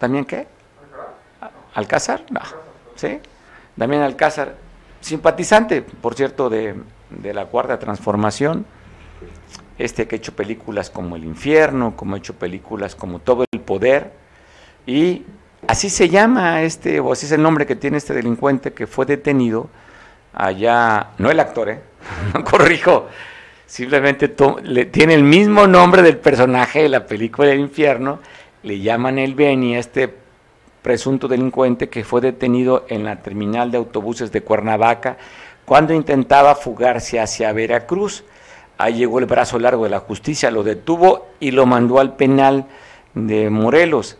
¿Damián 0.00 0.24
qué? 0.24 0.46
Alcázar, 1.74 2.24
no, 2.30 2.40
¿sí? 2.94 3.20
Damián 3.76 4.00
Alcázar, 4.00 4.54
simpatizante, 5.02 5.82
por 5.82 6.14
cierto, 6.14 6.48
de, 6.48 6.76
de 7.10 7.34
la 7.34 7.44
Cuarta 7.44 7.78
Transformación, 7.78 8.64
este 9.76 10.08
que 10.08 10.16
ha 10.16 10.18
hecho 10.18 10.34
películas 10.34 10.88
como 10.88 11.16
El 11.16 11.24
Infierno, 11.24 11.94
como 11.94 12.14
ha 12.14 12.18
hecho 12.18 12.36
películas 12.36 12.94
como 12.94 13.18
Todo 13.18 13.44
el 13.52 13.60
Poder, 13.60 14.12
y 14.86 15.26
así 15.68 15.90
se 15.90 16.08
llama 16.08 16.62
este, 16.62 17.00
o 17.00 17.12
así 17.12 17.26
es 17.26 17.32
el 17.32 17.42
nombre 17.42 17.66
que 17.66 17.76
tiene 17.76 17.98
este 17.98 18.14
delincuente 18.14 18.72
que 18.72 18.86
fue 18.86 19.04
detenido 19.04 19.68
allá, 20.32 21.10
no 21.18 21.30
el 21.30 21.38
actor, 21.38 21.68
¿eh? 21.68 21.93
no 22.34 22.44
corrijo, 22.44 23.08
simplemente 23.66 24.34
le, 24.62 24.86
tiene 24.86 25.14
el 25.14 25.24
mismo 25.24 25.66
nombre 25.66 26.02
del 26.02 26.18
personaje 26.18 26.82
de 26.82 26.88
la 26.88 27.06
película 27.06 27.48
del 27.48 27.60
infierno, 27.60 28.20
le 28.62 28.80
llaman 28.80 29.18
el 29.18 29.34
Beni, 29.34 29.76
este 29.76 30.12
presunto 30.82 31.28
delincuente 31.28 31.88
que 31.88 32.04
fue 32.04 32.20
detenido 32.20 32.84
en 32.88 33.04
la 33.04 33.16
terminal 33.22 33.70
de 33.70 33.78
autobuses 33.78 34.30
de 34.32 34.42
Cuernavaca 34.42 35.16
cuando 35.64 35.94
intentaba 35.94 36.54
fugarse 36.54 37.18
hacia 37.20 37.52
Veracruz. 37.52 38.24
Ahí 38.76 38.94
llegó 38.94 39.18
el 39.18 39.26
brazo 39.26 39.58
largo 39.58 39.84
de 39.84 39.90
la 39.90 40.00
justicia, 40.00 40.50
lo 40.50 40.62
detuvo 40.62 41.28
y 41.40 41.52
lo 41.52 41.64
mandó 41.64 42.00
al 42.00 42.16
penal 42.16 42.66
de 43.14 43.48
Morelos. 43.48 44.18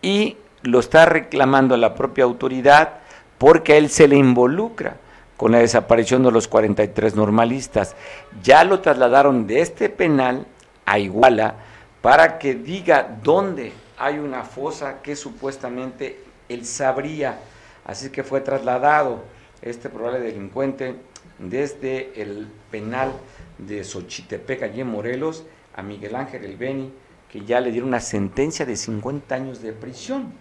Y 0.00 0.36
lo 0.62 0.80
está 0.80 1.04
reclamando 1.04 1.76
la 1.76 1.94
propia 1.94 2.24
autoridad 2.24 3.00
porque 3.36 3.74
a 3.74 3.76
él 3.76 3.90
se 3.90 4.08
le 4.08 4.16
involucra 4.16 4.96
con 5.40 5.52
la 5.52 5.60
desaparición 5.60 6.22
de 6.22 6.30
los 6.30 6.48
43 6.48 7.14
normalistas. 7.14 7.96
Ya 8.42 8.62
lo 8.62 8.80
trasladaron 8.80 9.46
de 9.46 9.62
este 9.62 9.88
penal 9.88 10.46
a 10.84 10.98
Iguala 10.98 11.54
para 12.02 12.38
que 12.38 12.54
diga 12.54 13.16
dónde 13.22 13.72
hay 13.96 14.18
una 14.18 14.42
fosa 14.42 15.00
que 15.00 15.16
supuestamente 15.16 16.22
él 16.50 16.66
sabría. 16.66 17.38
Así 17.86 18.10
que 18.10 18.22
fue 18.22 18.42
trasladado 18.42 19.22
este 19.62 19.88
probable 19.88 20.20
delincuente 20.20 20.96
desde 21.38 22.20
el 22.20 22.46
penal 22.70 23.10
de 23.56 23.82
Xochitepec, 23.82 24.62
allí 24.62 24.82
en 24.82 24.88
Morelos, 24.88 25.46
a 25.74 25.80
Miguel 25.80 26.16
Ángel 26.16 26.44
El 26.44 26.58
Beni, 26.58 26.92
que 27.32 27.46
ya 27.46 27.62
le 27.62 27.70
dieron 27.70 27.88
una 27.88 28.00
sentencia 28.00 28.66
de 28.66 28.76
50 28.76 29.34
años 29.34 29.62
de 29.62 29.72
prisión 29.72 30.34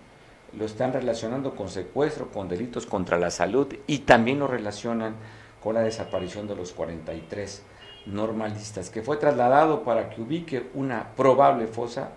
lo 0.57 0.65
están 0.65 0.93
relacionando 0.93 1.55
con 1.55 1.69
secuestro, 1.69 2.31
con 2.31 2.47
delitos 2.47 2.85
contra 2.85 3.17
la 3.17 3.31
salud 3.31 3.73
y 3.87 3.99
también 3.99 4.39
lo 4.39 4.47
relacionan 4.47 5.15
con 5.61 5.75
la 5.75 5.81
desaparición 5.81 6.47
de 6.47 6.55
los 6.55 6.71
43 6.73 7.63
normalistas, 8.05 8.89
que 8.89 9.01
fue 9.01 9.17
trasladado 9.17 9.83
para 9.83 10.09
que 10.09 10.21
ubique 10.21 10.69
una 10.73 11.09
probable 11.15 11.67
fosa 11.67 12.11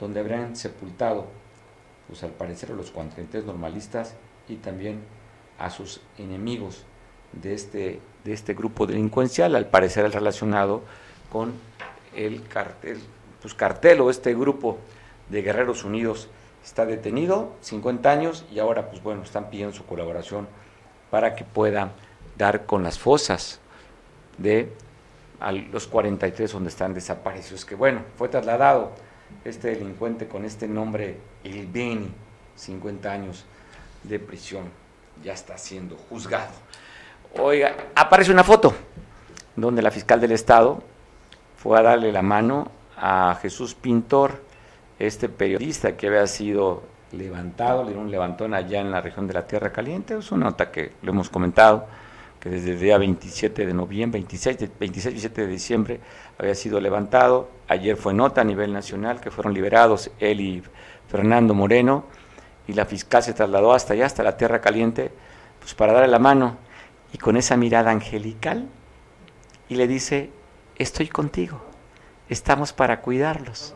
donde 0.00 0.20
habrían 0.20 0.56
sepultado, 0.56 1.26
pues 2.08 2.22
al 2.22 2.30
parecer, 2.30 2.72
a 2.72 2.74
los 2.74 2.90
43 2.90 3.44
normalistas 3.44 4.14
y 4.48 4.56
también 4.56 5.00
a 5.58 5.70
sus 5.70 6.00
enemigos 6.18 6.84
de 7.32 7.54
este, 7.54 8.00
de 8.24 8.32
este 8.32 8.54
grupo 8.54 8.86
delincuencial, 8.86 9.56
al 9.56 9.68
parecer 9.68 10.10
relacionado 10.12 10.82
con 11.30 11.54
el 12.14 12.46
cartel, 12.46 12.98
pues 13.40 13.54
cartel 13.54 14.00
o 14.00 14.10
este 14.10 14.34
grupo 14.34 14.78
de 15.28 15.42
Guerreros 15.42 15.84
Unidos 15.84 16.28
está 16.66 16.84
detenido, 16.84 17.52
50 17.60 18.10
años, 18.10 18.44
y 18.52 18.58
ahora, 18.58 18.90
pues 18.90 19.00
bueno, 19.00 19.22
están 19.22 19.50
pidiendo 19.50 19.74
su 19.74 19.86
colaboración 19.86 20.48
para 21.10 21.36
que 21.36 21.44
pueda 21.44 21.92
dar 22.36 22.66
con 22.66 22.82
las 22.82 22.98
fosas 22.98 23.60
de 24.36 24.72
los 25.70 25.86
43 25.86 26.52
donde 26.52 26.68
están 26.68 26.92
desaparecidos. 26.92 27.64
Que 27.64 27.76
bueno, 27.76 28.02
fue 28.18 28.28
trasladado 28.28 28.90
este 29.44 29.68
delincuente 29.68 30.26
con 30.26 30.44
este 30.44 30.66
nombre, 30.66 31.20
El 31.44 31.68
Beni, 31.68 32.10
50 32.56 33.12
años 33.12 33.44
de 34.02 34.18
prisión, 34.18 34.64
ya 35.22 35.34
está 35.34 35.56
siendo 35.58 35.96
juzgado. 35.96 36.50
Oiga, 37.38 37.76
aparece 37.94 38.32
una 38.32 38.42
foto 38.42 38.74
donde 39.54 39.82
la 39.82 39.92
fiscal 39.92 40.20
del 40.20 40.32
Estado 40.32 40.82
fue 41.56 41.78
a 41.78 41.82
darle 41.82 42.10
la 42.10 42.22
mano 42.22 42.72
a 42.96 43.38
Jesús 43.40 43.74
Pintor, 43.74 44.45
este 44.98 45.28
periodista 45.28 45.96
que 45.96 46.06
había 46.06 46.26
sido 46.26 46.82
levantado, 47.12 47.82
le 47.82 47.90
dieron 47.90 48.06
un 48.06 48.10
levantón 48.10 48.54
allá 48.54 48.80
en 48.80 48.90
la 48.90 49.00
región 49.00 49.26
de 49.26 49.34
la 49.34 49.46
Tierra 49.46 49.72
Caliente, 49.72 50.16
es 50.16 50.32
una 50.32 50.46
nota 50.46 50.70
que 50.70 50.92
lo 51.02 51.12
hemos 51.12 51.28
comentado, 51.28 51.86
que 52.40 52.48
desde 52.48 52.72
el 52.72 52.80
día 52.80 52.98
27 52.98 53.66
de 53.66 53.74
noviembre, 53.74 54.20
26, 54.20 54.58
26 54.78 55.04
27 55.14 55.40
de 55.42 55.46
diciembre 55.46 56.00
había 56.38 56.54
sido 56.54 56.80
levantado, 56.80 57.50
ayer 57.68 57.96
fue 57.96 58.14
nota 58.14 58.40
a 58.40 58.44
nivel 58.44 58.72
nacional 58.72 59.20
que 59.20 59.30
fueron 59.30 59.54
liberados 59.54 60.10
él 60.18 60.40
y 60.40 60.62
Fernando 61.08 61.54
Moreno, 61.54 62.04
y 62.66 62.72
la 62.72 62.84
fiscal 62.84 63.22
se 63.22 63.32
trasladó 63.32 63.72
hasta 63.72 63.92
allá, 63.92 64.06
hasta 64.06 64.22
la 64.22 64.36
Tierra 64.36 64.60
Caliente, 64.60 65.12
pues 65.60 65.74
para 65.74 65.92
darle 65.92 66.08
la 66.08 66.18
mano, 66.18 66.56
y 67.12 67.18
con 67.18 67.36
esa 67.36 67.56
mirada 67.56 67.90
angelical, 67.90 68.66
y 69.68 69.76
le 69.76 69.86
dice, 69.86 70.30
estoy 70.76 71.08
contigo, 71.08 71.60
estamos 72.28 72.72
para 72.72 73.00
cuidarlos 73.00 73.74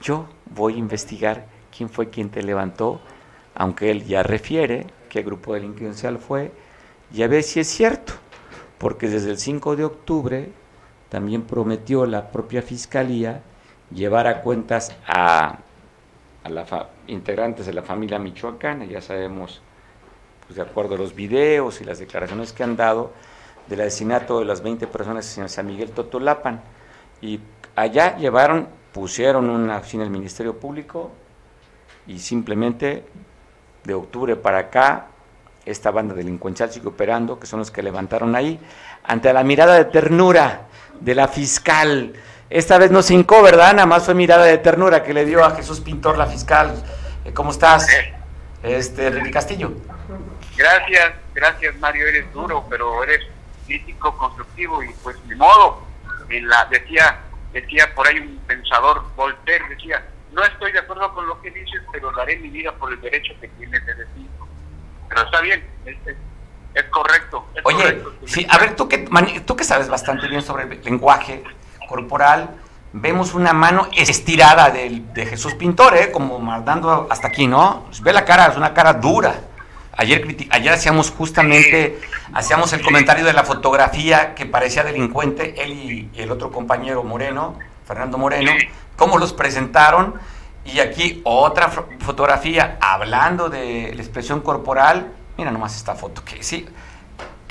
yo 0.00 0.26
voy 0.54 0.74
a 0.74 0.78
investigar 0.78 1.46
quién 1.76 1.88
fue 1.88 2.10
quien 2.10 2.30
te 2.30 2.42
levantó, 2.42 3.00
aunque 3.54 3.90
él 3.90 4.04
ya 4.04 4.22
refiere 4.22 4.86
qué 5.08 5.22
grupo 5.22 5.54
delincuencial 5.54 6.18
fue, 6.18 6.52
y 7.12 7.22
a 7.22 7.28
ver 7.28 7.42
si 7.42 7.60
es 7.60 7.68
cierto, 7.68 8.12
porque 8.78 9.08
desde 9.08 9.30
el 9.30 9.38
5 9.38 9.76
de 9.76 9.84
octubre 9.84 10.50
también 11.08 11.42
prometió 11.42 12.04
la 12.06 12.30
propia 12.30 12.62
fiscalía 12.62 13.42
llevar 13.90 14.26
a 14.26 14.42
cuentas 14.42 14.94
a, 15.06 15.58
a 16.42 16.48
los 16.48 16.68
integrantes 17.06 17.66
de 17.66 17.72
la 17.72 17.82
familia 17.82 18.18
michoacana, 18.18 18.84
ya 18.84 19.00
sabemos, 19.00 19.62
pues 20.46 20.56
de 20.56 20.62
acuerdo 20.62 20.96
a 20.96 20.98
los 20.98 21.14
videos 21.14 21.80
y 21.80 21.84
las 21.84 21.98
declaraciones 21.98 22.52
que 22.52 22.64
han 22.64 22.76
dado, 22.76 23.12
del 23.68 23.80
asesinato 23.80 24.38
de 24.38 24.44
las 24.44 24.62
20 24.62 24.86
personas 24.86 25.36
en 25.38 25.48
San 25.48 25.66
Miguel 25.66 25.90
Totolapan. 25.90 26.60
Y 27.20 27.40
allá 27.74 28.16
llevaron 28.16 28.68
pusieron 28.96 29.50
una 29.50 29.76
oficina 29.76 30.04
del 30.04 30.10
Ministerio 30.10 30.58
Público 30.58 31.12
y 32.06 32.18
simplemente 32.18 33.04
de 33.84 33.92
octubre 33.92 34.36
para 34.36 34.56
acá 34.56 35.08
esta 35.66 35.90
banda 35.90 36.14
delincuencial 36.14 36.72
sigue 36.72 36.88
operando, 36.88 37.38
que 37.38 37.46
son 37.46 37.58
los 37.58 37.70
que 37.70 37.82
levantaron 37.82 38.34
ahí, 38.34 38.58
ante 39.04 39.30
la 39.34 39.44
mirada 39.44 39.74
de 39.74 39.84
ternura 39.84 40.62
de 40.98 41.14
la 41.14 41.28
fiscal. 41.28 42.14
Esta 42.48 42.78
vez 42.78 42.90
no 42.90 43.02
se 43.02 43.12
hincó, 43.12 43.42
¿verdad? 43.42 43.74
Nada 43.74 43.84
más 43.84 44.06
fue 44.06 44.14
mirada 44.14 44.46
de 44.46 44.56
ternura 44.56 45.02
que 45.02 45.12
le 45.12 45.26
dio 45.26 45.44
a 45.44 45.50
Jesús 45.50 45.80
Pintor, 45.80 46.16
la 46.16 46.24
fiscal. 46.24 46.82
Eh, 47.26 47.34
¿Cómo 47.34 47.50
estás? 47.50 47.86
Este, 48.62 49.10
Ricky 49.10 49.30
Castillo. 49.30 49.74
Gracias, 50.56 51.12
gracias 51.34 51.76
Mario, 51.80 52.06
eres 52.06 52.32
duro, 52.32 52.64
pero 52.70 53.04
eres 53.04 53.26
crítico, 53.66 54.16
constructivo 54.16 54.82
y 54.82 54.88
pues 55.02 55.16
de 55.28 55.36
modo. 55.36 55.82
En 56.30 56.48
la, 56.48 56.64
decía 56.64 57.25
decía 57.60 57.92
por 57.94 58.06
ahí 58.06 58.18
un 58.18 58.38
pensador, 58.46 59.02
Voltaire, 59.16 59.64
decía, 59.68 60.04
no 60.32 60.44
estoy 60.44 60.72
de 60.72 60.80
acuerdo 60.80 61.12
con 61.14 61.26
lo 61.26 61.40
que 61.40 61.50
dices, 61.50 61.82
pero 61.90 62.12
daré 62.12 62.36
mi 62.36 62.48
vida 62.50 62.72
por 62.72 62.92
el 62.92 63.00
derecho 63.00 63.32
que 63.40 63.48
tienes 63.48 63.84
de 63.86 63.94
decir. 63.94 64.26
Pero 65.08 65.22
está 65.22 65.40
bien, 65.40 65.64
es, 65.84 66.84
correcto. 66.90 67.46
Oye, 67.64 68.02
sí, 68.26 68.46
a 68.50 68.58
ver, 68.58 68.76
tú 68.76 68.88
que, 68.88 68.98
tú 69.46 69.56
que 69.56 69.64
sabes 69.64 69.88
bastante 69.88 70.28
bien 70.28 70.42
sobre 70.42 70.64
el 70.64 70.82
lenguaje 70.82 71.42
corporal, 71.88 72.50
vemos 72.92 73.34
una 73.34 73.52
mano 73.52 73.88
estirada 73.96 74.70
de, 74.70 75.02
de 75.14 75.26
Jesús 75.26 75.54
Pintor, 75.54 75.96
¿eh? 75.96 76.12
como 76.12 76.38
mandando 76.38 77.06
hasta 77.10 77.28
aquí, 77.28 77.46
¿no? 77.46 77.88
Ve 78.02 78.12
la 78.12 78.24
cara, 78.24 78.46
es 78.48 78.56
una 78.56 78.74
cara 78.74 78.92
dura. 78.92 79.34
Ayer, 79.98 80.36
ayer 80.50 80.72
hacíamos 80.72 81.10
justamente, 81.10 81.98
hacíamos 82.34 82.72
el 82.74 82.82
comentario 82.82 83.24
de 83.24 83.32
la 83.32 83.44
fotografía 83.44 84.34
que 84.34 84.44
parecía 84.44 84.84
delincuente, 84.84 85.54
él 85.62 85.72
y, 85.72 86.20
el 86.20 86.30
otro 86.30 86.50
compañero 86.52 87.02
Moreno, 87.02 87.58
Fernando 87.86 88.18
Moreno, 88.18 88.52
cómo 88.96 89.18
los 89.18 89.32
presentaron. 89.32 90.14
Y 90.66 90.80
aquí 90.80 91.20
otra 91.24 91.70
fotografía 92.00 92.76
hablando 92.80 93.48
de 93.48 93.92
la 93.94 94.02
expresión 94.02 94.40
corporal. 94.40 95.12
Mira 95.38 95.50
nomás 95.50 95.76
esta 95.76 95.94
foto 95.94 96.24
que 96.24 96.42
sí. 96.42 96.66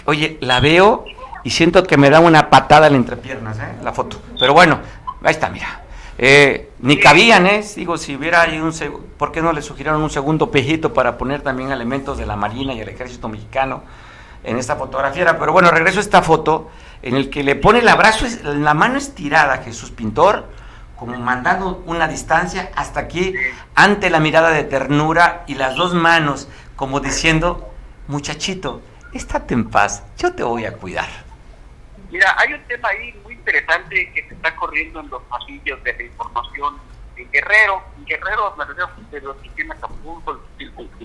Oye, 0.06 0.38
la 0.42 0.60
veo 0.60 1.06
y 1.44 1.50
siento 1.50 1.84
que 1.84 1.98
me 1.98 2.10
da 2.10 2.20
una 2.20 2.50
patada 2.50 2.88
en 2.88 2.94
la 2.94 2.98
entrepiernas, 2.98 3.58
¿eh? 3.58 3.76
La 3.84 3.94
foto. 3.94 4.22
Pero 4.40 4.54
bueno, 4.54 4.80
ahí 5.24 5.32
está, 5.32 5.50
mira. 5.50 5.85
Eh, 6.18 6.72
ni 6.80 6.98
cabían, 6.98 7.46
¿eh? 7.48 7.64
Digo, 7.76 7.98
si 7.98 8.16
hubiera 8.16 8.42
ahí 8.42 8.60
un... 8.60 8.74
¿Por 9.18 9.32
qué 9.32 9.42
no 9.42 9.52
le 9.52 9.62
sugirieron 9.62 10.02
un 10.02 10.10
segundo 10.10 10.50
pejito 10.50 10.94
para 10.94 11.18
poner 11.18 11.42
también 11.42 11.72
elementos 11.72 12.18
de 12.18 12.26
la 12.26 12.36
Marina 12.36 12.74
y 12.74 12.80
el 12.80 12.90
Ejército 12.90 13.28
Mexicano 13.28 13.84
en 14.44 14.58
esta 14.58 14.76
fotografía? 14.76 15.38
Pero 15.38 15.52
bueno, 15.52 15.72
regreso 15.72 16.00
a 16.00 16.02
esta 16.02 16.22
foto 16.22 16.70
en 17.02 17.16
el 17.16 17.30
que 17.30 17.44
le 17.44 17.56
pone 17.56 17.80
el 17.80 17.88
abrazo, 17.88 18.26
la 18.44 18.74
mano 18.74 18.98
estirada 18.98 19.54
a 19.54 19.58
Jesús 19.58 19.92
Pintor, 19.92 20.46
como 20.96 21.18
mandando 21.18 21.84
una 21.86 22.08
distancia 22.08 22.72
hasta 22.76 23.02
aquí, 23.02 23.34
ante 23.76 24.10
la 24.10 24.20
mirada 24.20 24.52
de 24.52 24.64
ternura 24.64 25.44
y 25.48 25.56
las 25.56 25.76
dos 25.76 25.94
manos, 25.94 26.48
como 26.76 27.02
diciendo, 27.02 27.70
muchachito, 28.08 28.82
estate 29.14 29.54
en 29.54 29.70
paz, 29.70 30.04
yo 30.18 30.34
te 30.34 30.44
voy 30.44 30.66
a 30.66 30.74
cuidar. 30.74 31.08
Mira, 32.10 32.36
hay 32.38 32.54
un 32.54 32.62
tema 32.64 32.88
ahí 32.90 33.14
interesante 33.46 34.12
que 34.12 34.28
se 34.28 34.34
está 34.34 34.56
corriendo 34.56 35.00
en 35.00 35.10
los 35.10 35.22
pasillos 35.24 35.84
de 35.84 35.94
la 35.94 36.04
información 36.04 36.80
en 37.16 37.32
Guerrero, 37.32 37.84
en 37.98 38.06
Guerrero, 38.06 38.56
me 38.58 38.66
refiero 38.66 38.90
pero 39.12 39.32
aquí 39.32 39.62
en 39.62 39.72
Acapulco, 39.72 40.42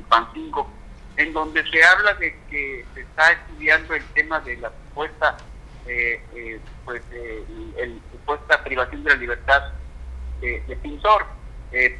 Pancingo, 0.08 0.70
en 1.16 1.32
donde 1.34 1.62
se 1.70 1.84
habla 1.84 2.14
de 2.14 2.36
que 2.50 2.84
se 2.94 3.02
está 3.02 3.32
estudiando 3.32 3.94
el 3.94 4.04
tema 4.06 4.40
de 4.40 4.56
la 4.56 4.70
supuesta 4.70 5.36
eh, 5.86 6.24
eh, 6.34 6.60
pues 6.84 7.02
eh, 7.12 7.44
el, 7.76 8.00
supuesta 8.10 8.64
privación 8.64 9.04
de 9.04 9.10
la 9.10 9.16
libertad 9.16 9.62
de 10.40 10.78
pintor. 10.82 11.26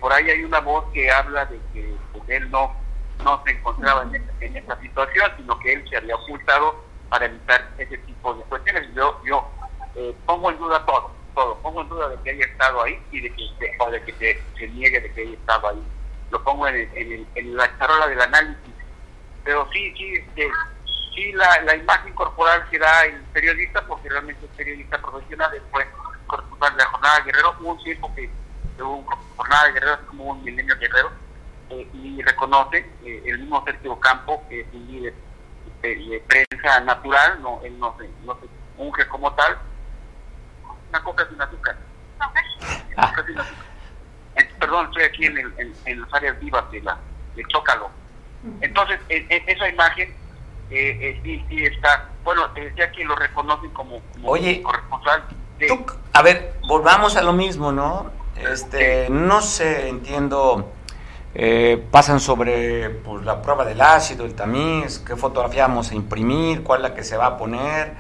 por 0.01 0.13
ahí 0.15 0.31
hay 0.31 0.43
una 0.43 0.61
voz 0.61 0.91
que 0.95 1.11
habla 1.11 1.45
de 1.45 1.61
que 1.75 1.95
pues, 2.13 2.25
él 2.29 2.51
no 2.51 2.75
no 3.23 3.43
se 3.45 3.53
encontraba 3.53 4.03
en 4.05 4.27
en 4.41 4.57
esa 4.57 4.81
situación, 4.81 5.31
sino 5.37 5.59
que 5.59 5.75
él 5.75 5.85
se 5.91 5.99
había 5.99 6.17
ocultado 6.17 6.83
para 7.11 7.27
evitar 7.27 7.69
ese 7.77 7.99
tipo 7.99 8.33
de 8.33 8.43
cuestiones. 8.45 8.89
Yo, 8.95 9.21
yo 9.25 9.47
pongo 10.27 10.51
en 10.51 10.59
duda 10.59 10.85
todo, 10.87 11.11
todo, 11.35 11.57
pongo 11.63 11.83
en 11.83 11.89
duda 11.89 12.09
de 12.09 12.23
que 12.23 12.31
haya 12.31 12.45
estado 12.47 12.83
ahí 12.83 12.99
y 13.11 13.21
de 13.21 13.35
que, 13.35 14.39
se, 14.59 14.69
niegue 14.69 15.01
de 15.01 15.13
que 15.13 15.23
haya 15.23 15.33
estado 15.33 15.69
ahí. 15.69 15.83
Lo 16.31 16.43
pongo 16.45 16.67
en, 16.69 16.77
en, 16.95 17.27
en 17.35 17.57
la 17.57 17.77
charola 17.79 18.07
del 18.07 18.21
análisis. 18.21 18.75
Pero 19.45 19.69
sí, 19.73 19.93
sí, 19.97 20.15
este, 20.15 20.49
sí 21.15 21.33
la, 21.33 21.63
la 21.63 21.77
imagen 21.77 22.13
corporal 22.15 22.65
que 22.71 22.79
da 22.79 23.05
el 23.05 23.21
periodista, 23.33 23.85
porque 23.87 24.09
realmente 24.09 24.45
es 24.45 24.53
periodista 24.57 24.99
profesional, 24.99 25.51
después 25.51 25.87
de 25.87 26.77
la 26.77 26.87
jornada 26.87 27.17
de 27.19 27.25
Guerrero, 27.25 27.57
hubo 27.61 27.73
un 27.73 27.83
tiempo 27.83 28.15
que 28.15 28.31
hubo 28.83 29.05
jornada 29.37 29.67
de 29.67 29.73
Guerrero, 29.73 30.07
como 30.07 30.25
un 30.25 30.45
milenio 30.45 30.77
guerrero, 30.79 31.11
eh, 31.71 31.89
y 31.95 32.23
reconoce 32.23 32.79
eh, 33.05 33.23
el 33.27 33.39
mismo 33.41 33.65
Sergio 33.65 33.99
Campo, 33.99 34.45
que 34.49 34.61
es 34.61 34.67
un 34.73 34.87
líder 34.87 35.15
de, 35.83 36.23
prensa 36.27 36.81
natural, 36.81 37.41
no, 37.43 37.61
él 37.65 37.79
no 37.79 37.97
se 37.99 38.09
unge 38.77 39.07
como 39.09 39.33
tal, 39.35 39.59
una 40.91 41.03
coca 41.03 41.27
sin 41.29 41.41
azúcar. 41.41 41.77
Ah. 42.97 43.13
Perdón, 44.59 44.87
estoy 44.87 45.05
aquí 45.05 45.25
en, 45.25 45.39
el, 45.39 45.75
en, 45.87 46.01
las 46.03 46.13
áreas 46.13 46.39
vivas 46.39 46.71
de 46.71 46.83
la 46.83 46.99
de 47.35 47.43
Chócalo 47.49 47.91
entonces, 48.61 49.01
esa 49.09 49.69
imagen 49.69 50.15
eh, 50.71 50.99
eh, 51.01 51.21
sí, 51.23 51.45
sí 51.49 51.65
está, 51.65 52.09
bueno, 52.25 52.51
te 52.53 52.63
decía 52.63 52.91
que 52.93 53.05
lo 53.05 53.17
reconocen 53.17 53.71
como, 53.71 54.01
Oye, 54.25 54.63
corresponsal. 54.63 55.25
a 56.13 56.23
ver, 56.23 56.55
volvamos 56.67 57.17
a 57.17 57.23
lo 57.23 57.33
mismo, 57.33 57.73
¿no? 57.73 58.11
Este, 58.37 59.09
no 59.11 59.43
sé, 59.43 59.89
entiendo, 59.89 60.73
eh, 61.35 61.85
pasan 61.91 62.21
sobre 62.21 62.89
pues, 62.89 63.25
la 63.25 63.43
prueba 63.43 63.65
del 63.65 63.81
ácido, 63.81 64.25
el 64.25 64.35
tamiz, 64.35 65.01
qué 65.01 65.17
fotografía 65.17 65.67
vamos 65.67 65.91
a 65.91 65.95
imprimir, 65.95 66.63
cuál 66.63 66.81
es 66.81 66.91
la 66.91 66.95
que 66.95 67.05
se 67.05 67.17
va 67.17 67.27
a 67.27 67.37
poner. 67.37 67.93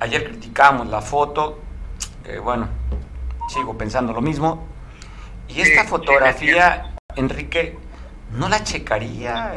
Ayer 0.00 0.24
criticamos 0.24 0.88
la 0.88 1.00
foto, 1.00 1.58
bueno, 2.42 2.68
sigo 3.48 3.76
pensando 3.76 4.12
lo 4.12 4.20
mismo. 4.20 4.66
Y 5.48 5.60
esta 5.60 5.84
fotografía, 5.84 6.94
Enrique, 7.16 7.76
¿no 8.32 8.48
la 8.48 8.62
checaría? 8.62 9.54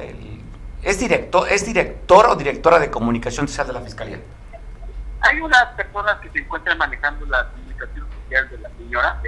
¿Es, 0.81 0.99
director, 0.99 1.47
¿Es 1.49 1.65
director 1.65 2.25
o 2.27 2.35
directora 2.35 2.79
de 2.79 2.89
comunicación 2.89 3.47
social 3.47 3.67
de 3.67 3.73
la 3.73 3.81
Fiscalía? 3.81 4.19
Hay 5.21 5.39
unas 5.39 5.65
personas 5.75 6.17
que 6.19 6.29
se 6.31 6.39
encuentran 6.39 6.77
manejando 6.77 7.25
la 7.27 7.47
comunicación 7.49 8.07
social 8.23 8.49
de 8.49 8.57
la 8.57 8.69
señora, 8.77 9.21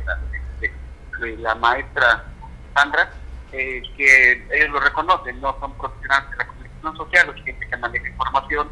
de 1.20 1.38
la, 1.38 1.56
maestra 1.56 2.26
Sandra, 2.76 3.10
eh, 3.54 3.82
que 3.96 4.46
ellos 4.52 4.70
lo 4.70 4.80
reconocen, 4.82 5.40
no 5.40 5.58
son 5.60 5.74
profesionales 5.78 6.30
de 6.32 6.38
la 6.38 6.48
comunicación 6.48 6.98
social, 6.98 7.28
los 7.28 7.36
gente 7.46 7.68
que 7.70 7.78
maneja 7.78 8.08
información, 8.10 8.70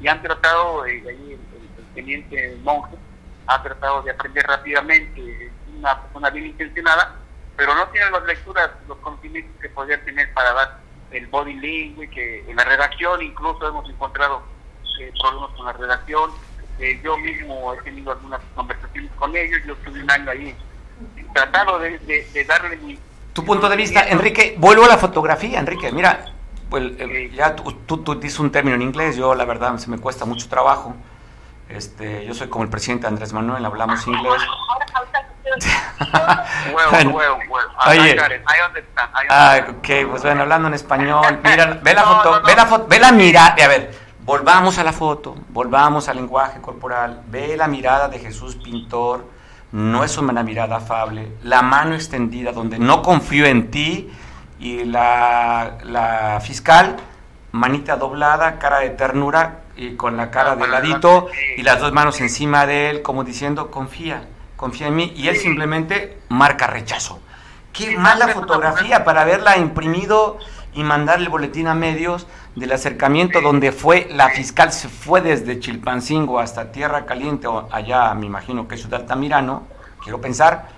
y 0.00 0.08
han 0.08 0.20
tratado, 0.20 0.84
eh, 0.84 1.02
ahí 1.08 1.32
el, 1.32 1.84
teniente 1.94 2.58
monje, 2.62 2.96
ha 3.48 3.62
tratado 3.62 4.02
de 4.02 4.10
aprender 4.10 4.46
rápidamente, 4.46 5.50
una 5.78 6.00
persona 6.02 6.30
bien 6.30 6.46
intencionada, 6.46 7.16
pero 7.56 7.74
no 7.74 7.88
tienen 7.88 8.12
las 8.12 8.24
lecturas, 8.24 8.70
los 8.86 8.98
conocimientos 8.98 9.52
que 9.60 9.70
podrían 9.70 10.04
tener 10.04 10.32
para 10.34 10.52
dar 10.52 10.78
el 11.10 11.26
body 11.28 11.54
language, 11.54 12.10
que 12.10 12.44
en 12.48 12.56
la 12.56 12.64
redacción 12.64 13.22
incluso 13.22 13.66
hemos 13.66 13.88
encontrado 13.88 14.42
eh, 15.00 15.12
problemas 15.18 15.50
con 15.56 15.66
la 15.66 15.72
redacción. 15.72 16.30
Eh, 16.78 17.00
yo 17.02 17.16
mismo 17.16 17.72
he 17.74 17.82
tenido 17.82 18.12
algunas 18.12 18.40
conversaciones 18.54 19.10
con 19.16 19.34
ellos, 19.34 19.60
yo 19.66 19.72
estuve 19.72 20.02
un 20.02 20.10
año 20.10 20.30
ahí 20.30 20.54
tratando 21.32 21.78
de, 21.78 21.98
de, 21.98 22.44
darle 22.44 22.76
mi... 22.76 22.98
Tu 23.32 23.44
punto 23.44 23.68
de 23.68 23.76
vista, 23.76 24.06
Enrique, 24.08 24.56
vuelvo 24.58 24.84
a 24.84 24.88
la 24.88 24.98
fotografía, 24.98 25.58
Enrique, 25.58 25.90
mira, 25.90 26.26
pues 26.68 26.84
eh, 26.98 27.30
ya 27.34 27.56
tú, 27.56 27.72
tú, 27.86 27.98
tú 27.98 28.14
dices 28.16 28.38
un 28.40 28.52
término 28.52 28.76
en 28.76 28.82
inglés, 28.82 29.16
yo 29.16 29.34
la 29.34 29.46
verdad 29.46 29.78
se 29.78 29.88
me 29.88 29.98
cuesta 29.98 30.26
mucho 30.26 30.48
trabajo. 30.48 30.94
Este, 31.68 32.26
yo 32.26 32.34
soy 32.34 32.48
como 32.48 32.64
el 32.64 32.70
presidente 32.70 33.06
Andrés 33.06 33.32
Manuel, 33.32 33.64
hablamos 33.64 34.06
inglés. 34.06 34.42
Oye, 37.88 38.16
ah, 39.30 39.58
ok, 39.68 39.88
pues 40.10 40.22
bueno, 40.22 40.42
hablando 40.42 40.68
en 40.68 40.74
español, 40.74 41.40
mira, 41.44 41.78
ve 41.82 41.94
la 41.94 42.02
foto, 42.02 42.42
ve 42.46 42.54
la 42.54 42.66
foto, 42.66 42.86
ve 42.88 42.98
la 42.98 43.12
mirada, 43.12 43.64
a 43.64 43.68
ver, 43.68 43.94
volvamos 44.20 44.78
a 44.78 44.84
la 44.84 44.92
foto, 44.92 45.36
volvamos 45.48 46.08
al 46.08 46.16
lenguaje 46.16 46.60
corporal, 46.60 47.22
ve 47.28 47.56
la 47.56 47.66
mirada 47.66 48.08
de 48.08 48.18
Jesús 48.18 48.56
pintor, 48.56 49.26
no 49.72 50.04
es 50.04 50.18
una 50.18 50.42
mirada 50.42 50.76
afable, 50.76 51.32
la 51.42 51.62
mano 51.62 51.94
extendida 51.94 52.52
donde 52.52 52.78
no 52.78 53.02
confío 53.02 53.46
en 53.46 53.70
ti 53.70 54.10
y 54.58 54.84
la, 54.84 55.78
la 55.84 56.40
fiscal, 56.40 56.96
manita 57.52 57.96
doblada, 57.96 58.58
cara 58.58 58.80
de 58.80 58.90
ternura 58.90 59.60
y 59.78 59.94
con 59.94 60.16
la 60.16 60.30
cara 60.30 60.56
de 60.56 60.68
ladito 60.68 61.28
y 61.56 61.62
las 61.62 61.80
dos 61.80 61.92
manos 61.92 62.20
encima 62.20 62.66
de 62.66 62.90
él 62.90 63.02
como 63.02 63.24
diciendo 63.24 63.70
confía 63.70 64.26
confía 64.58 64.88
en 64.88 64.96
mí, 64.96 65.12
y 65.16 65.28
él 65.28 65.36
simplemente 65.36 66.18
marca 66.28 66.66
rechazo. 66.66 67.20
Qué 67.72 67.96
mala 67.96 68.28
fotografía 68.28 69.04
para 69.04 69.22
haberla 69.22 69.56
imprimido 69.56 70.38
y 70.74 70.82
mandar 70.82 71.20
el 71.20 71.28
boletín 71.28 71.68
a 71.68 71.74
medios 71.74 72.26
del 72.56 72.72
acercamiento 72.72 73.40
donde 73.40 73.70
fue 73.70 74.08
la 74.10 74.30
fiscal, 74.30 74.72
se 74.72 74.88
fue 74.88 75.20
desde 75.20 75.60
Chilpancingo 75.60 76.40
hasta 76.40 76.72
Tierra 76.72 77.06
Caliente, 77.06 77.46
o 77.46 77.68
allá 77.70 78.12
me 78.14 78.26
imagino 78.26 78.66
que 78.66 78.74
es 78.74 78.80
Ciudad 78.80 79.02
Altamirano, 79.02 79.62
quiero 80.02 80.20
pensar, 80.20 80.68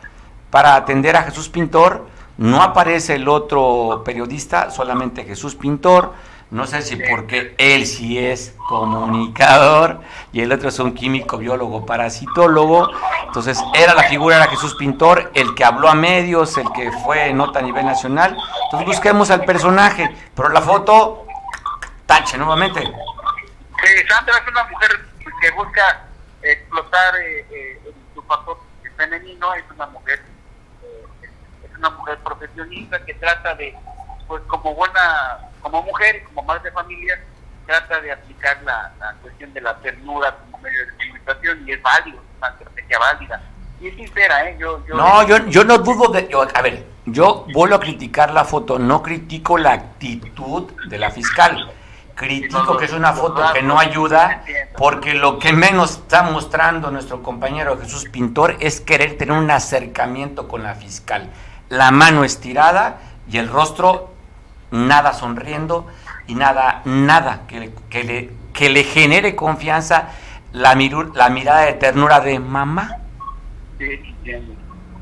para 0.50 0.74
atender 0.74 1.16
a 1.16 1.22
Jesús 1.22 1.48
Pintor. 1.48 2.06
No 2.36 2.62
aparece 2.62 3.16
el 3.16 3.28
otro 3.28 4.02
periodista, 4.04 4.70
solamente 4.70 5.24
Jesús 5.24 5.54
Pintor 5.54 6.14
no 6.50 6.66
sé 6.66 6.82
si 6.82 6.96
porque 6.96 7.54
él 7.58 7.86
sí 7.86 8.18
es 8.18 8.56
comunicador 8.68 10.00
y 10.32 10.40
el 10.40 10.50
otro 10.50 10.68
es 10.68 10.78
un 10.80 10.94
químico, 10.94 11.38
biólogo, 11.38 11.86
parasitólogo. 11.86 12.90
Entonces 13.24 13.62
era 13.74 13.94
la 13.94 14.02
figura, 14.04 14.36
era 14.36 14.48
Jesús 14.48 14.74
Pintor, 14.74 15.30
el 15.34 15.54
que 15.54 15.64
habló 15.64 15.88
a 15.88 15.94
medios, 15.94 16.56
el 16.58 16.70
que 16.72 16.90
fue 17.04 17.32
nota 17.32 17.60
a 17.60 17.62
nivel 17.62 17.86
nacional. 17.86 18.36
Entonces 18.64 18.86
busquemos 18.86 19.30
al 19.30 19.44
personaje, 19.44 20.10
pero 20.34 20.48
la 20.48 20.60
foto, 20.60 21.24
tache 22.06 22.36
nuevamente. 22.36 22.80
Sí, 22.80 24.08
Sandra 24.08 24.34
es 24.38 24.48
una 24.48 24.64
mujer 24.64 24.90
que 25.40 25.50
busca 25.52 26.06
explotar 26.42 27.16
eh, 27.16 27.46
eh, 27.50 27.80
su 28.14 28.22
factor 28.22 28.58
femenino, 28.96 29.54
es 29.54 29.64
una 29.74 29.86
mujer, 29.86 30.20
eh, 30.82 31.28
es 31.64 31.78
una 31.78 31.90
mujer 31.90 32.18
profesionista 32.18 33.04
que 33.04 33.14
trata 33.14 33.54
de, 33.54 33.74
pues 34.30 34.44
como 34.46 34.72
buena 34.76 35.40
como 35.60 35.82
mujer 35.82 36.22
como 36.22 36.44
madre 36.44 36.62
de 36.62 36.70
familia, 36.70 37.20
trata 37.66 38.00
de 38.00 38.12
aplicar 38.12 38.62
la, 38.62 38.92
cuestión 39.20 39.52
de 39.52 39.60
la 39.60 39.76
ternura 39.78 40.36
como 40.36 40.58
medio 40.58 40.86
de 40.86 40.92
comunicación 40.92 41.68
y 41.68 41.72
es 41.72 41.82
válido, 41.82 42.18
es 42.18 42.38
una 42.38 42.48
estrategia 42.50 42.98
válida. 43.00 43.42
Y 43.80 43.88
es 43.88 43.96
sincera, 43.96 44.48
¿eh? 44.48 44.56
Yo, 44.56 44.86
yo 44.86 44.94
no, 44.94 45.26
yo, 45.26 45.46
yo 45.48 45.64
no 45.64 45.78
dudo 45.78 46.12
de... 46.12 46.28
a 46.54 46.62
ver, 46.62 46.86
yo 47.06 47.44
vuelvo 47.52 47.74
a 47.74 47.80
criticar 47.80 48.32
la 48.32 48.44
foto, 48.44 48.78
no 48.78 49.02
critico 49.02 49.58
la 49.58 49.72
actitud 49.72 50.70
de 50.86 50.98
la 50.98 51.10
fiscal. 51.10 51.68
Critico 52.14 52.76
que 52.76 52.84
es 52.84 52.92
una 52.92 53.12
foto 53.12 53.42
que 53.52 53.62
no 53.62 53.80
ayuda 53.80 54.44
porque 54.76 55.14
lo 55.14 55.40
que 55.40 55.52
menos 55.52 55.92
está 55.92 56.22
mostrando 56.22 56.92
nuestro 56.92 57.20
compañero 57.20 57.80
Jesús 57.80 58.04
Pintor 58.10 58.56
es 58.60 58.80
querer 58.80 59.18
tener 59.18 59.36
un 59.36 59.50
acercamiento 59.50 60.46
con 60.46 60.62
la 60.62 60.76
fiscal. 60.76 61.30
La 61.68 61.90
mano 61.90 62.22
estirada 62.22 63.00
y 63.28 63.38
el 63.38 63.48
rostro 63.48 64.10
nada 64.70 65.12
sonriendo 65.12 65.86
y 66.26 66.34
nada, 66.34 66.82
nada 66.84 67.42
que 67.48 67.60
le, 67.60 67.74
que 67.88 68.04
le, 68.04 68.30
que 68.52 68.70
le 68.70 68.84
genere 68.84 69.34
confianza 69.34 70.10
la, 70.52 70.74
la 71.14 71.28
mirada 71.28 71.60
de 71.62 71.72
ternura 71.74 72.20
de 72.20 72.38
mamá. 72.38 72.98
Sí, 73.78 73.84
entiendo. 73.84 74.54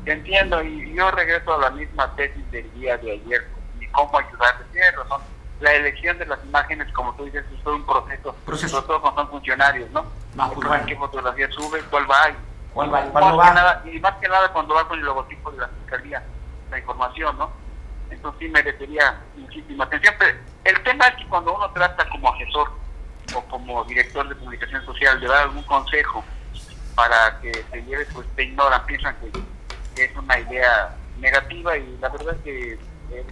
Entiendo, 0.05 0.63
y 0.63 0.93
yo 0.95 1.11
regreso 1.11 1.53
a 1.53 1.59
la 1.59 1.69
misma 1.71 2.15
tesis 2.15 2.49
del 2.51 2.71
día 2.73 2.97
de 2.97 3.11
ayer, 3.11 3.47
y 3.79 3.85
cómo 3.87 4.17
ayudarle. 4.17 4.65
Tienes 4.71 4.95
razón. 4.95 5.21
La 5.59 5.73
elección 5.73 6.17
de 6.17 6.25
las 6.25 6.43
imágenes, 6.45 6.91
como 6.93 7.13
tú 7.15 7.25
dices, 7.25 7.43
es 7.53 7.63
todo 7.63 7.75
un 7.75 7.85
proceso. 7.85 8.33
proceso. 8.45 8.77
Sobre 8.77 8.87
todo 8.87 9.01
cuando 9.01 9.21
son 9.21 9.29
funcionarios, 9.31 9.91
¿no? 9.91 10.05
Ah, 10.37 10.49
pues 10.53 10.67
¿Qué 10.85 10.95
fotografía 10.95 11.51
sube? 11.51 11.81
¿Cuál 11.89 12.09
va? 12.09 12.31
¿Cuál 12.73 12.93
va? 12.93 13.01
¿Cuál 13.11 13.39
va? 13.39 13.83
y 13.85 13.99
más 13.99 14.15
que 14.15 14.29
nada 14.29 14.51
cuando 14.53 14.73
va 14.73 14.87
con 14.87 14.97
el 14.97 15.05
logotipo 15.05 15.51
de 15.51 15.57
la 15.57 15.67
fiscalía, 15.67 16.23
la 16.71 16.79
información, 16.79 17.37
¿no? 17.37 17.51
Eso 18.19 18.35
sí 18.39 18.47
merecería 18.49 19.19
muchísima 19.35 19.85
atención. 19.85 20.13
Pero 20.19 20.37
el 20.65 20.83
tema 20.83 21.07
es 21.07 21.15
que 21.15 21.27
cuando 21.27 21.55
uno 21.55 21.71
trata 21.71 22.07
como 22.09 22.33
asesor 22.33 22.71
o 23.35 23.41
como 23.45 23.83
director 23.85 24.27
de 24.27 24.35
comunicación 24.35 24.85
social 24.85 25.19
de 25.19 25.27
dar 25.27 25.43
algún 25.43 25.63
consejo 25.63 26.23
para 26.95 27.39
que 27.41 27.51
se 27.71 27.81
lleve, 27.83 28.05
pues 28.13 28.27
te 28.35 28.43
ignoran, 28.43 28.85
piensan 28.85 29.15
que, 29.19 29.59
es 30.03 30.15
una 30.15 30.39
idea 30.39 30.95
negativa 31.17 31.77
y 31.77 31.97
la 31.99 32.07
verdad 32.07 32.33
es 32.35 32.41
que 32.41 32.73
eh, 33.11 33.25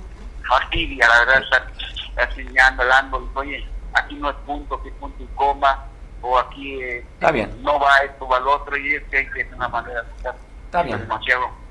fastidia, 0.46 1.08
la 1.08 1.20
verdad, 1.20 1.44
estar, 1.44 1.72
estar 2.10 2.36
señalando, 2.36 3.32
oye, 3.36 3.66
aquí 3.94 4.16
no 4.16 4.30
es 4.30 4.36
punto, 4.46 4.84
que 4.84 4.92
punto 4.92 5.24
y 5.24 5.28
coma, 5.28 5.86
o 6.22 6.38
aquí 6.38 6.82
eh, 6.82 7.06
Está 7.14 7.32
bien. 7.32 7.64
no 7.64 7.80
va 7.80 8.00
esto, 8.00 8.28
va 8.28 8.40
lo 8.42 8.56
otro, 8.56 8.76
y 8.76 8.96
es 8.96 9.04
que 9.06 9.18
hay 9.20 9.30
que 9.30 9.42
es 9.42 9.54
una 9.54 9.70
manera 9.70 10.04
de 10.04 10.12
estar 10.12 10.36
Está 10.68 10.84
bien. 10.84 11.08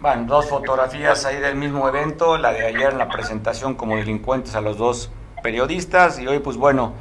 Van 0.01 0.27
dos 0.27 0.49
fotografías 0.49 1.27
ahí 1.27 1.37
del 1.37 1.55
mismo 1.55 1.87
evento, 1.87 2.39
la 2.39 2.51
de 2.53 2.67
ayer 2.67 2.93
en 2.93 2.99
la 2.99 3.09
presentación 3.09 3.75
como 3.75 3.97
delincuentes 3.97 4.55
a 4.55 4.63
los 4.63 4.79
dos 4.79 5.11
periodistas 5.43 6.19
y 6.19 6.27
hoy 6.27 6.39
pues 6.39 6.57
bueno, 6.57 6.95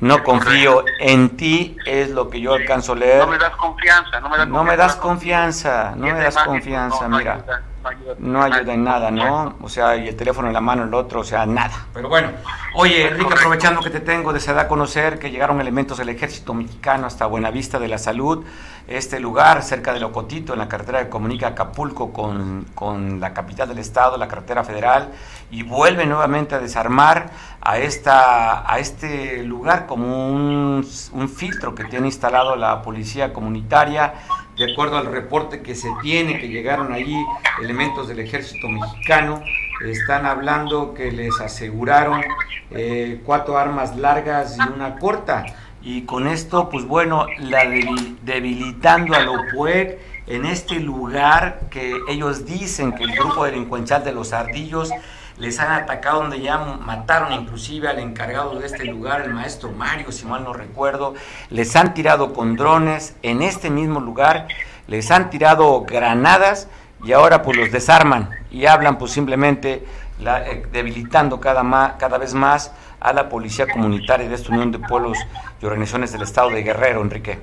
no 0.00 0.22
confío 0.22 0.84
en 1.00 1.38
ti, 1.38 1.74
es 1.86 2.10
lo 2.10 2.28
que 2.28 2.38
yo 2.38 2.52
alcanzo 2.52 2.92
a 2.92 2.96
leer. 2.96 3.20
No 3.20 3.28
me 3.28 3.38
das 3.38 3.56
confianza, 3.56 4.20
no 4.20 4.28
me 4.28 4.36
das 4.36 4.48
No 4.48 4.64
me 4.64 4.76
das 4.76 4.96
confianza, 4.96 5.94
no 5.96 6.06
me 6.06 6.20
das 6.20 6.36
confianza, 6.36 7.08
mira. 7.08 7.32
ayuda, 7.32 7.62
no 7.80 7.88
ayuda. 7.88 8.14
No 8.18 8.42
ayuda 8.42 8.74
en 8.74 8.84
nada, 8.84 9.10
¿no? 9.10 9.56
O 9.62 9.70
sea, 9.70 9.96
y 9.96 10.08
el 10.08 10.16
teléfono 10.16 10.48
en 10.48 10.54
la 10.54 10.60
mano, 10.60 10.84
el 10.84 10.92
otro, 10.92 11.20
o 11.20 11.24
sea, 11.24 11.46
nada. 11.46 11.86
Pero 11.94 12.10
bueno, 12.10 12.28
oye, 12.74 13.08
Enrique, 13.08 13.32
aprovechando 13.32 13.80
que 13.80 13.88
te 13.88 14.00
tengo, 14.00 14.34
desea 14.34 14.60
a 14.60 14.68
conocer 14.68 15.18
que 15.18 15.30
llegaron 15.30 15.62
elementos 15.62 15.96
del 15.96 16.10
ejército 16.10 16.52
mexicano 16.52 17.06
hasta 17.06 17.24
Buenavista 17.24 17.78
de 17.78 17.88
la 17.88 17.96
Salud, 17.96 18.44
este 18.88 19.18
lugar 19.20 19.62
cerca 19.62 19.92
de 19.92 20.00
Locotito, 20.00 20.52
en 20.52 20.60
la 20.60 20.68
carretera 20.68 21.02
que 21.02 21.08
comunica 21.08 21.48
Acapulco 21.48 22.12
con, 22.12 22.66
con 22.74 23.20
la 23.20 23.34
capital 23.34 23.68
del 23.68 23.78
estado, 23.78 24.16
la 24.16 24.28
carretera 24.28 24.64
federal, 24.64 25.12
y 25.50 25.62
vuelve 25.62 26.06
nuevamente 26.06 26.54
a 26.54 26.58
desarmar 26.58 27.30
a, 27.60 27.78
esta, 27.78 28.70
a 28.72 28.78
este 28.78 29.42
lugar 29.42 29.86
como 29.86 30.28
un, 30.28 30.86
un 31.12 31.28
filtro 31.28 31.74
que 31.74 31.84
tiene 31.84 32.06
instalado 32.06 32.56
la 32.56 32.82
policía 32.82 33.32
comunitaria 33.32 34.14
de 34.56 34.72
acuerdo 34.72 34.96
al 34.96 35.06
reporte 35.06 35.60
que 35.60 35.74
se 35.74 35.88
tiene, 36.02 36.38
que 36.40 36.48
llegaron 36.48 36.92
allí 36.92 37.16
elementos 37.62 38.08
del 38.08 38.20
ejército 38.20 38.68
mexicano, 38.68 39.42
están 39.84 40.24
hablando 40.24 40.94
que 40.94 41.12
les 41.12 41.38
aseguraron 41.40 42.22
eh, 42.70 43.20
cuatro 43.24 43.58
armas 43.58 43.96
largas 43.96 44.56
y 44.56 44.72
una 44.72 44.96
corta. 44.98 45.44
Y 45.88 46.02
con 46.02 46.26
esto, 46.26 46.68
pues 46.68 46.84
bueno, 46.84 47.26
la 47.38 47.62
debil- 47.64 48.18
debilitando 48.22 49.14
a 49.14 49.20
la 49.20 49.30
OPUEC 49.30 50.00
en 50.26 50.44
este 50.44 50.80
lugar 50.80 51.60
que 51.70 51.94
ellos 52.08 52.44
dicen 52.44 52.90
que 52.92 53.04
el 53.04 53.12
grupo 53.12 53.44
delincuencial 53.44 54.02
de 54.02 54.10
los 54.10 54.32
ardillos 54.32 54.90
les 55.38 55.60
han 55.60 55.70
atacado 55.70 56.22
donde 56.22 56.40
ya 56.40 56.58
mataron 56.58 57.32
inclusive 57.34 57.86
al 57.86 58.00
encargado 58.00 58.58
de 58.58 58.66
este 58.66 58.84
lugar, 58.86 59.20
el 59.20 59.32
maestro 59.32 59.70
Mario, 59.70 60.10
si 60.10 60.26
mal 60.26 60.42
no 60.42 60.52
recuerdo, 60.52 61.14
les 61.50 61.76
han 61.76 61.94
tirado 61.94 62.32
con 62.32 62.56
drones 62.56 63.14
en 63.22 63.40
este 63.42 63.70
mismo 63.70 64.00
lugar, 64.00 64.48
les 64.88 65.12
han 65.12 65.30
tirado 65.30 65.82
granadas 65.82 66.66
y 67.04 67.12
ahora 67.12 67.42
pues 67.42 67.56
los 67.56 67.70
desarman 67.70 68.30
y 68.50 68.66
hablan 68.66 68.98
pues 68.98 69.12
simplemente 69.12 69.86
la- 70.18 70.44
eh, 70.48 70.66
debilitando 70.72 71.38
cada, 71.38 71.62
ma- 71.62 71.94
cada 71.96 72.18
vez 72.18 72.34
más 72.34 72.72
a 73.06 73.12
la 73.12 73.28
policía 73.28 73.68
comunitaria 73.68 74.28
de 74.28 74.34
esta 74.34 74.50
Unión 74.52 74.72
de 74.72 74.80
Pueblos 74.80 75.16
y 75.62 75.64
Organizaciones 75.64 76.10
del 76.10 76.22
Estado 76.22 76.50
de 76.50 76.64
Guerrero, 76.64 77.02
Enrique. 77.02 77.38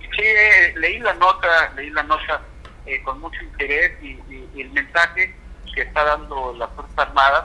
Sí, 0.00 0.24
eh, 0.24 0.74
leí 0.76 0.98
la 0.98 1.14
nota, 1.14 1.72
leí 1.76 1.88
la 1.90 2.02
nota 2.02 2.42
eh, 2.84 3.00
con 3.04 3.20
mucho 3.20 3.40
interés 3.44 3.92
y, 4.02 4.18
el 4.60 4.70
mensaje 4.72 5.36
que 5.72 5.82
está 5.82 6.02
dando 6.04 6.52
las 6.58 6.68
Fuerzas 6.70 6.98
Armadas 6.98 7.44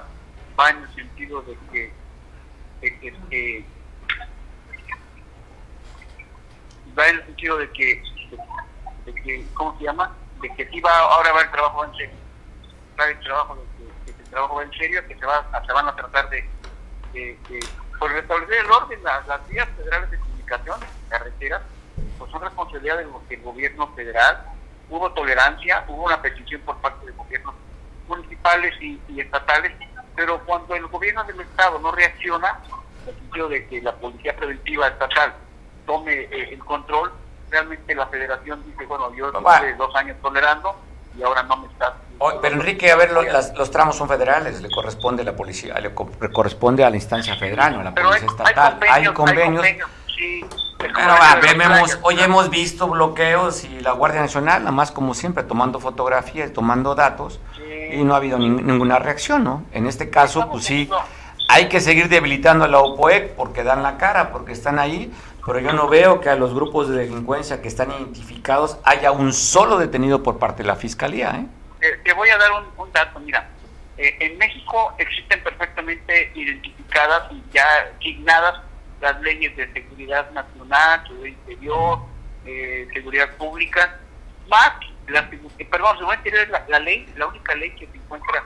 va 0.60 0.72
en 0.72 0.78
el 0.78 0.96
sentido 0.96 1.44
de 1.44 1.56
que, 1.72 1.94
de 2.82 3.00
que, 3.00 3.14
que- 3.30 3.66
va 6.98 7.08
en 7.08 7.18
el 7.18 7.26
sentido 7.26 7.58
de 7.60 7.70
que, 7.70 8.04
de, 9.06 9.14
que 9.14 9.46
¿cómo 9.54 9.78
se 9.78 9.84
llama? 9.84 10.12
De 10.42 10.52
que 10.56 10.68
sí 10.70 10.82
va, 10.82 10.98
ahora 10.98 11.34
va 11.34 11.42
el 11.44 11.52
trabajo 11.52 11.86
en 11.86 11.92
serio. 11.92 12.16
Va 13.00 13.06
el 13.06 13.20
trabajo 13.20 13.56
de 13.56 14.12
que 14.12 14.22
el 14.24 14.30
trabajo 14.32 14.56
va 14.56 14.64
en 14.64 14.72
serio, 14.72 15.08
que 15.08 15.16
se, 15.16 15.26
va, 15.26 15.46
se 15.66 15.72
van 15.72 15.88
a 15.88 15.96
tratar 15.96 16.30
de, 16.32 16.57
de 17.18 17.60
por 18.00 18.12
restablecer 18.12 18.64
el 18.64 18.72
orden, 18.72 19.04
las, 19.04 19.26
las 19.28 19.48
vías 19.48 19.68
federales 19.76 20.12
de 20.12 20.20
comunicación, 20.20 20.80
carreteras, 21.10 21.62
pues 22.18 22.32
son 22.32 22.42
responsabilidad 22.42 22.98
del, 22.98 23.10
del 23.28 23.42
gobierno 23.42 23.88
federal. 23.96 24.44
Hubo 24.90 25.12
tolerancia, 25.12 25.84
hubo 25.88 26.06
una 26.06 26.22
petición 26.22 26.62
por 26.62 26.78
parte 26.78 27.06
de 27.06 27.12
gobiernos 27.12 27.56
municipales 28.08 28.74
y, 28.80 29.02
y 29.10 29.20
estatales, 29.20 29.74
pero 30.16 30.40
cuando 30.46 30.76
el 30.76 30.88
gobierno 30.88 31.24
del 31.24 31.42
estado 31.42 31.80
no 31.80 31.92
reacciona, 31.92 32.60
en 33.04 33.10
el 33.10 33.16
sentido 33.16 33.50
de 33.50 33.68
que 33.68 33.82
la 33.82 33.96
policía 33.96 34.36
preventiva 34.36 34.88
estatal 34.88 35.34
tome 35.86 36.14
eh, 36.14 36.54
el 36.54 36.60
control, 36.60 37.12
realmente 37.50 37.96
la 37.96 38.08
federación 38.08 38.64
dice, 38.66 38.86
bueno, 38.86 39.14
yo 39.16 39.28
estuve 39.28 39.74
dos 39.76 39.96
años 39.96 40.18
tolerando 40.22 40.76
y 41.18 41.24
ahora 41.24 41.44
no 41.44 41.58
me 41.58 41.68
está... 41.68 41.96
Pero 42.42 42.56
Enrique, 42.56 42.92
a 42.92 42.96
ver, 42.96 43.12
lo- 43.12 43.22
las- 43.22 43.54
los 43.56 43.70
tramos 43.72 43.96
son 43.96 44.08
federales, 44.08 44.62
le 44.62 44.70
corresponde 44.70 45.22
a 45.22 45.26
la 45.26 45.36
policía, 45.36 45.80
le 45.80 45.94
co- 45.94 46.10
le 46.22 46.32
corresponde 46.32 46.84
a 46.84 46.90
la 46.90 46.96
instancia 46.96 47.36
federal, 47.36 47.74
no 47.74 47.82
a 47.82 47.84
la 47.86 47.94
Pero 47.94 48.10
policía 48.10 48.28
hay 48.30 48.36
estatal. 48.52 48.72
convenios. 48.74 48.96
hay 48.98 49.14
convenios, 49.14 49.66
sí. 50.16 50.46
Va, 50.96 51.36
los 51.42 51.58
vemos, 51.58 52.00
hoy 52.04 52.16
¿no? 52.16 52.24
hemos 52.24 52.50
visto 52.52 52.88
bloqueos 52.88 53.64
y 53.64 53.80
la 53.82 53.92
Guardia 53.94 54.22
Nacional, 54.22 54.60
nada 54.62 54.72
más 54.72 54.92
como 54.92 55.14
siempre, 55.16 55.44
tomando 55.44 55.80
fotografías, 55.80 56.54
tomando 56.54 56.94
datos, 56.96 57.40
Sí. 57.56 57.96
y 57.98 58.04
no 58.04 58.14
ha 58.14 58.18
habido 58.18 58.38
nin- 58.38 58.62
ninguna 58.62 59.00
reacción, 59.00 59.44
¿no? 59.44 59.64
En 59.72 59.88
este 59.88 60.10
caso, 60.12 60.48
pues 60.50 60.66
sí, 60.66 60.88
hay 61.50 61.68
que 61.68 61.80
seguir 61.82 62.10
debilitando 62.10 62.66
a 62.66 62.68
la 62.68 62.80
OPOEC 62.80 63.34
porque 63.36 63.64
dan 63.64 63.82
la 63.82 63.98
cara, 63.98 64.32
porque 64.32 64.52
están 64.52 64.78
ahí, 64.80 65.12
pero 65.46 65.60
yo 65.60 65.74
no 65.74 65.88
veo 65.88 66.20
que 66.22 66.30
a 66.30 66.36
los 66.36 66.54
grupos 66.54 66.90
de 66.90 66.98
delincuencia 66.98 67.62
que 67.62 67.68
están 67.70 67.90
identificados 67.92 68.78
haya 68.84 69.12
un 69.12 69.34
solo 69.34 69.78
detenido 69.80 70.22
por 70.22 70.38
parte 70.38 70.62
de 70.62 70.68
la 70.68 70.76
Fiscalía, 70.76 71.32
¿eh? 71.38 71.46
Te, 71.80 71.98
te 71.98 72.14
voy 72.14 72.30
a 72.30 72.38
dar 72.38 72.52
un, 72.54 72.66
un 72.78 72.92
dato, 72.92 73.20
mira. 73.20 73.50
Eh, 73.98 74.16
en 74.20 74.38
México 74.38 74.94
existen 75.00 75.42
perfectamente 75.44 76.32
identificadas 76.36 77.24
y 77.32 77.44
ya 77.52 77.66
asignadas 77.96 78.56
las 79.02 79.20
leyes 79.22 79.56
de 79.56 79.72
seguridad 79.74 80.30
nacional, 80.32 81.04
seguridad 81.08 81.38
interior, 81.40 82.00
eh, 82.46 82.88
seguridad 82.94 83.36
pública, 83.38 84.00
más, 84.48 84.72
la, 85.08 85.20
eh, 85.58 85.66
perdón, 85.66 85.98
seguridad 85.98 86.20
interior 86.20 86.44
es 86.44 86.50
la, 86.50 86.66
la 86.68 86.80
ley, 86.80 87.12
la 87.16 87.28
única 87.28 87.56
ley 87.56 87.72
que 87.76 87.88
se 87.88 87.98
encuentra 87.98 88.44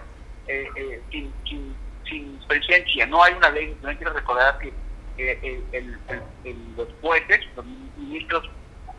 eh, 0.47 0.67
eh, 0.75 1.01
sin, 1.11 1.33
sin, 1.47 1.75
sin 2.07 2.39
presencia. 2.47 3.05
No 3.05 3.23
hay 3.23 3.33
una 3.33 3.49
ley, 3.49 3.77
no 3.81 3.89
recordar 3.91 4.57
que 4.59 4.73
el- 5.17 5.39
el- 5.73 5.99
el- 6.09 6.23
el- 6.45 6.75
los 6.75 6.87
jueces, 7.01 7.39
los 7.55 7.65
ministros, 7.65 8.49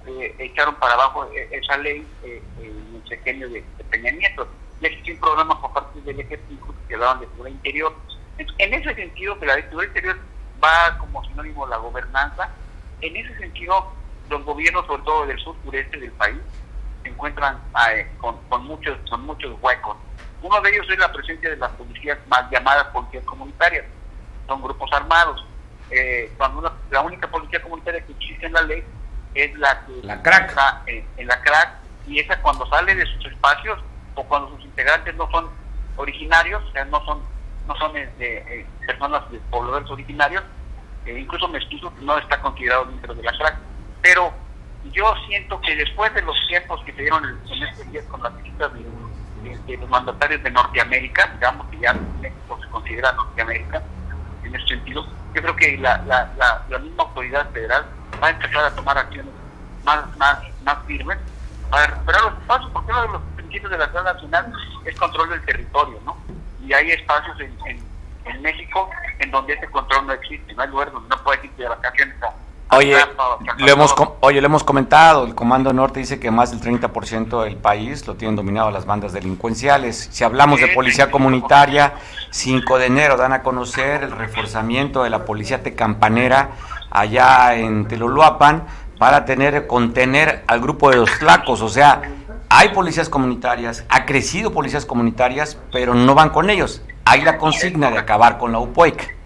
eh, 0.06 0.34
echaron 0.38 0.74
para 0.76 0.94
abajo 0.94 1.28
eh, 1.34 1.48
esa 1.52 1.76
ley 1.78 2.06
eh, 2.24 2.42
en 2.60 2.96
el 3.02 3.08
sexenio 3.08 3.48
de, 3.48 3.64
de 3.78 3.84
Peña 3.84 4.10
Nieto. 4.12 4.46
Y 4.80 4.86
existe 4.86 5.12
un 5.12 5.20
programa 5.20 5.60
por 5.60 5.72
parte 5.72 6.00
del 6.00 6.20
ejército 6.20 6.74
que 6.88 6.94
hablaban 6.94 7.20
de 7.20 7.26
seguridad 7.28 7.54
interior. 7.56 7.94
En, 8.58 8.74
ese 8.74 8.94
sentido, 8.94 9.38
que 9.38 9.46
la 9.46 9.54
seguridad 9.54 9.88
interior 9.88 10.18
va 10.62 10.98
como 10.98 11.24
sinónimo 11.24 11.66
la 11.66 11.76
gobernanza, 11.76 12.50
en 13.00 13.16
ese 13.16 13.36
sentido, 13.38 13.92
los 14.28 14.44
gobiernos, 14.44 14.86
sobre 14.86 15.02
todo 15.02 15.26
del 15.26 15.38
sur 15.38 15.54
sureste 15.64 15.98
del 15.98 16.10
país, 16.12 16.38
se 17.02 17.08
encuentran 17.08 17.60
eh, 17.90 18.10
con, 18.18 18.36
con 18.48 18.64
muchos 18.64 18.96
con 19.10 19.24
muchos 19.26 19.56
huecos. 19.60 19.96
Uno 20.42 20.60
de 20.60 20.70
ellos 20.70 20.86
es 20.90 20.98
la 20.98 21.12
presencia 21.12 21.50
de 21.50 21.56
las 21.56 21.70
policías 21.72 22.18
más 22.28 22.50
llamadas 22.50 22.86
policías 22.88 23.24
comunitarias. 23.24 23.84
Son 24.48 24.60
grupos 24.62 24.90
armados. 24.92 25.44
Eh, 25.90 26.32
cuando 26.36 26.58
una- 26.60 26.72
la 26.90 27.02
única 27.02 27.28
policía 27.28 27.62
comunitaria 27.62 28.04
que 28.04 28.12
existe 28.12 28.46
en 28.46 28.52
la 28.54 28.62
ley 28.62 28.82
es 29.34 29.54
la 29.58 29.80
que 29.86 29.92
La 30.06 30.22
crack. 30.22 30.48
está 30.50 30.82
en, 30.86 31.06
en 31.16 31.26
la 31.26 31.40
crack 31.40 31.70
y 32.06 32.18
esa 32.18 32.40
cuando 32.40 32.66
sale 32.66 32.94
de 32.94 33.06
sus 33.06 33.26
espacios 33.26 33.78
o 34.14 34.24
cuando 34.24 34.50
sus 34.56 34.64
integrantes 34.64 35.14
no 35.16 35.30
son 35.30 35.48
originarios, 35.96 36.62
o 36.64 36.72
sea, 36.72 36.84
no 36.86 37.04
son 37.04 37.20
no 37.66 37.76
son 37.76 37.96
este, 37.96 38.38
eh, 38.60 38.66
personas 38.86 39.30
de 39.30 39.38
pobladores 39.50 39.88
originarios, 39.88 40.42
eh, 41.06 41.16
incluso 41.18 41.46
mestizos 41.48 41.92
no 42.00 42.18
está 42.18 42.40
considerado 42.40 42.86
dentro 42.86 43.14
de 43.14 43.22
la 43.22 43.32
crack. 43.38 43.56
Pero 44.02 44.32
yo 44.92 45.14
siento 45.28 45.60
que 45.60 45.76
después 45.76 46.12
de 46.12 46.22
los 46.22 46.36
tiempos 46.48 46.82
que 46.84 46.92
se 46.92 47.02
dieron 47.02 47.24
en, 47.24 47.62
estos 47.62 47.90
días 47.92 48.04
con 48.06 48.20
las 48.20 48.36
visitas 48.42 48.72
de, 48.74 48.80
de- 49.48 49.58
de 49.58 49.76
los 49.76 49.88
mandatarios 49.88 50.42
de 50.42 50.50
Norteamérica, 50.50 51.30
digamos 51.34 51.66
que 51.70 51.78
ya 51.78 51.92
México 52.20 52.58
se 52.60 52.68
considera 52.68 53.12
Norteamérica 53.12 53.80
en 54.42 54.54
ese 54.56 54.66
sentido, 54.66 55.06
yo 55.34 55.40
creo 55.42 55.54
que 55.56 55.78
la, 55.78 55.98
la, 55.98 56.32
la, 56.36 56.62
la 56.68 56.78
misma 56.80 57.04
autoridad 57.04 57.48
federal 57.52 57.86
va 58.22 58.28
a 58.28 58.30
empezar 58.30 58.64
a 58.64 58.70
tomar 58.70 58.96
acciones 58.96 59.32
más, 59.84 60.16
más, 60.16 60.38
más 60.64 60.78
firmes 60.86 61.18
para 61.70 61.86
recuperar 61.86 62.22
los 62.24 62.34
espacios, 62.40 62.70
porque 62.72 62.92
uno 62.92 63.02
de 63.02 63.08
los 63.08 63.22
principios 63.36 63.70
de 63.70 63.78
la 63.78 63.86
Seguridad 63.86 64.14
Nacional 64.14 64.52
es 64.84 64.98
control 64.98 65.30
del 65.30 65.44
territorio, 65.44 65.98
¿no? 66.04 66.16
Y 66.64 66.72
hay 66.72 66.90
espacios 66.92 67.40
en, 67.40 67.56
en, 67.66 67.82
en 68.26 68.42
México 68.42 68.88
en 69.18 69.30
donde 69.30 69.54
ese 69.54 69.68
control 69.68 70.06
no 70.06 70.12
existe, 70.12 70.54
no 70.54 70.62
hay 70.62 70.68
lugares 70.68 70.92
donde 70.92 71.08
no 71.08 71.22
puedes 71.24 71.42
irte 71.44 71.62
de 71.62 71.68
vacaciones 71.68 72.22
a, 72.22 72.32
Oye, 72.74 72.96
lo 73.58 73.70
hemos, 73.70 73.94
oye, 74.20 74.40
lo 74.40 74.46
hemos 74.46 74.64
comentado, 74.64 75.26
el 75.26 75.34
Comando 75.34 75.74
Norte 75.74 76.00
dice 76.00 76.18
que 76.18 76.30
más 76.30 76.52
del 76.52 76.62
30% 76.62 77.44
del 77.44 77.56
país 77.56 78.06
lo 78.06 78.14
tienen 78.14 78.34
dominado 78.34 78.70
las 78.70 78.86
bandas 78.86 79.12
delincuenciales. 79.12 80.08
Si 80.10 80.24
hablamos 80.24 80.58
de 80.58 80.68
policía 80.68 81.10
comunitaria, 81.10 81.92
5 82.30 82.78
de 82.78 82.86
enero 82.86 83.18
dan 83.18 83.34
a 83.34 83.42
conocer 83.42 84.04
el 84.04 84.12
reforzamiento 84.12 85.02
de 85.02 85.10
la 85.10 85.26
policía 85.26 85.62
tecampanera 85.62 86.52
allá 86.92 87.54
en 87.54 87.86
Teloluapan 87.88 88.66
para 88.98 89.24
tener 89.24 89.66
contener 89.66 90.44
al 90.46 90.60
grupo 90.60 90.90
de 90.90 90.96
los 90.96 91.18
tlacos, 91.18 91.60
o 91.62 91.68
sea, 91.68 92.02
hay 92.48 92.68
policías 92.68 93.08
comunitarias, 93.08 93.84
ha 93.88 94.04
crecido 94.04 94.52
policías 94.52 94.84
comunitarias, 94.84 95.58
pero 95.72 95.94
no 95.94 96.14
van 96.14 96.30
con 96.30 96.50
ellos. 96.50 96.82
Hay 97.04 97.22
la 97.22 97.38
consigna 97.38 97.90
de 97.90 97.98
acabar 97.98 98.38
con 98.38 98.52
la 98.52 98.58
UPOEC. 98.58 99.16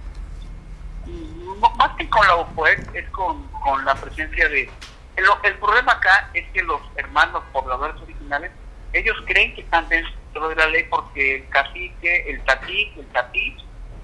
Más 1.77 1.91
que 1.99 2.09
con 2.09 2.27
la 2.27 2.37
UPOEC, 2.37 2.95
es 2.95 3.11
con, 3.11 3.45
la 3.85 3.95
presencia 3.97 4.49
de... 4.49 4.71
El, 5.17 5.25
el, 5.43 5.55
problema 5.59 5.93
acá 5.93 6.31
es 6.35 6.49
que 6.53 6.63
los 6.63 6.81
hermanos 6.95 7.43
pobladores 7.53 8.01
originales, 8.01 8.53
ellos 8.93 9.17
creen 9.27 9.55
que 9.55 9.63
están 9.63 9.89
dentro 9.89 10.49
de 10.49 10.55
la 10.55 10.67
ley 10.69 10.85
porque 10.89 11.37
el 11.37 11.49
cacique, 11.49 12.31
el 12.31 12.43
tatic, 12.45 12.97
el 12.97 13.07
tatic, 13.09 13.57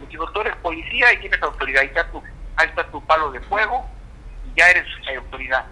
digo, 0.08 0.28
tú 0.32 0.40
eres 0.40 0.56
policía 0.56 1.12
y 1.12 1.18
tienes 1.18 1.42
autoridad, 1.42 1.84
está 1.84 2.10
tu, 2.10 2.22
ahí 2.56 2.68
está 2.68 2.84
tu 2.90 3.04
palo 3.04 3.30
de 3.30 3.40
fuego, 3.40 3.86
ya 4.56 4.70
eres 4.70 4.86
autoridad. 5.16 5.64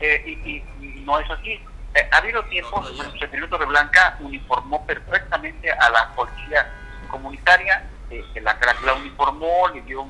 Eh, 0.00 0.22
y, 0.26 0.64
no 1.04 1.18
es 1.18 1.30
así. 1.30 1.60
Eh, 1.94 2.08
ha 2.12 2.18
habido 2.18 2.44
tiempos, 2.44 2.92
el 3.20 3.30
Minuto 3.30 3.58
de 3.58 3.66
Blanca 3.66 4.16
uniformó 4.20 4.84
perfectamente 4.86 5.72
a 5.72 5.90
la 5.90 6.14
policía 6.14 6.70
comunitaria, 7.10 7.88
eh, 8.10 8.24
la 8.42 8.94
uniformó, 8.94 9.68
le 9.68 9.80
dio, 9.82 10.06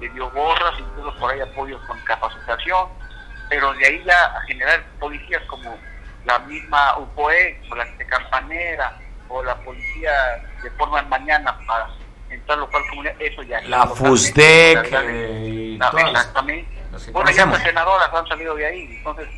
le 0.00 0.08
dio 0.10 0.30
gorras, 0.30 0.78
incluso 0.78 1.14
por 1.18 1.30
ahí 1.30 1.40
apoyos 1.40 1.80
con 1.86 1.98
capacitación, 2.00 2.88
pero 3.48 3.72
de 3.74 3.86
ahí 3.86 4.02
ya 4.04 4.26
a 4.36 4.40
generar 4.42 4.82
policías 4.98 5.42
como 5.44 5.76
la 6.24 6.38
misma 6.40 6.98
UPOE, 6.98 7.60
o 7.70 7.74
la 7.74 7.86
Campanera, 8.08 8.98
o 9.28 9.42
la 9.42 9.54
policía 9.56 10.10
de 10.62 10.70
forma 10.72 11.02
mañana 11.02 11.56
para 11.66 11.88
en 12.30 12.40
tal 12.46 12.60
local 12.60 12.82
comunidad, 12.88 13.14
eso 13.20 13.42
ya. 13.42 13.60
La 13.62 13.86
FUSDEC, 13.86 14.92
exactamente. 15.74 16.68
Bueno, 17.12 17.30
ya 17.30 17.46
las 17.46 17.62
senadoras 17.62 18.12
han 18.12 18.26
salido 18.26 18.54
de 18.54 18.66
ahí, 18.66 18.96
entonces 18.96 19.28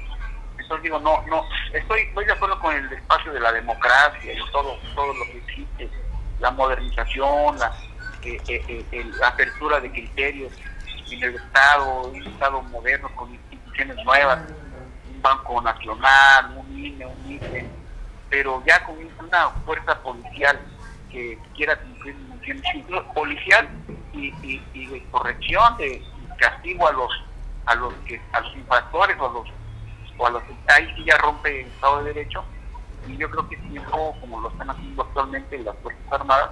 entonces 0.59 0.84
digo, 0.84 0.99
no, 1.01 1.22
no, 1.26 1.45
estoy, 1.72 2.01
estoy 2.01 2.24
de 2.24 2.32
acuerdo 2.32 2.59
con 2.61 2.74
el 2.74 2.90
espacio 2.93 3.32
de 3.32 3.40
la 3.40 3.53
democracia 3.53 4.32
y 4.32 4.51
todo, 4.53 4.78
todo 4.95 5.12
lo 5.12 5.24
que 5.26 5.38
existe, 5.38 5.90
la 6.40 6.51
modernización, 6.51 7.59
la, 7.59 7.72
eh, 8.22 8.40
eh, 8.49 8.84
eh, 8.90 9.11
la 9.18 9.28
apertura 9.28 9.80
de 9.80 9.90
criterios 9.90 10.53
en 11.11 11.22
el 11.22 11.34
Estado, 11.34 12.05
un 12.05 12.26
Estado 12.26 12.62
moderno 12.62 13.11
con 13.16 13.30
instituciones 13.32 13.97
nuevas, 14.05 14.38
un 15.12 15.20
Banco 15.20 15.61
Nacional, 15.61 16.57
un 16.57 16.78
INE, 16.78 17.05
un 17.05 17.30
INE, 17.30 17.68
pero 18.30 18.62
ya 18.64 18.82
con 18.84 18.97
una 19.18 19.51
fuerza 19.66 19.99
policial 20.03 20.59
que 21.12 21.38
quiera 21.54 21.76
cumplir 21.76 22.16
policial 23.14 23.68
y, 24.12 24.28
y, 24.42 24.62
y 24.72 24.86
de 24.86 25.04
corrección, 25.10 25.76
de 25.76 26.02
castigo 26.38 26.88
a 26.88 26.92
los 26.92 27.12
a 27.66 27.74
los 27.76 27.94
que 28.06 28.20
a 28.32 28.40
los 28.40 28.56
infractores 28.56 29.16
o 29.20 29.28
a 29.28 29.32
los 29.32 29.48
o 30.18 30.26
a 30.26 30.30
los 30.30 30.42
ahí 30.68 30.92
sí 30.96 31.04
ya 31.04 31.16
rompe 31.18 31.60
el 31.60 31.66
Estado 31.68 32.02
de 32.02 32.14
Derecho 32.14 32.44
y 33.06 33.16
yo 33.16 33.30
creo 33.30 33.48
que 33.48 33.56
es 33.56 33.62
tiempo, 33.68 34.16
como 34.20 34.40
lo 34.40 34.48
están 34.48 34.70
haciendo 34.70 35.02
actualmente 35.02 35.58
las 35.58 35.76
Fuerzas 35.78 36.12
Armadas, 36.12 36.50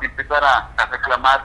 de 0.00 0.06
empezar 0.06 0.44
a, 0.44 0.70
reclamar 0.90 1.44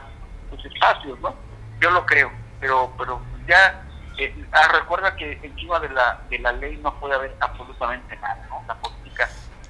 sus 0.49 0.65
espacios, 0.65 1.19
¿no? 1.21 1.33
Yo 1.79 1.89
lo 1.91 2.05
creo, 2.05 2.31
pero 2.59 2.93
pero 2.97 3.21
ya 3.47 3.83
eh, 4.17 4.45
ah, 4.51 4.67
recuerda 4.73 5.15
que 5.15 5.39
encima 5.41 5.79
de 5.79 5.89
la 5.89 6.19
de 6.29 6.39
la 6.39 6.51
ley 6.53 6.77
no 6.77 6.93
puede 6.99 7.15
haber 7.15 7.35
absolutamente 7.39 8.15
nada, 8.17 8.45
¿no? 8.49 8.61
La 8.67 8.75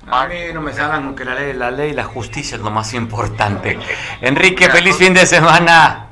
a 0.08 0.28
mí 0.28 0.36
no 0.54 0.62
me 0.62 0.74
salgan 0.74 1.16
que 1.16 1.26
la 1.26 1.36
ley, 1.36 1.54
la 1.54 1.72
ley 1.72 1.92
y 1.92 1.94
la 1.94 2.04
justicia 2.04 2.56
es 2.56 2.62
lo 2.62 2.72
más 2.72 2.94
importante. 2.94 3.78
Enrique, 4.22 4.70
feliz 4.70 4.96
fin 4.98 5.14
de 5.14 5.26
semana. 5.26 6.08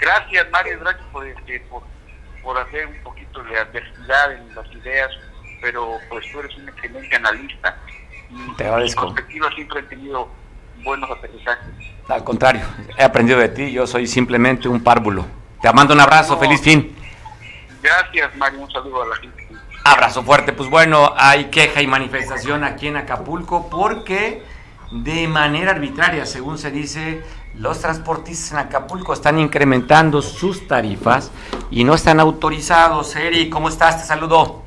Gracias, 0.00 0.46
Mario, 0.50 0.78
gracias 0.80 1.06
por, 1.12 1.26
este, 1.26 1.60
por, 1.68 1.82
por 2.42 2.58
hacer 2.58 2.86
un 2.86 3.02
poquito 3.02 3.42
de 3.44 3.58
adversidad 3.58 4.32
en 4.32 4.54
las 4.54 4.66
ideas, 4.72 5.10
pero 5.60 5.98
pues 6.08 6.30
tú 6.30 6.40
eres 6.40 6.56
un 6.56 6.68
excelente 6.68 7.16
analista. 7.16 7.76
Y 8.30 8.56
Te 8.56 8.64
agradezco. 8.64 9.14
siempre 9.54 9.80
he 9.80 9.82
tenido 9.84 10.28
buenos 10.82 11.10
aterrizajes. 11.10 11.68
Al 12.08 12.24
contrario, 12.24 12.62
he 12.96 13.02
aprendido 13.02 13.38
de 13.38 13.48
ti, 13.48 13.72
yo 13.72 13.86
soy 13.86 14.06
simplemente 14.06 14.68
un 14.68 14.82
párvulo. 14.82 15.26
Te 15.60 15.72
mando 15.72 15.94
un 15.94 16.00
abrazo, 16.00 16.38
feliz 16.38 16.60
fin. 16.62 16.96
Gracias, 17.82 18.34
Mario, 18.36 18.60
un 18.60 18.70
saludo 18.70 19.02
a 19.02 19.06
la 19.08 19.16
gente. 19.16 19.49
Abrazo 19.84 20.22
fuerte, 20.22 20.52
pues 20.52 20.68
bueno, 20.68 21.12
hay 21.16 21.46
queja 21.46 21.80
y 21.80 21.86
manifestación 21.86 22.64
aquí 22.64 22.88
en 22.88 22.98
Acapulco 22.98 23.68
porque 23.70 24.42
de 24.90 25.26
manera 25.26 25.70
arbitraria, 25.70 26.26
según 26.26 26.58
se 26.58 26.70
dice, 26.70 27.22
los 27.54 27.80
transportistas 27.80 28.52
en 28.52 28.58
Acapulco 28.58 29.12
están 29.12 29.38
incrementando 29.38 30.20
sus 30.20 30.68
tarifas 30.68 31.30
y 31.70 31.84
no 31.84 31.94
están 31.94 32.20
autorizados. 32.20 33.14
Eri, 33.16 33.48
¿cómo 33.48 33.68
estás? 33.68 34.02
Te 34.02 34.06
saludo. 34.06 34.62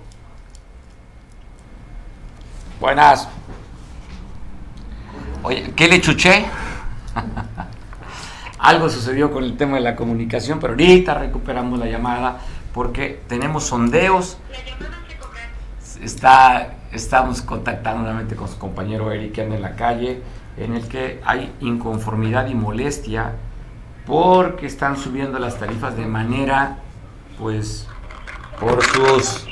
Buenas. 2.80 3.28
Oye, 5.44 5.74
¿qué 5.76 5.88
le 5.88 6.02
chuché? 6.02 6.46
Algo 8.60 8.90
sucedió 8.90 9.32
con 9.32 9.44
el 9.44 9.58
tema 9.58 9.76
de 9.76 9.82
la 9.82 9.96
comunicación, 9.96 10.60
pero 10.60 10.74
ahorita 10.74 11.14
recuperamos 11.14 11.78
la 11.78 11.86
llamada 11.86 12.40
porque 12.74 13.22
tenemos 13.28 13.66
sondeos. 13.66 14.38
Está, 16.04 16.74
estamos 16.92 17.42
contactando 17.42 18.02
nuevamente 18.02 18.36
con 18.36 18.50
su 18.50 18.58
compañero 18.58 19.12
Eric 19.12 19.34
que 19.34 19.42
anda 19.42 19.56
en 19.56 19.62
la 19.62 19.76
calle 19.76 20.22
en 20.58 20.76
el 20.76 20.88
que 20.88 21.22
hay 21.26 21.54
inconformidad 21.62 22.48
y 22.48 22.56
molestia 22.56 23.34
porque 24.06 24.66
están 24.66 24.98
subiendo 24.98 25.40
las 25.40 25.58
tarifas 25.58 25.96
de 25.96 26.06
manera, 26.06 26.80
pues, 27.40 27.88
por 28.60 28.84
sus, 28.84 29.48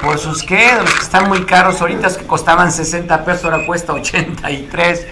por 0.00 0.18
sus 0.18 0.42
qué, 0.42 0.70
están 1.00 1.28
muy 1.28 1.44
caros 1.44 1.80
ahorita 1.80 2.16
que 2.16 2.26
costaban 2.26 2.72
60 2.72 3.24
pesos, 3.24 3.44
ahora 3.44 3.64
cuesta 3.64 3.92
83. 3.92 5.06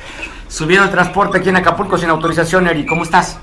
Subiendo 0.49 0.87
el 0.87 0.91
transporte 0.91 1.39
aquí 1.39 1.51
en 1.51 1.57
Acapulco 1.57 1.97
sin 1.97 2.11
autorización, 2.11 2.67
Eri, 2.67 2.85
¿cómo 2.85 3.05
estás? 3.05 3.39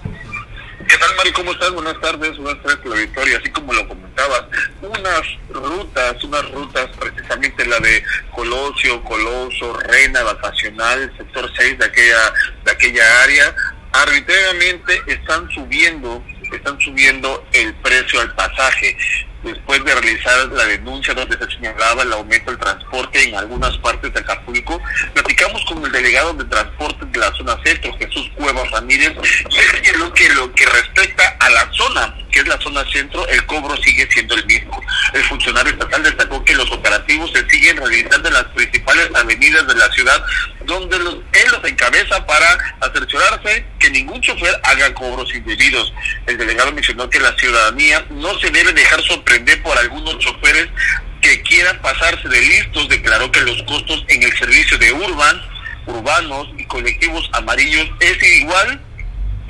¿Qué 1.18 1.24
tal, 1.24 1.32
Mari? 1.32 1.32
¿Cómo 1.32 1.51
estás? 1.51 1.72
Buenas 1.72 1.99
tardes, 1.99 2.38
buenas 2.38 2.61
tardes 2.61 2.86
la 2.86 2.95
victoria. 2.95 3.38
Así 3.39 3.49
como 3.49 3.74
lo 3.74 3.88
comentabas, 3.88 4.43
unas 4.82 5.22
rutas, 5.49 6.24
unas 6.24 6.51
rutas, 6.51 6.89
precisamente 6.99 7.65
la 7.65 7.80
de 7.80 8.03
Colosio, 8.32 9.03
Coloso, 9.03 9.74
Reina, 9.80 10.22
Vacacional, 10.22 11.11
sector 11.18 11.51
6 11.57 11.80
de 11.80 11.86
aquella, 11.86 12.34
de 12.65 12.72
aquella 12.72 13.24
área, 13.24 13.55
arbitrariamente 13.93 15.01
están 15.07 15.49
subiendo, 15.49 16.24
están 16.51 16.80
subiendo 16.80 17.43
el 17.53 17.74
precio 17.76 18.22
al 18.22 18.36
pasaje 18.36 18.95
después 19.44 19.84
de 19.84 19.94
realizar 19.94 20.48
la 20.48 20.66
denuncia 20.66 21.14
donde 21.14 21.38
se 21.38 21.52
señalaba 21.52 22.04
el 22.04 22.14
aumento 22.14 22.52
del 22.52 22.60
transporte 22.60 23.24
en 23.24 23.36
algunas 23.36 23.78
partes 23.78 24.14
de 24.14 24.20
Acapulco, 24.20 24.82
platicamos 25.14 25.64
con 25.66 25.84
el 25.86 25.92
delegado 25.92 26.34
de 26.34 26.46
transporte 26.46 27.06
de 27.06 27.20
la 27.20 27.32
zona 27.34 27.58
centro, 27.64 27.96
Jesús 27.98 28.30
Cuevas 28.36 28.70
Ramírez, 28.72 29.14
y 29.14 29.98
lo 29.98 30.14
que, 30.14 30.30
lo 30.30 30.52
que 30.54 30.66
respecta 30.66 31.36
a 31.40 31.50
la 31.50 31.72
zona, 31.72 32.16
que 32.32 32.40
es 32.40 32.48
la 32.48 32.60
zona 32.60 32.84
centro, 32.92 33.28
el 33.28 33.46
cobro 33.46 33.76
sigue 33.78 34.08
siendo 34.12 34.36
el 34.36 34.46
mismo. 34.46 34.82
El 35.14 35.24
funcionario 35.24 35.74
estatal 35.74 36.04
destacó 36.04 36.44
que 36.44 36.56
los 36.56 36.72
operativos 36.72 37.32
se 37.32 37.48
siguen 37.50 37.78
realizando 37.78 38.28
en 38.28 38.34
las 38.34 38.46
principales 38.46 39.10
avenidas 39.16 39.68
de 39.68 39.76
la 39.76 39.92
ciudad, 39.92 40.24
donde 40.68 40.99
los, 40.99 41.15
él 41.15 41.51
los 41.51 41.63
encabeza 41.63 42.26
para 42.26 42.76
acerciorarse 42.82 43.65
que 43.80 43.89
ningún 43.89 44.22
chofer 44.22 44.59
haga 44.63 44.93
cobros 44.93 45.34
indebidos. 45.34 45.91
El 46.28 46.38
delegado 46.38 46.72
mencionó 46.74 47.09
que 47.09 47.20
la 47.20 47.36
ciudadanía 47.38 48.05
no 48.11 48.38
se 48.39 48.51
debe 48.51 48.74
dejar 48.74 49.01
sorprender 49.01 49.63
por 49.63 49.78
algunos 49.78 50.20
choferes 50.20 50.68
que 51.22 51.41
quieran 51.43 51.82
pasarse 51.82 52.28
de 52.28 52.41
listos. 52.41 52.89
Declaró 52.89 53.32
que 53.32 53.41
los 53.41 53.63
costos 53.63 54.03
en 54.09 54.24
el 54.24 54.38
servicio 54.38 54.78
de 54.78 54.91
urban, 54.91 55.41
urbanos 55.86 56.49
y 56.57 56.65
colectivos 56.65 57.30
amarillos 57.32 57.88
es 58.01 58.22
igual 58.41 58.82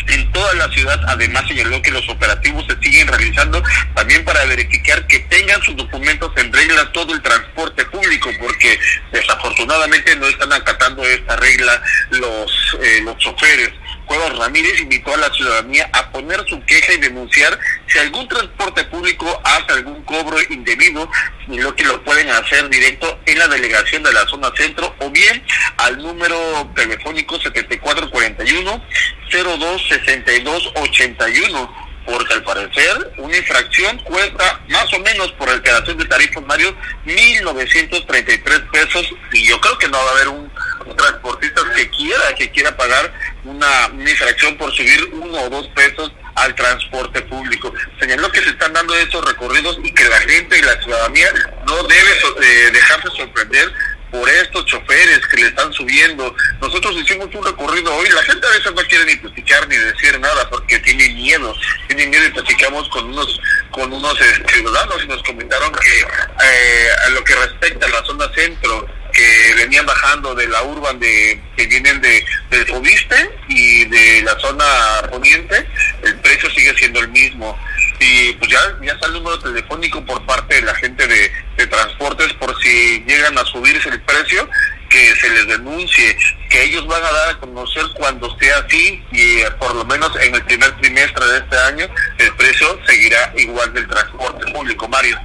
en 0.07 0.31
toda 0.31 0.53
la 0.55 0.69
ciudad. 0.69 0.99
Además 1.07 1.43
señaló 1.47 1.81
que 1.81 1.91
los 1.91 2.07
operativos 2.09 2.65
se 2.67 2.77
siguen 2.81 3.07
realizando 3.07 3.61
también 3.95 4.23
para 4.25 4.45
verificar 4.45 5.05
que 5.07 5.19
tengan 5.19 5.61
sus 5.61 5.75
documentos 5.75 6.31
en 6.37 6.51
regla 6.51 6.91
todo 6.91 7.13
el 7.13 7.21
transporte 7.21 7.85
público, 7.85 8.29
porque 8.39 8.79
desafortunadamente 9.11 10.15
no 10.15 10.27
están 10.27 10.51
acatando 10.53 11.03
esta 11.03 11.35
regla 11.35 11.81
los, 12.11 12.77
eh, 12.81 13.01
los 13.03 13.17
choferes. 13.17 13.71
Cuevas 14.07 14.35
Ramírez 14.37 14.79
invitó 14.79 15.13
a 15.13 15.17
la 15.17 15.29
ciudadanía 15.31 15.89
a 15.93 16.11
poner 16.11 16.43
su 16.47 16.59
queja 16.65 16.93
y 16.93 16.97
denunciar 16.97 17.59
si 17.87 17.99
algún 17.99 18.27
transporte 18.27 18.83
público 18.85 19.39
hace 19.43 19.73
algún 19.73 20.01
cobro 20.03 20.37
indebido, 20.49 21.07
lo 21.47 21.75
que 21.75 21.83
lo 21.83 22.03
pueden 22.03 22.29
hacer 22.29 22.67
directo 22.69 23.19
en 23.25 23.37
la 23.37 23.47
delegación 23.47 24.01
de 24.03 24.13
la 24.13 24.25
zona 24.27 24.51
centro 24.55 24.95
o 24.99 25.09
bien 25.09 25.43
al 25.77 25.97
número 25.97 26.71
telefónico 26.75 27.39
7441 27.39 28.83
026281 29.29 31.87
porque 32.07 32.33
al 32.33 32.43
parecer 32.43 33.13
una 33.17 33.35
infracción 33.35 33.97
cuesta 33.99 34.61
más 34.69 34.91
o 34.93 34.99
menos 34.99 35.31
por 35.33 35.49
alteración 35.49 35.97
de 35.97 36.05
tarifas, 36.05 36.43
Mario, 36.45 36.73
1.933 37.05 38.71
pesos 38.71 39.13
y 39.33 39.45
yo 39.45 39.59
creo 39.59 39.77
que 39.77 39.89
no 39.89 39.97
va 39.97 40.09
a 40.09 40.13
haber 40.13 40.29
un, 40.29 40.49
transportista 40.95 41.61
que 41.75 41.89
quiera, 41.89 42.35
que 42.35 42.49
quiera 42.51 42.75
pagar 42.75 43.13
una, 43.43 43.89
infracción 44.09 44.57
por 44.57 44.71
subir 44.73 45.09
uno 45.13 45.41
o 45.41 45.49
dos 45.49 45.67
pesos 45.69 46.11
al 46.35 46.53
transporte 46.55 47.21
público. 47.23 47.73
Señaló 47.99 48.31
que 48.31 48.41
se 48.41 48.49
están 48.49 48.73
dando 48.73 48.95
estos 48.95 49.25
recorridos 49.25 49.79
y 49.83 49.93
que 49.93 50.05
la 50.05 50.19
gente 50.19 50.57
y 50.57 50.61
la 50.61 50.81
ciudadanía 50.81 51.29
no 51.67 51.83
debe 51.83 52.11
eh, 52.43 52.71
dejarse 52.71 53.09
sorprender 53.15 53.71
por 54.11 54.29
estos 54.29 54.65
choferes 54.65 55.19
que 55.27 55.37
le 55.37 55.47
están 55.47 55.71
subiendo. 55.73 56.33
Nosotros 56.61 56.95
hicimos 56.97 57.27
un 57.33 57.43
recorrido 57.43 57.93
hoy, 57.95 58.09
la 58.09 58.23
gente 58.23 58.47
a 58.47 58.51
veces 58.51 58.73
no 58.73 58.81
quiere 58.83 59.05
ni 59.05 59.15
platicar 59.17 59.67
ni 59.67 59.77
decir 59.77 60.19
nada 60.19 60.49
porque 60.49 60.79
tiene 60.79 61.09
miedo, 61.09 61.53
tiene 61.87 62.07
miedo 62.07 62.25
y 62.25 62.31
platicamos 62.31 62.87
con 62.89 63.05
unos 63.05 63.39
con 63.71 63.91
unos 63.91 64.19
este, 64.19 64.53
ciudadanos 64.55 65.03
y 65.03 65.07
nos 65.07 65.21
comentaron 65.23 65.71
que 65.73 65.99
eh, 65.99 66.87
a 67.05 67.09
lo 67.09 67.23
que 67.23 67.35
respecta 67.35 67.85
a 67.85 67.89
la 67.89 68.03
zona 68.05 68.31
centro, 68.33 68.87
que 69.17 69.53
venían 69.55 69.85
bajando 69.85 70.35
de 70.35 70.47
la 70.47 70.61
urban 70.61 70.99
de 70.99 71.41
que 71.55 71.65
vienen 71.65 71.99
de 72.01 72.23
del 72.51 72.67
Fobiste 72.67 73.29
y 73.49 73.85
de 73.85 74.21
la 74.21 74.37
zona 74.39 74.65
poniente, 75.09 75.67
el 76.03 76.15
precio 76.19 76.49
sigue 76.51 76.73
siendo 76.77 76.99
el 76.99 77.09
mismo 77.09 77.57
y 77.99 78.33
pues 78.33 78.51
ya, 78.51 78.59
ya 78.83 78.93
está 78.93 79.07
el 79.07 79.13
número 79.13 79.39
telefónico 79.39 80.05
por 80.05 80.23
parte 80.27 80.55
de 80.55 80.61
la 80.61 80.75
gente 80.75 81.07
de, 81.07 81.31
transportes 81.67 82.31
por 82.33 82.55
si 82.61 83.03
llegan 83.07 83.37
a 83.37 83.43
subirse 83.43 83.89
el 83.89 83.99
precio, 84.01 84.47
que 84.89 85.15
se 85.15 85.29
les 85.31 85.47
denuncie, 85.47 86.17
que 86.49 86.63
ellos 86.63 86.87
van 86.87 87.03
a 87.03 87.11
dar 87.11 87.29
a 87.31 87.39
conocer 87.39 87.83
cuando 87.95 88.31
esté 88.31 88.53
así 88.53 89.03
y 89.11 89.39
eh, 89.39 89.51
por 89.59 89.75
lo 89.75 89.83
menos 89.83 90.11
en 90.21 90.35
el 90.35 90.43
primer 90.45 90.71
trimestre 90.77 91.25
de 91.25 91.37
este 91.39 91.57
año 91.57 91.87
el 92.19 92.33
precio 92.35 92.79
seguirá 92.85 93.33
igual 93.35 93.73
del 93.73 93.87
transporte 93.87 94.51
público, 94.53 94.87
Mario. 94.87 95.19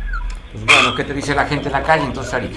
Bueno, 0.55 0.95
¿qué 0.95 1.05
te 1.05 1.14
dice 1.14 1.34
la 1.34 1.47
gente 1.47 1.66
en 1.66 1.72
la 1.72 1.82
calle 1.82 2.05
entonces, 2.05 2.34
Ari? 2.34 2.51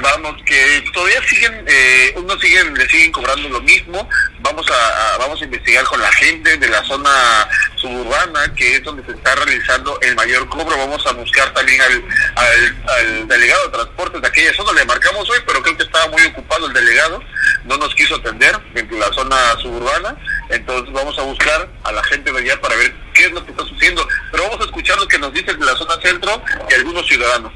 Vamos 0.00 0.40
que 0.44 0.84
todavía 0.92 1.20
siguen 1.28 1.64
eh, 1.66 2.14
unos 2.16 2.40
siguen 2.40 2.74
le 2.74 2.88
siguen 2.88 3.12
cobrando 3.12 3.48
lo 3.48 3.60
mismo. 3.60 4.08
Vamos 4.40 4.66
a, 4.70 5.18
vamos 5.18 5.40
a 5.40 5.44
investigar 5.44 5.84
con 5.84 6.00
la 6.00 6.10
gente 6.12 6.56
de 6.56 6.68
la 6.68 6.82
zona 6.84 7.48
suburbana 7.76 8.52
que 8.54 8.76
es 8.76 8.82
donde 8.82 9.04
se 9.04 9.12
está 9.12 9.34
realizando 9.34 9.98
el 10.00 10.14
mayor 10.14 10.48
cobro. 10.48 10.76
Vamos 10.76 11.06
a 11.06 11.12
buscar 11.12 11.52
también 11.52 11.80
al, 11.80 12.04
al, 12.36 13.28
delegado 13.28 13.66
de 13.66 13.72
transportes 13.72 14.22
de 14.22 14.28
aquella 14.28 14.52
zona. 14.54 14.72
Le 14.72 14.84
marcamos 14.84 15.28
hoy 15.30 15.38
pero 15.46 15.62
creo 15.62 15.76
que 15.76 15.84
estaba 15.84 16.08
muy 16.08 16.22
ocupado 16.24 16.66
el 16.66 16.72
delegado. 16.72 17.22
No 17.64 17.76
nos 17.76 17.94
quiso 17.94 18.16
atender 18.16 18.58
en 18.74 18.98
la 18.98 19.12
zona 19.12 19.36
suburbana. 19.60 20.16
Entonces 20.48 20.92
vamos 20.92 21.18
a 21.18 21.22
buscar 21.22 21.68
a 21.84 21.92
la 21.92 22.02
gente 22.04 22.32
de 22.32 22.38
allá 22.38 22.60
para 22.60 22.76
ver 22.76 22.94
qué 23.14 23.26
es 23.26 23.32
lo 23.32 23.44
que 23.44 23.52
está 23.52 23.64
sucediendo. 23.64 24.06
Pero 24.30 24.44
vamos 24.44 24.60
a 24.60 24.64
escuchar 24.64 24.98
lo 24.98 25.08
que 25.08 25.18
nos 25.18 25.32
dicen 25.32 25.58
de 25.58 25.66
la 25.66 25.76
zona 25.76 25.94
centro 26.02 26.42
y 26.68 26.74
algunos 26.74 27.06
ciudadanos. 27.06 27.52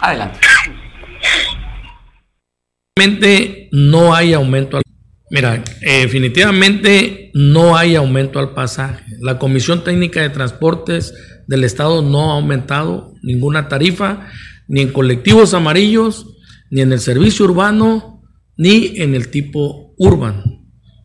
Adelante 0.00 0.40
no 3.72 4.14
hay 4.14 4.32
aumento 4.32 4.76
al 4.76 4.82
Mira, 5.30 5.62
definitivamente 5.80 7.30
no 7.34 7.76
hay 7.76 7.94
aumento 7.94 8.40
al 8.40 8.52
pasaje. 8.52 9.04
La 9.20 9.38
Comisión 9.38 9.84
Técnica 9.84 10.20
de 10.20 10.30
Transportes 10.30 11.14
del 11.46 11.62
Estado 11.62 12.02
no 12.02 12.32
ha 12.32 12.34
aumentado 12.34 13.14
ninguna 13.22 13.68
tarifa, 13.68 14.26
ni 14.66 14.80
en 14.80 14.92
colectivos 14.92 15.54
amarillos, 15.54 16.26
ni 16.70 16.80
en 16.80 16.92
el 16.92 16.98
servicio 16.98 17.44
urbano, 17.44 18.22
ni 18.56 18.94
en 18.96 19.14
el 19.14 19.28
tipo 19.28 19.94
urbano. 19.98 20.42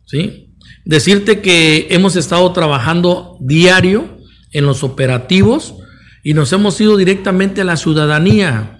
¿sí? 0.06 0.56
Decirte 0.84 1.40
que 1.40 1.86
hemos 1.90 2.16
estado 2.16 2.52
trabajando 2.52 3.38
diario 3.40 4.18
en 4.50 4.66
los 4.66 4.82
operativos 4.82 5.76
y 6.24 6.34
nos 6.34 6.52
hemos 6.52 6.80
ido 6.80 6.96
directamente 6.96 7.60
a 7.60 7.64
la 7.64 7.76
ciudadanía 7.76 8.75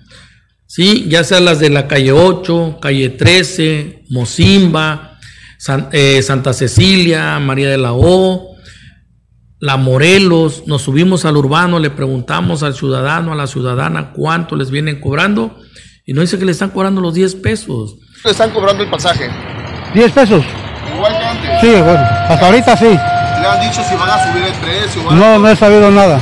¿sí? 0.66 1.06
ya 1.08 1.24
sea 1.24 1.40
las 1.40 1.58
de 1.58 1.70
la 1.70 1.86
calle 1.88 2.12
8, 2.12 2.78
calle 2.80 3.10
13, 3.10 4.04
Mozimba, 4.10 5.18
eh, 5.92 6.22
Santa 6.22 6.52
Cecilia, 6.52 7.38
María 7.38 7.70
de 7.70 7.78
la 7.78 7.92
O, 7.92 8.56
La 9.58 9.76
Morelos, 9.76 10.64
nos 10.66 10.82
subimos 10.82 11.24
al 11.24 11.36
urbano, 11.36 11.78
le 11.78 11.90
preguntamos 11.90 12.62
al 12.62 12.74
ciudadano, 12.74 13.32
a 13.32 13.36
la 13.36 13.46
ciudadana 13.46 14.12
cuánto 14.12 14.54
les 14.56 14.70
vienen 14.70 15.00
cobrando 15.00 15.58
y 16.04 16.12
nos 16.12 16.22
dice 16.22 16.38
que 16.38 16.44
le 16.44 16.52
están 16.52 16.70
cobrando 16.70 17.00
los 17.00 17.14
10 17.14 17.34
pesos. 17.36 17.96
Le 18.24 18.30
están 18.30 18.50
cobrando 18.50 18.84
el 18.84 18.90
pasaje. 18.90 19.28
10 19.92 20.12
pesos. 20.12 20.44
Igual 20.94 21.18
que 21.18 21.24
antes. 21.24 21.60
Sí, 21.60 21.66
bueno, 21.66 22.00
hasta 22.28 22.46
ahorita 22.46 22.76
sí. 22.76 22.84
¿Le 22.86 23.46
han 23.48 23.60
dicho 23.68 23.82
si 23.88 23.96
van 23.96 24.10
a 24.10 24.30
subir 24.30 24.44
el 24.44 24.52
precio? 24.52 25.02
No, 25.10 25.38
no 25.38 25.48
he 25.48 25.56
sabido 25.56 25.90
nada. 25.90 26.20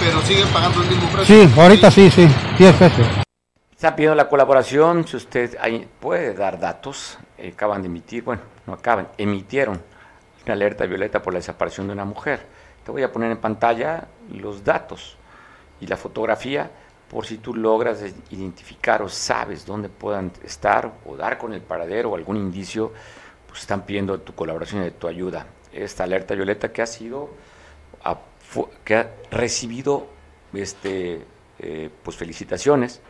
Pero 0.00 0.22
siguen 0.22 0.48
pagando 0.48 0.82
el 0.82 0.88
mismo 0.88 1.08
precio. 1.10 1.34
Sí, 1.34 1.60
ahorita 1.60 1.90
sí, 1.90 2.10
sí, 2.10 2.26
10 2.58 2.74
pesos. 2.76 3.23
Está 3.84 3.96
pidiendo 3.96 4.14
la 4.14 4.30
colaboración, 4.30 5.06
si 5.06 5.18
usted 5.18 5.58
puede 6.00 6.32
dar 6.32 6.58
datos, 6.58 7.18
eh, 7.36 7.52
acaban 7.52 7.82
de 7.82 7.88
emitir, 7.88 8.24
bueno, 8.24 8.40
no 8.66 8.72
acaban, 8.72 9.08
emitieron 9.18 9.78
una 10.42 10.54
alerta 10.54 10.86
violeta 10.86 11.20
por 11.20 11.34
la 11.34 11.38
desaparición 11.38 11.88
de 11.88 11.92
una 11.92 12.06
mujer. 12.06 12.46
Te 12.82 12.90
voy 12.90 13.02
a 13.02 13.12
poner 13.12 13.30
en 13.30 13.36
pantalla 13.36 14.08
los 14.32 14.64
datos 14.64 15.18
y 15.82 15.86
la 15.86 15.98
fotografía 15.98 16.70
por 17.10 17.26
si 17.26 17.36
tú 17.36 17.54
logras 17.54 18.02
identificar 18.30 19.02
o 19.02 19.10
sabes 19.10 19.66
dónde 19.66 19.90
puedan 19.90 20.32
estar 20.42 20.90
o 21.04 21.14
dar 21.14 21.36
con 21.36 21.52
el 21.52 21.60
paradero 21.60 22.12
o 22.12 22.16
algún 22.16 22.38
indicio, 22.38 22.90
pues 23.46 23.60
están 23.60 23.82
pidiendo 23.82 24.18
tu 24.18 24.34
colaboración 24.34 24.80
y 24.80 24.84
de 24.84 24.90
tu 24.92 25.08
ayuda. 25.08 25.44
Esta 25.74 26.04
alerta 26.04 26.34
violeta 26.34 26.72
que 26.72 26.80
ha 26.80 26.86
sido, 26.86 27.34
que 28.82 28.96
ha 28.96 29.10
recibido 29.30 30.06
este, 30.54 31.26
eh, 31.58 31.90
pues 32.02 32.16
felicitaciones 32.16 33.02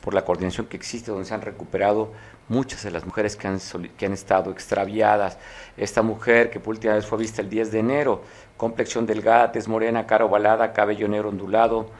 por 0.00 0.14
la 0.14 0.24
coordinación 0.24 0.66
que 0.66 0.76
existe, 0.76 1.10
donde 1.10 1.26
se 1.26 1.34
han 1.34 1.42
recuperado 1.42 2.12
muchas 2.48 2.82
de 2.82 2.90
las 2.90 3.04
mujeres 3.06 3.36
que 3.36 3.46
han, 3.46 3.58
que 3.96 4.06
han 4.06 4.12
estado 4.12 4.50
extraviadas. 4.50 5.38
Esta 5.76 6.02
mujer 6.02 6.50
que 6.50 6.60
por 6.60 6.74
última 6.74 6.94
vez 6.94 7.06
fue 7.06 7.18
vista 7.18 7.42
el 7.42 7.48
10 7.48 7.70
de 7.70 7.78
enero, 7.78 8.22
complexión 8.56 9.06
delgada, 9.06 9.52
tez 9.52 9.68
morena, 9.68 10.06
cara 10.06 10.24
ovalada, 10.24 10.72
cabello 10.72 11.08
negro 11.08 11.28
ondulado, 11.28 11.90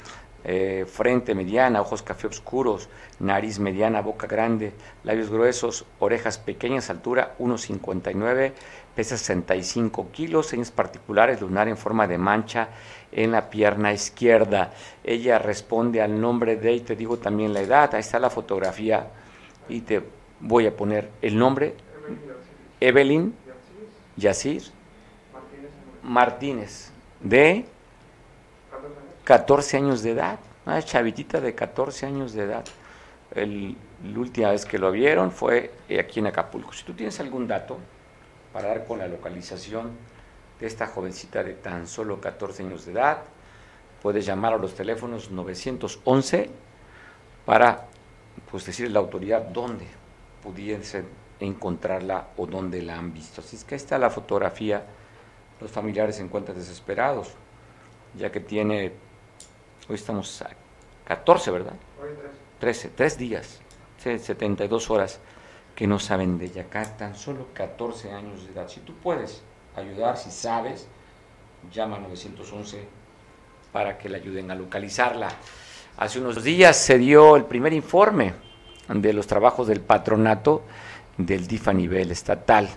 eh, 0.45 0.87
frente 0.89 1.35
mediana, 1.35 1.81
ojos 1.81 2.03
café 2.03 2.27
oscuros, 2.27 2.89
nariz 3.19 3.59
mediana, 3.59 4.01
boca 4.01 4.27
grande, 4.27 4.73
labios 5.05 5.31
gruesos, 5.31 5.85
orejas 5.99 6.39
pequeñas, 6.39 6.89
altura 6.89 7.35
1,59, 7.39 8.53
pesa 8.95 9.17
65 9.17 10.11
kilos, 10.11 10.47
señas 10.47 10.71
particulares, 10.71 11.41
lunar 11.41 11.69
en 11.69 11.77
forma 11.77 12.07
de 12.07 12.19
mancha 12.19 12.69
en 13.13 13.33
la 13.33 13.51
pierna 13.51 13.93
izquierda. 13.93 14.73
Ella 15.05 15.39
responde 15.39 16.01
al 16.01 16.21
nombre 16.21 16.57
de, 16.57 16.73
y 16.73 16.81
te 16.81 16.97
digo 16.97 17.19
también 17.19 17.53
la 17.53 17.61
edad, 17.61 17.95
ahí 17.95 18.01
está 18.01 18.19
la 18.19 18.31
fotografía 18.31 19.09
y 19.69 19.83
te 19.83 20.03
voy 20.41 20.67
a 20.67 20.75
poner 20.75 21.11
el 21.21 21.39
nombre, 21.39 21.75
Evelyn 22.81 23.35
Yacir 24.17 24.63
Martínez, 26.03 26.91
de 27.21 27.67
14 29.31 29.77
años 29.77 30.03
de 30.03 30.11
edad, 30.11 30.39
una 30.67 30.83
chavitita 30.83 31.41
de 31.41 31.55
14 31.55 32.07
años 32.07 32.33
de 32.33 32.43
edad. 32.43 32.65
El, 33.35 33.77
la 34.05 34.19
última 34.19 34.51
vez 34.51 34.67
que 34.67 34.79
lo 34.79 34.91
vieron 34.91 35.31
fue 35.31 35.73
aquí 35.99 36.19
en 36.19 36.27
Acapulco. 36.27 36.73
Si 36.73 36.85
tú 36.85 36.95
tienes 36.95 37.21
algún 37.21 37.47
dato 37.47 37.79
para 38.53 38.69
dar 38.69 38.85
con 38.87 38.99
la 38.99 39.07
localización, 39.07 39.93
de 40.61 40.67
esta 40.67 40.87
jovencita 40.87 41.43
de 41.43 41.55
tan 41.55 41.87
solo 41.87 42.21
14 42.21 42.63
años 42.63 42.85
de 42.85 42.93
edad. 42.93 43.23
Puedes 44.03 44.27
llamar 44.27 44.53
a 44.53 44.59
los 44.59 44.75
teléfonos 44.75 45.31
911 45.31 46.51
para 47.47 47.87
pues, 48.51 48.67
decirle 48.67 48.91
a 48.91 48.95
la 48.95 49.01
autoridad 49.01 49.43
dónde 49.43 49.87
pudiesen 50.43 51.07
encontrarla 51.41 52.29
o 52.37 52.47
dónde 52.47 52.83
la 52.83 52.99
han 52.99 53.13
visto. 53.13 53.41
Así 53.41 53.57
es 53.57 53.65
que 53.65 53.75
ahí 53.75 53.81
está 53.81 53.99
la 53.99 54.11
fotografía. 54.11 54.85
Los 55.61 55.71
familiares 55.71 56.17
se 56.17 56.23
encuentran 56.23 56.57
desesperados, 56.57 57.33
ya 58.17 58.31
que 58.31 58.41
tiene, 58.41 58.93
hoy 59.91 59.97
estamos 59.97 60.41
a 60.43 60.51
14, 61.05 61.51
¿verdad? 61.51 61.73
13, 62.61 62.91
3 62.91 63.19
días, 63.19 63.61
72 63.99 64.89
horas 64.89 65.19
que 65.75 65.89
no 65.89 65.99
saben 65.99 66.39
de 66.39 66.47
ella. 66.47 66.63
Acá 66.63 66.97
tan 66.97 67.17
solo 67.17 67.49
14 67.55 68.13
años 68.13 68.47
de 68.47 68.53
edad. 68.53 68.69
Si 68.69 68.81
tú 68.81 68.95
puedes 68.95 69.43
ayudar, 69.75 70.17
si 70.17 70.31
sabes, 70.31 70.87
llama 71.73 71.97
al 71.97 72.05
911 72.05 72.85
para 73.73 73.99
que 73.99 74.09
le 74.09 74.19
ayuden 74.19 74.53
a 74.53 74.55
localizarla. 74.55 75.29
Hace 75.97 76.21
unos 76.21 76.45
días 76.45 76.77
se 76.77 76.97
dio 76.97 77.35
el 77.35 77.45
primer 77.45 77.73
informe 77.73 78.35
de 78.89 79.13
los 79.13 79.27
trabajos 79.27 79.67
del 79.67 79.81
patronato 79.81 80.63
del 81.17 81.49
DIF 81.49 81.67
a 81.67 81.73
nivel 81.73 82.13
estatal, 82.13 82.69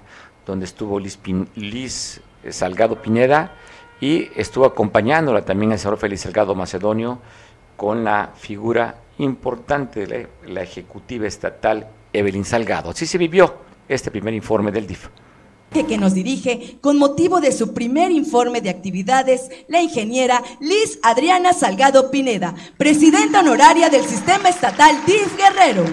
donde 0.48 0.66
estuvo 0.66 1.00
Liz, 1.00 2.22
Salgado 2.50 3.02
Pineda 3.02 3.56
y 4.04 4.30
estuvo 4.36 4.66
acompañándola 4.66 5.46
también 5.46 5.72
el 5.72 5.80
señor 5.80 5.98
Félix 5.98 6.24
Salgado 6.24 6.54
Macedonio 6.56 7.20
con 7.78 8.04
la 8.04 8.32
figura 8.36 8.98
importante 9.20 10.06
de 10.06 10.28
la 10.46 10.62
ejecutiva 10.62 11.26
estatal 11.26 11.88
Evelyn 12.12 12.44
Salgado. 12.44 12.90
Así 12.90 13.06
se 13.06 13.18
vivió 13.18 13.56
este 13.88 14.12
primer 14.12 14.34
informe 14.34 14.74
del 14.74 14.88
DIF 14.88 15.08
que 15.88 15.98
nos 15.98 16.14
dirige 16.14 16.78
con 16.82 17.00
motivo 17.00 17.42
de 17.42 17.52
su 17.52 17.74
primer 17.74 18.12
informe 18.12 18.62
de 18.62 18.70
actividades, 18.70 19.50
la 19.68 19.82
ingeniera 19.82 20.44
Liz 20.60 21.00
Adriana 21.02 21.52
Salgado 21.52 22.12
Pineda, 22.12 22.54
presidenta 22.78 23.40
honoraria 23.40 23.90
del 23.90 24.04
Sistema 24.04 24.50
Estatal 24.50 24.96
DIF 25.08 25.36
Guerrero. 25.36 25.86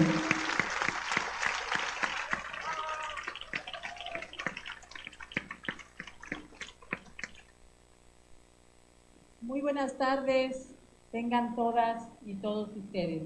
Muy 9.51 9.59
buenas 9.59 9.97
tardes, 9.97 10.73
tengan 11.11 11.55
todas 11.55 12.07
y 12.25 12.35
todos 12.35 12.69
ustedes. 12.73 13.23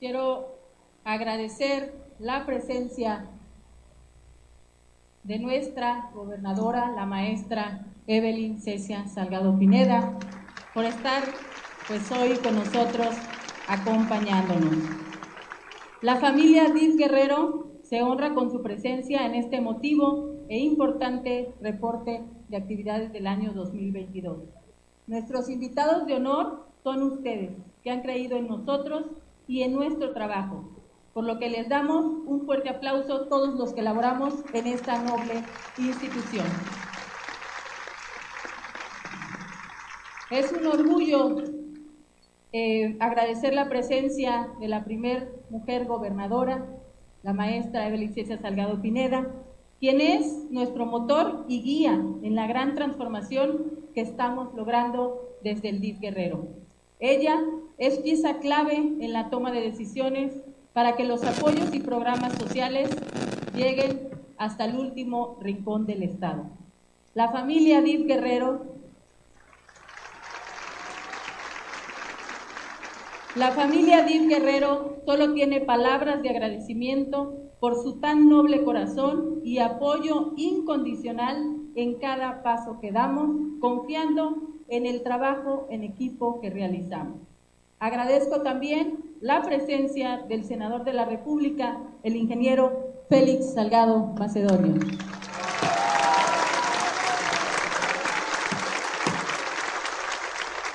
quiero 0.00 0.56
agradecer 1.04 1.92
la 2.18 2.46
presencia 2.46 3.26
de 5.24 5.38
nuestra 5.38 6.10
gobernadora, 6.14 6.90
la 6.96 7.04
maestra 7.04 7.84
Evelyn 8.06 8.62
Cecia 8.62 9.06
Salgado 9.08 9.58
Pineda, 9.58 10.18
por 10.72 10.86
estar 10.86 11.24
pues 11.86 12.10
hoy 12.12 12.38
con 12.38 12.54
nosotros 12.54 13.14
acompañándonos. 13.68 14.74
La 16.00 16.16
familia 16.16 16.70
Diz 16.70 16.96
Guerrero 16.96 17.66
se 17.82 18.02
honra 18.02 18.32
con 18.32 18.50
su 18.50 18.62
presencia 18.62 19.26
en 19.26 19.34
este 19.34 19.56
emotivo 19.56 20.46
e 20.48 20.60
importante 20.60 21.52
reporte 21.60 22.22
de 22.52 22.58
actividades 22.58 23.12
del 23.12 23.26
año 23.26 23.52
2022. 23.54 24.44
Nuestros 25.06 25.48
invitados 25.48 26.06
de 26.06 26.14
honor 26.14 26.66
son 26.84 27.02
ustedes, 27.02 27.56
que 27.82 27.90
han 27.90 28.02
creído 28.02 28.36
en 28.36 28.46
nosotros 28.46 29.06
y 29.48 29.62
en 29.62 29.72
nuestro 29.72 30.12
trabajo, 30.12 30.70
por 31.14 31.24
lo 31.24 31.38
que 31.38 31.48
les 31.48 31.70
damos 31.70 32.04
un 32.26 32.44
fuerte 32.44 32.68
aplauso 32.68 33.26
todos 33.26 33.54
los 33.54 33.72
que 33.72 33.80
laboramos 33.80 34.34
en 34.52 34.66
esta 34.66 35.02
noble 35.02 35.42
institución. 35.78 36.46
Es 40.30 40.52
un 40.52 40.66
orgullo 40.66 41.36
eh, 42.52 42.98
agradecer 43.00 43.54
la 43.54 43.70
presencia 43.70 44.50
de 44.60 44.68
la 44.68 44.84
primer 44.84 45.42
mujer 45.48 45.86
gobernadora, 45.86 46.66
la 47.22 47.32
maestra 47.32 47.88
Evelyn 47.88 48.12
Salgado 48.14 48.82
Pineda, 48.82 49.26
quien 49.82 50.00
es 50.00 50.48
nuestro 50.52 50.86
motor 50.86 51.44
y 51.48 51.60
guía 51.60 51.94
en 52.22 52.36
la 52.36 52.46
gran 52.46 52.76
transformación 52.76 53.80
que 53.96 54.00
estamos 54.00 54.54
logrando 54.54 55.34
desde 55.42 55.70
el 55.70 55.80
DIF 55.80 55.98
Guerrero. 55.98 56.46
Ella 57.00 57.40
es 57.78 57.98
pieza 57.98 58.38
clave 58.38 58.76
en 58.76 59.12
la 59.12 59.28
toma 59.28 59.50
de 59.50 59.60
decisiones 59.60 60.34
para 60.72 60.94
que 60.94 61.02
los 61.02 61.24
apoyos 61.24 61.74
y 61.74 61.80
programas 61.80 62.34
sociales 62.34 62.90
lleguen 63.56 64.08
hasta 64.38 64.66
el 64.66 64.76
último 64.76 65.36
rincón 65.40 65.84
del 65.84 66.04
Estado. 66.04 66.44
La 67.14 67.32
familia 67.32 67.82
DIF 67.82 68.06
Guerrero 68.06 68.66
La 73.34 73.50
familia 73.50 74.04
DIF 74.04 74.28
Guerrero 74.28 74.98
solo 75.06 75.34
tiene 75.34 75.60
palabras 75.60 76.22
de 76.22 76.30
agradecimiento 76.30 77.42
por 77.62 77.80
su 77.80 78.00
tan 78.00 78.28
noble 78.28 78.64
corazón 78.64 79.38
y 79.44 79.60
apoyo 79.60 80.32
incondicional 80.36 81.58
en 81.76 81.94
cada 82.00 82.42
paso 82.42 82.80
que 82.80 82.90
damos, 82.90 83.36
confiando 83.60 84.48
en 84.66 84.84
el 84.84 85.04
trabajo 85.04 85.68
en 85.70 85.84
equipo 85.84 86.40
que 86.40 86.50
realizamos. 86.50 87.20
Agradezco 87.78 88.42
también 88.42 88.98
la 89.20 89.42
presencia 89.42 90.24
del 90.28 90.42
senador 90.42 90.82
de 90.82 90.92
la 90.92 91.04
República, 91.04 91.80
el 92.02 92.16
ingeniero 92.16 93.04
Félix 93.08 93.54
Salgado 93.54 94.12
Macedonio. 94.18 94.80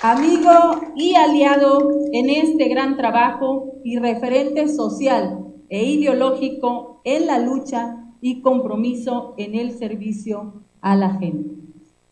Amigo 0.02 0.94
y 0.96 1.16
aliado 1.16 1.90
en 2.14 2.30
este 2.30 2.70
gran 2.70 2.96
trabajo 2.96 3.74
y 3.84 4.00
referente 4.00 4.70
social 4.70 5.47
e 5.70 5.84
ideológico 5.86 7.02
en 7.04 7.28
la 7.28 7.40
lucha 7.40 7.98
y 8.22 8.42
compromiso 8.42 9.36
en 9.38 9.56
el 9.56 9.72
servicio 9.72 10.64
a 10.82 10.96
la 10.96 11.16
gente. 11.16 11.56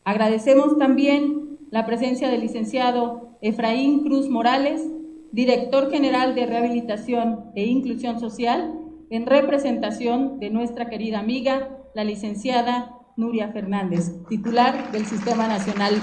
Agradecemos 0.03 0.77
también 0.77 1.57
la 1.71 1.85
presencia 1.85 2.29
del 2.29 2.41
licenciado 2.41 3.37
Efraín 3.41 4.03
Cruz 4.03 4.29
Morales, 4.29 4.85
director 5.31 5.89
general 5.89 6.35
de 6.35 6.45
Rehabilitación 6.45 7.51
e 7.55 7.65
Inclusión 7.65 8.19
Social, 8.19 8.79
en 9.09 9.25
representación 9.25 10.39
de 10.39 10.49
nuestra 10.49 10.89
querida 10.89 11.19
amiga, 11.19 11.69
la 11.93 12.03
licenciada 12.03 12.97
Nuria 13.17 13.49
Fernández, 13.49 14.11
titular 14.27 14.91
del 14.91 15.05
Sistema 15.05 15.47
Nacional. 15.47 15.93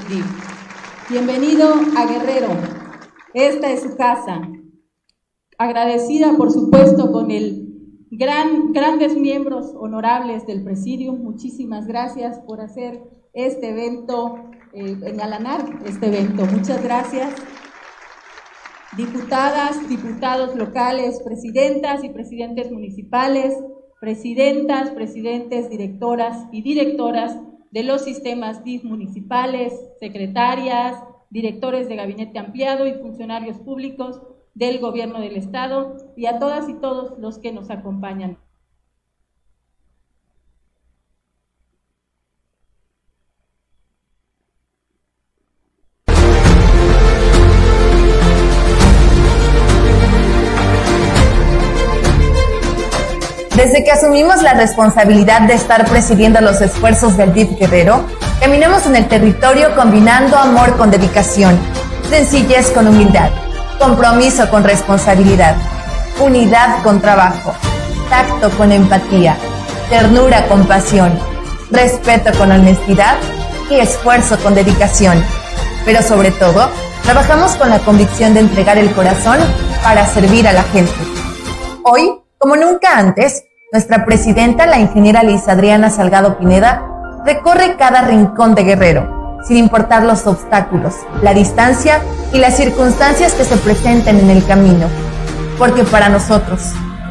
Bienvenido 1.10 1.74
a 1.96 2.06
Guerrero. 2.06 2.48
Esta 3.34 3.70
es 3.70 3.82
su 3.82 3.96
casa. 3.96 4.40
Agradecida, 5.62 6.36
por 6.36 6.50
supuesto, 6.50 7.12
con 7.12 7.30
el 7.30 7.68
gran, 8.10 8.72
grandes 8.72 9.16
miembros 9.16 9.72
honorables 9.78 10.44
del 10.44 10.64
presidio. 10.64 11.12
Muchísimas 11.12 11.86
gracias 11.86 12.40
por 12.40 12.60
hacer 12.60 13.00
este 13.32 13.70
evento 13.70 14.40
eh, 14.72 14.96
engalanar 15.04 15.64
este 15.86 16.06
evento. 16.08 16.46
Muchas 16.46 16.82
gracias. 16.82 17.32
Diputadas, 18.96 19.88
diputados 19.88 20.56
locales, 20.56 21.22
presidentas 21.24 22.02
y 22.02 22.08
presidentes 22.08 22.72
municipales, 22.72 23.54
presidentas, 24.00 24.90
presidentes, 24.90 25.70
directoras 25.70 26.48
y 26.50 26.62
directoras 26.62 27.38
de 27.70 27.84
los 27.84 28.02
sistemas 28.02 28.64
DIF 28.64 28.82
municipales, 28.82 29.72
secretarias, 30.00 30.96
directores 31.30 31.88
de 31.88 31.94
gabinete 31.94 32.40
ampliado 32.40 32.84
y 32.88 32.94
funcionarios 32.94 33.60
públicos 33.60 34.20
del 34.54 34.80
gobierno 34.80 35.20
del 35.20 35.36
Estado 35.36 35.96
y 36.16 36.26
a 36.26 36.38
todas 36.38 36.68
y 36.68 36.74
todos 36.74 37.18
los 37.18 37.38
que 37.38 37.52
nos 37.52 37.70
acompañan. 37.70 38.38
Desde 53.56 53.84
que 53.84 53.92
asumimos 53.92 54.42
la 54.42 54.54
responsabilidad 54.54 55.42
de 55.42 55.54
estar 55.54 55.88
presidiendo 55.88 56.40
los 56.40 56.60
esfuerzos 56.60 57.16
del 57.16 57.32
DIF 57.32 57.58
Guerrero, 57.60 58.04
caminamos 58.40 58.86
en 58.86 58.96
el 58.96 59.06
territorio 59.06 59.76
combinando 59.76 60.36
amor 60.36 60.76
con 60.76 60.90
dedicación, 60.90 61.56
sencillez 62.10 62.72
con 62.72 62.88
humildad, 62.88 63.30
compromiso 63.82 64.48
con 64.48 64.62
responsabilidad, 64.62 65.56
unidad 66.20 66.84
con 66.84 67.00
trabajo, 67.00 67.52
tacto 68.08 68.48
con 68.56 68.70
empatía, 68.70 69.36
ternura 69.90 70.46
con 70.46 70.64
pasión, 70.66 71.18
respeto 71.72 72.30
con 72.38 72.52
honestidad 72.52 73.16
y 73.68 73.80
esfuerzo 73.80 74.38
con 74.38 74.54
dedicación. 74.54 75.24
Pero 75.84 76.00
sobre 76.00 76.30
todo, 76.30 76.70
trabajamos 77.02 77.56
con 77.56 77.70
la 77.70 77.80
convicción 77.80 78.34
de 78.34 78.40
entregar 78.40 78.78
el 78.78 78.92
corazón 78.92 79.40
para 79.82 80.06
servir 80.06 80.46
a 80.46 80.52
la 80.52 80.62
gente. 80.62 80.94
Hoy, 81.82 82.20
como 82.38 82.54
nunca 82.54 82.96
antes, 82.96 83.42
nuestra 83.72 84.04
presidenta, 84.04 84.64
la 84.66 84.78
ingeniera 84.78 85.24
Liz 85.24 85.48
Adriana 85.48 85.90
Salgado 85.90 86.38
Pineda, 86.38 86.86
recorre 87.26 87.76
cada 87.76 88.02
rincón 88.02 88.54
de 88.54 88.62
Guerrero, 88.62 89.21
sin 89.46 89.56
importar 89.56 90.04
los 90.04 90.26
obstáculos, 90.26 90.94
la 91.22 91.34
distancia 91.34 92.00
y 92.32 92.38
las 92.38 92.56
circunstancias 92.56 93.32
que 93.32 93.44
se 93.44 93.56
presenten 93.56 94.18
en 94.18 94.30
el 94.30 94.44
camino. 94.44 94.86
Porque 95.58 95.84
para 95.84 96.08
nosotros, 96.08 96.60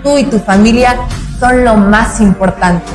tú 0.03 0.17
y 0.17 0.23
tu 0.23 0.39
familia 0.39 0.95
son 1.39 1.63
lo 1.63 1.75
más 1.75 2.21
importante. 2.21 2.85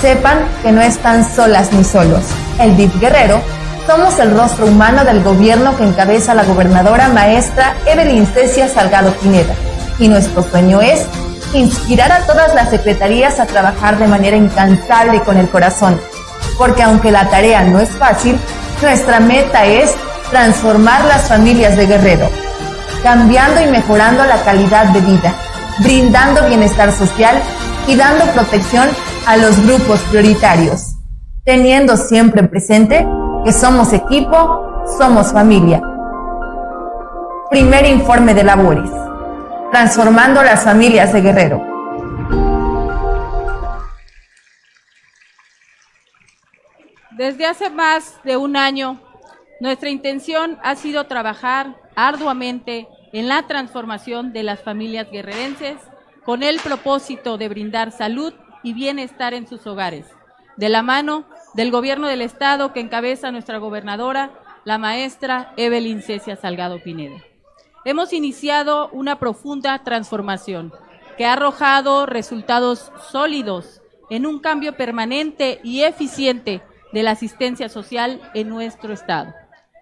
Sepan 0.00 0.38
que 0.62 0.72
no 0.72 0.80
están 0.80 1.28
solas 1.28 1.72
ni 1.72 1.84
solos. 1.84 2.22
El 2.58 2.76
DIF 2.76 2.98
Guerrero 3.00 3.40
somos 3.86 4.18
el 4.18 4.36
rostro 4.36 4.66
humano 4.66 5.04
del 5.04 5.22
gobierno 5.22 5.76
que 5.76 5.84
encabeza 5.84 6.34
la 6.34 6.44
gobernadora 6.44 7.08
maestra 7.08 7.74
Evelyn 7.86 8.26
Cecia 8.26 8.68
Salgado 8.68 9.12
Pineda. 9.14 9.54
Y 9.98 10.08
nuestro 10.08 10.42
sueño 10.42 10.80
es 10.80 11.06
inspirar 11.52 12.12
a 12.12 12.20
todas 12.26 12.54
las 12.54 12.70
secretarías 12.70 13.40
a 13.40 13.46
trabajar 13.46 13.98
de 13.98 14.06
manera 14.06 14.36
incansable 14.36 15.20
con 15.22 15.36
el 15.36 15.48
corazón, 15.48 16.00
porque 16.56 16.82
aunque 16.82 17.10
la 17.10 17.28
tarea 17.28 17.64
no 17.64 17.80
es 17.80 17.90
fácil, 17.90 18.38
nuestra 18.82 19.20
meta 19.20 19.64
es 19.66 19.94
transformar 20.30 21.04
las 21.04 21.28
familias 21.28 21.76
de 21.76 21.86
Guerrero, 21.86 22.28
cambiando 23.02 23.60
y 23.60 23.66
mejorando 23.70 24.24
la 24.24 24.42
calidad 24.42 24.86
de 24.86 25.00
vida, 25.00 25.34
brindando 25.78 26.46
bienestar 26.46 26.92
social 26.92 27.40
y 27.86 27.96
dando 27.96 28.24
protección 28.26 28.88
a 29.26 29.36
los 29.36 29.64
grupos 29.66 30.00
prioritarios, 30.10 30.96
teniendo 31.44 31.96
siempre 31.96 32.42
presente 32.44 33.06
que 33.44 33.52
somos 33.52 33.92
equipo, 33.92 34.84
somos 34.98 35.32
familia. 35.32 35.82
Primer 37.50 37.86
informe 37.86 38.34
de 38.34 38.44
labores 38.44 38.90
transformando 39.70 40.42
las 40.42 40.64
familias 40.64 41.12
de 41.12 41.20
Guerrero. 41.20 41.69
Desde 47.20 47.44
hace 47.44 47.68
más 47.68 48.18
de 48.24 48.38
un 48.38 48.56
año, 48.56 48.98
nuestra 49.60 49.90
intención 49.90 50.58
ha 50.62 50.74
sido 50.74 51.04
trabajar 51.04 51.76
arduamente 51.94 52.88
en 53.12 53.28
la 53.28 53.46
transformación 53.46 54.32
de 54.32 54.42
las 54.42 54.62
familias 54.62 55.10
guerrerenses 55.10 55.76
con 56.24 56.42
el 56.42 56.58
propósito 56.60 57.36
de 57.36 57.50
brindar 57.50 57.92
salud 57.92 58.32
y 58.62 58.72
bienestar 58.72 59.34
en 59.34 59.46
sus 59.46 59.66
hogares, 59.66 60.06
de 60.56 60.70
la 60.70 60.82
mano 60.82 61.26
del 61.52 61.70
gobierno 61.70 62.08
del 62.08 62.22
Estado 62.22 62.72
que 62.72 62.80
encabeza 62.80 63.30
nuestra 63.30 63.58
gobernadora, 63.58 64.30
la 64.64 64.78
maestra 64.78 65.52
Evelyn 65.58 66.00
Cecia 66.00 66.36
Salgado 66.36 66.82
Pineda. 66.82 67.22
hemos 67.84 68.14
iniciado 68.14 68.88
una 68.92 69.18
profunda 69.18 69.84
transformación 69.84 70.72
que 71.18 71.26
ha 71.26 71.34
arrojado 71.34 72.06
resultados 72.06 72.90
sólidos 73.10 73.82
en 74.08 74.24
un 74.24 74.38
cambio 74.38 74.74
permanente 74.74 75.60
y 75.62 75.82
eficiente 75.82 76.62
de 76.92 77.02
la 77.02 77.12
asistencia 77.12 77.68
social 77.68 78.20
en 78.34 78.48
nuestro 78.48 78.92
Estado. 78.92 79.34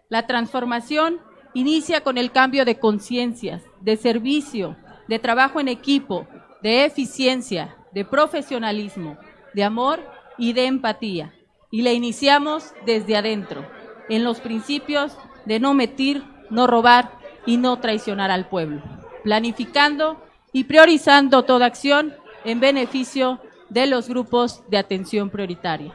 La 0.08 0.26
transformación 0.26 1.20
inicia 1.54 2.02
con 2.02 2.18
el 2.18 2.30
cambio 2.30 2.64
de 2.64 2.78
conciencias, 2.78 3.62
de 3.80 3.96
servicio, 3.96 4.76
de 5.08 5.18
trabajo 5.18 5.60
en 5.60 5.68
equipo, 5.68 6.26
de 6.62 6.84
eficiencia, 6.84 7.76
de 7.92 8.04
profesionalismo, 8.04 9.18
de 9.54 9.64
amor 9.64 10.00
y 10.36 10.52
de 10.52 10.66
empatía. 10.66 11.34
Y 11.70 11.82
la 11.82 11.92
iniciamos 11.92 12.72
desde 12.86 13.16
adentro, 13.16 13.66
en 14.08 14.24
los 14.24 14.40
principios 14.40 15.16
de 15.44 15.60
no 15.60 15.74
metir, 15.74 16.22
no 16.50 16.66
robar 16.66 17.12
y 17.46 17.56
no 17.56 17.78
traicionar 17.78 18.30
al 18.30 18.48
pueblo, 18.48 18.82
planificando 19.24 20.22
y 20.52 20.64
priorizando 20.64 21.44
toda 21.44 21.66
acción 21.66 22.14
en 22.44 22.60
beneficio 22.60 23.40
de 23.68 23.86
los 23.86 24.08
grupos 24.08 24.62
de 24.68 24.78
atención 24.78 25.28
prioritaria. 25.30 25.94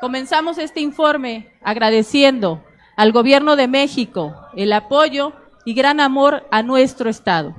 Comenzamos 0.00 0.56
este 0.56 0.80
informe 0.80 1.52
agradeciendo 1.62 2.64
al 2.96 3.12
Gobierno 3.12 3.54
de 3.56 3.68
México 3.68 4.34
el 4.56 4.72
apoyo 4.72 5.34
y 5.66 5.74
gran 5.74 6.00
amor 6.00 6.46
a 6.50 6.62
nuestro 6.62 7.10
Estado, 7.10 7.54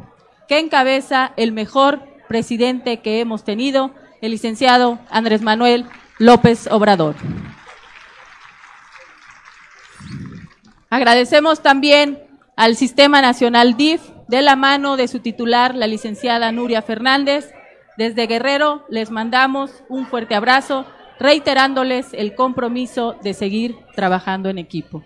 que 0.48 0.58
encabeza 0.58 1.34
el 1.38 1.52
mejor 1.52 2.02
presidente 2.28 3.02
que 3.02 3.20
hemos 3.20 3.44
tenido, 3.44 3.94
el 4.22 4.32
licenciado 4.32 4.98
Andrés 5.12 5.44
Manuel 5.44 5.86
López 6.18 6.68
Obrador. 6.72 7.16
Agradecemos 10.90 11.62
también 11.62 12.24
al 12.56 12.76
Sistema 12.76 13.22
Nacional 13.22 13.78
DIF 13.78 14.02
de 14.28 14.42
la 14.42 14.56
mano 14.56 14.98
de 14.98 15.08
su 15.08 15.20
titular, 15.20 15.76
la 15.76 15.86
licenciada 15.86 16.52
Nuria 16.52 16.82
Fernández. 16.82 17.54
Desde 17.98 18.26
Guerrero 18.26 18.84
les 18.90 19.12
mandamos 19.12 19.84
un 19.90 20.08
fuerte 20.08 20.34
abrazo, 20.34 20.88
reiterándoles 21.22 22.14
el 22.14 22.34
compromiso 22.34 23.16
de 23.22 23.36
seguir 23.36 23.78
trabajando 23.96 24.50
en 24.50 24.58
equipo. 24.58 25.04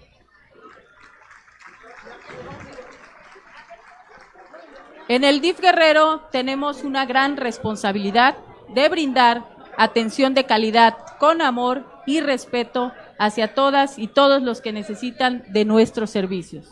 En 5.09 5.25
el 5.25 5.41
DIF 5.41 5.59
Guerrero 5.59 6.21
tenemos 6.31 6.85
una 6.85 7.05
gran 7.05 7.35
responsabilidad 7.35 8.37
de 8.73 8.87
brindar 8.87 9.43
atención 9.77 10.33
de 10.33 10.45
calidad 10.45 10.95
con 11.19 11.41
amor 11.41 11.85
y 12.05 12.21
respeto 12.21 12.93
hacia 13.19 13.53
todas 13.53 13.99
y 13.99 14.07
todos 14.07 14.41
los 14.41 14.61
que 14.61 14.71
necesitan 14.71 15.43
de 15.49 15.65
nuestros 15.65 16.11
servicios. 16.11 16.71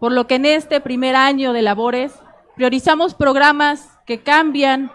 Por 0.00 0.12
lo 0.12 0.26
que 0.26 0.36
en 0.36 0.46
este 0.46 0.80
primer 0.80 1.14
año 1.14 1.52
de 1.52 1.60
labores 1.60 2.14
priorizamos 2.56 3.14
programas 3.14 3.98
que 4.06 4.22
cambian 4.22 4.90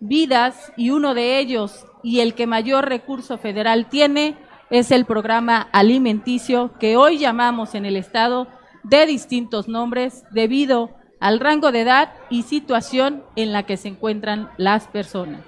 vidas 0.00 0.72
y 0.76 0.90
uno 0.90 1.14
de 1.14 1.38
ellos 1.38 1.86
y 2.02 2.20
el 2.20 2.34
que 2.34 2.46
mayor 2.46 2.88
recurso 2.88 3.38
federal 3.38 3.88
tiene 3.88 4.36
es 4.70 4.90
el 4.90 5.04
programa 5.04 5.68
alimenticio 5.72 6.72
que 6.78 6.96
hoy 6.96 7.18
llamamos 7.18 7.74
en 7.74 7.84
el 7.84 7.96
Estado 7.96 8.48
de 8.82 9.06
distintos 9.06 9.68
nombres 9.68 10.24
debido 10.30 10.90
al 11.20 11.40
rango 11.40 11.70
de 11.70 11.82
edad 11.82 12.14
y 12.30 12.42
situación 12.42 13.22
en 13.36 13.52
la 13.52 13.64
que 13.64 13.76
se 13.76 13.88
encuentran 13.88 14.50
las 14.56 14.88
personas. 14.88 15.42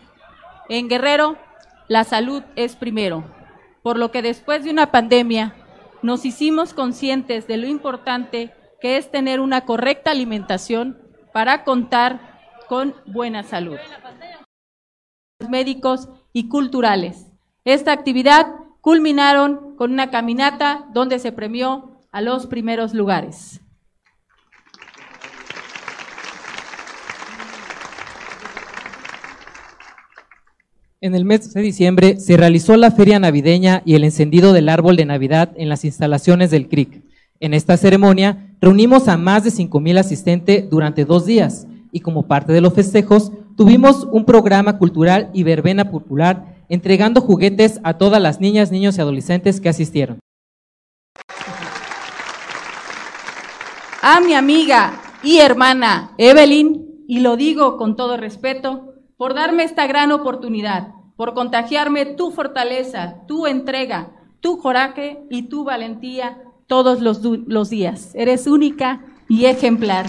En 0.68 0.88
Guerrero, 0.88 1.36
la 1.88 2.04
salud 2.04 2.42
es 2.54 2.76
primero, 2.76 3.24
por 3.82 3.98
lo 3.98 4.10
que 4.10 4.22
después 4.22 4.64
de 4.64 4.70
una 4.70 4.92
pandemia 4.92 5.54
nos 6.02 6.24
hicimos 6.24 6.74
conscientes 6.74 7.46
de 7.46 7.56
lo 7.56 7.66
importante 7.66 8.52
que 8.80 8.98
es 8.98 9.10
tener 9.10 9.40
una 9.40 9.62
correcta 9.62 10.10
alimentación 10.10 10.98
para 11.32 11.64
contar 11.64 12.38
con 12.68 12.94
buena 13.06 13.42
salud. 13.42 13.78
Médicos 15.48 16.08
y 16.34 16.48
culturales. 16.48 17.28
Esta 17.64 17.92
actividad 17.92 18.48
culminaron 18.82 19.76
con 19.76 19.92
una 19.92 20.10
caminata 20.10 20.84
donde 20.92 21.18
se 21.18 21.32
premió 21.32 21.92
a 22.12 22.20
los 22.20 22.46
primeros 22.46 22.92
lugares. 22.92 23.60
En 31.00 31.14
el 31.14 31.24
mes 31.24 31.52
de 31.52 31.62
diciembre 31.62 32.18
se 32.18 32.36
realizó 32.36 32.76
la 32.76 32.90
feria 32.90 33.18
navideña 33.18 33.82
y 33.84 33.94
el 33.94 34.04
encendido 34.04 34.52
del 34.52 34.68
árbol 34.68 34.96
de 34.96 35.04
Navidad 35.04 35.52
en 35.56 35.68
las 35.68 35.84
instalaciones 35.84 36.50
del 36.50 36.68
CRIC. 36.68 37.02
En 37.40 37.54
esta 37.54 37.76
ceremonia 37.76 38.54
reunimos 38.60 39.06
a 39.08 39.16
más 39.16 39.44
de 39.44 39.50
5.000 39.50 39.98
asistentes 39.98 40.68
durante 40.70 41.04
dos 41.04 41.26
días 41.26 41.66
y 41.94 42.00
como 42.00 42.26
parte 42.26 42.52
de 42.52 42.60
los 42.60 42.74
festejos 42.74 43.32
tuvimos 43.56 44.06
un 44.10 44.24
programa 44.24 44.78
cultural 44.78 45.30
y 45.32 45.44
verbena 45.44 45.90
popular 45.90 46.56
entregando 46.68 47.20
juguetes 47.20 47.80
a 47.84 47.98
todas 47.98 48.20
las 48.20 48.40
niñas, 48.40 48.72
niños 48.72 48.98
y 48.98 49.00
adolescentes 49.00 49.60
que 49.60 49.68
asistieron. 49.68 50.18
A 54.02 54.20
mi 54.20 54.34
amiga 54.34 55.00
y 55.22 55.38
hermana 55.38 56.12
Evelyn, 56.18 57.04
y 57.06 57.20
lo 57.20 57.36
digo 57.36 57.76
con 57.76 57.96
todo 57.96 58.16
respeto, 58.16 58.94
por 59.16 59.34
darme 59.34 59.62
esta 59.62 59.86
gran 59.86 60.10
oportunidad, 60.10 60.88
por 61.16 61.34
contagiarme 61.34 62.06
tu 62.06 62.32
fortaleza, 62.32 63.24
tu 63.28 63.46
entrega, 63.46 64.10
tu 64.40 64.58
coraje 64.58 65.22
y 65.30 65.44
tu 65.44 65.62
valentía 65.62 66.42
todos 66.66 67.00
los, 67.00 67.22
los 67.22 67.70
días. 67.70 68.10
Eres 68.16 68.48
única 68.48 69.04
y 69.28 69.44
ejemplar. 69.46 70.06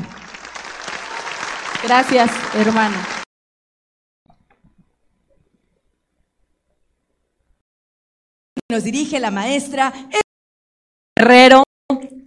Gracias, 1.87 2.31
hermano. 2.55 2.97
Nos 8.71 8.83
dirige 8.83 9.19
la 9.19 9.29
maestra 9.29 9.93
Herrero 11.15 11.63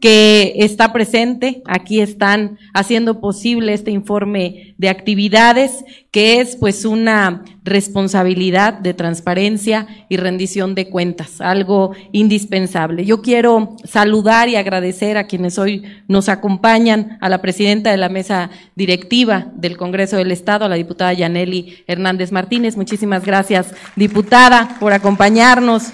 que 0.01 0.55
está 0.59 0.93
presente. 0.93 1.63
Aquí 1.67 2.01
están 2.01 2.59
haciendo 2.73 3.21
posible 3.21 3.73
este 3.73 3.91
informe 3.91 4.75
de 4.79 4.89
actividades, 4.89 5.85
que 6.11 6.41
es 6.41 6.57
pues 6.57 6.85
una 6.85 7.43
responsabilidad 7.65 8.75
de 8.75 8.95
transparencia 8.95 9.87
y 10.09 10.17
rendición 10.17 10.75
de 10.75 10.89
cuentas, 10.89 11.41
algo 11.41 11.93
indispensable. 12.13 13.05
Yo 13.05 13.21
quiero 13.21 13.77
saludar 13.85 14.49
y 14.49 14.57
agradecer 14.57 15.19
a 15.19 15.27
quienes 15.27 15.59
hoy 15.59 15.83
nos 16.07 16.29
acompañan, 16.29 17.19
a 17.21 17.29
la 17.29 17.43
presidenta 17.43 17.91
de 17.91 17.97
la 17.97 18.09
mesa 18.09 18.51
directiva 18.75 19.49
del 19.55 19.77
Congreso 19.77 20.17
del 20.17 20.33
Estado, 20.33 20.65
a 20.65 20.69
la 20.69 20.77
diputada 20.77 21.13
Yaneli 21.13 21.85
Hernández 21.87 22.33
Martínez. 22.33 22.77
Muchísimas 22.77 23.25
gracias, 23.25 23.75
diputada, 23.97 24.77
por 24.81 24.93
acompañarnos. 24.93 25.93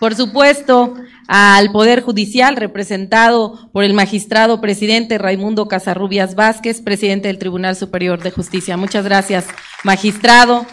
Por 0.00 0.14
supuesto, 0.14 0.94
al 1.28 1.70
Poder 1.72 2.02
Judicial, 2.02 2.56
representado 2.56 3.70
por 3.72 3.84
el 3.84 3.94
magistrado 3.94 4.60
presidente 4.60 5.18
Raimundo 5.18 5.68
Casarrubias 5.68 6.34
Vázquez, 6.34 6.80
presidente 6.80 7.28
del 7.28 7.38
Tribunal 7.38 7.76
Superior 7.76 8.22
de 8.22 8.30
Justicia. 8.30 8.76
Muchas 8.76 9.04
gracias, 9.04 9.46
magistrado. 9.84 10.66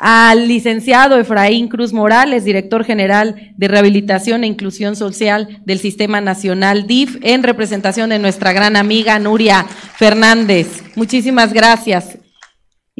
Al 0.00 0.46
licenciado 0.46 1.18
Efraín 1.18 1.66
Cruz 1.68 1.92
Morales, 1.92 2.44
director 2.44 2.84
general 2.84 3.52
de 3.56 3.66
Rehabilitación 3.66 4.44
e 4.44 4.46
Inclusión 4.46 4.94
Social 4.94 5.60
del 5.64 5.80
Sistema 5.80 6.20
Nacional 6.20 6.86
DIF, 6.86 7.18
en 7.22 7.42
representación 7.42 8.10
de 8.10 8.20
nuestra 8.20 8.52
gran 8.52 8.76
amiga 8.76 9.18
Nuria 9.18 9.64
Fernández. 9.96 10.84
Muchísimas 10.94 11.52
gracias. 11.52 12.18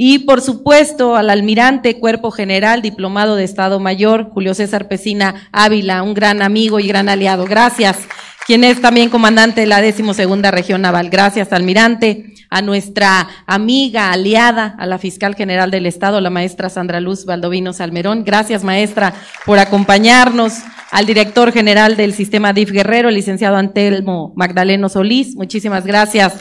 Y 0.01 0.21
por 0.21 0.41
supuesto 0.43 1.17
al 1.17 1.29
almirante 1.29 1.99
Cuerpo 1.99 2.31
General, 2.31 2.83
diplomado 2.83 3.35
de 3.35 3.43
Estado 3.43 3.81
Mayor, 3.81 4.31
Julio 4.31 4.55
César 4.55 4.87
Pesina 4.87 5.49
Ávila, 5.51 6.05
un 6.05 6.15
gran 6.15 6.41
amigo 6.41 6.79
y 6.79 6.87
gran 6.87 7.09
aliado. 7.09 7.47
Gracias. 7.47 7.99
Quien 8.47 8.63
es 8.63 8.81
también 8.81 9.11
comandante 9.11 9.63
de 9.63 9.67
la 9.67 9.81
decimosegunda 9.81 10.53
región 10.53 10.83
naval. 10.83 11.11
Gracias, 11.11 11.53
almirante. 11.53 12.33
A 12.49 12.63
nuestra 12.63 13.29
amiga, 13.49 14.13
aliada, 14.13 14.77
a 14.79 14.87
la 14.87 14.99
fiscal 14.99 15.35
general 15.35 15.73
del 15.73 15.85
Estado, 15.85 16.21
la 16.21 16.31
maestra 16.31 16.69
Sandra 16.69 17.01
Luz 17.01 17.25
Valdovino 17.25 17.73
Salmerón. 17.73 18.23
Gracias, 18.23 18.63
maestra, 18.63 19.15
por 19.47 19.59
acompañarnos. 19.59 20.53
Al 20.93 21.07
director 21.07 21.51
general 21.51 21.97
del 21.97 22.15
sistema 22.15 22.53
DIF 22.53 22.71
Guerrero, 22.71 23.09
el 23.09 23.17
licenciado 23.17 23.57
Antelmo 23.57 24.33
Magdaleno 24.37 24.89
Solís. 24.89 25.35
Muchísimas 25.35 25.85
gracias, 25.85 26.35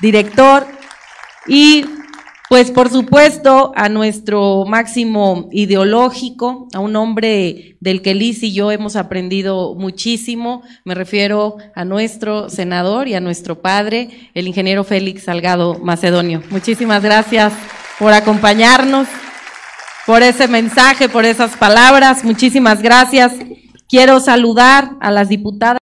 director. 0.00 0.66
Y 1.46 1.84
pues 2.52 2.70
por 2.70 2.90
supuesto 2.90 3.72
a 3.76 3.88
nuestro 3.88 4.66
máximo 4.66 5.48
ideológico, 5.52 6.68
a 6.74 6.80
un 6.80 6.96
hombre 6.96 7.78
del 7.80 8.02
que 8.02 8.14
Liz 8.14 8.42
y 8.42 8.52
yo 8.52 8.70
hemos 8.70 8.94
aprendido 8.94 9.74
muchísimo, 9.74 10.62
me 10.84 10.94
refiero 10.94 11.56
a 11.74 11.86
nuestro 11.86 12.50
senador 12.50 13.08
y 13.08 13.14
a 13.14 13.20
nuestro 13.20 13.62
padre, 13.62 14.28
el 14.34 14.46
ingeniero 14.46 14.84
Félix 14.84 15.22
Salgado 15.22 15.78
Macedonio. 15.78 16.42
Muchísimas 16.50 17.02
gracias 17.02 17.54
por 17.98 18.12
acompañarnos, 18.12 19.08
por 20.04 20.22
ese 20.22 20.46
mensaje, 20.46 21.08
por 21.08 21.24
esas 21.24 21.56
palabras. 21.56 22.22
Muchísimas 22.22 22.82
gracias. 22.82 23.32
Quiero 23.88 24.20
saludar 24.20 24.90
a 25.00 25.10
las 25.10 25.30
diputadas 25.30 25.81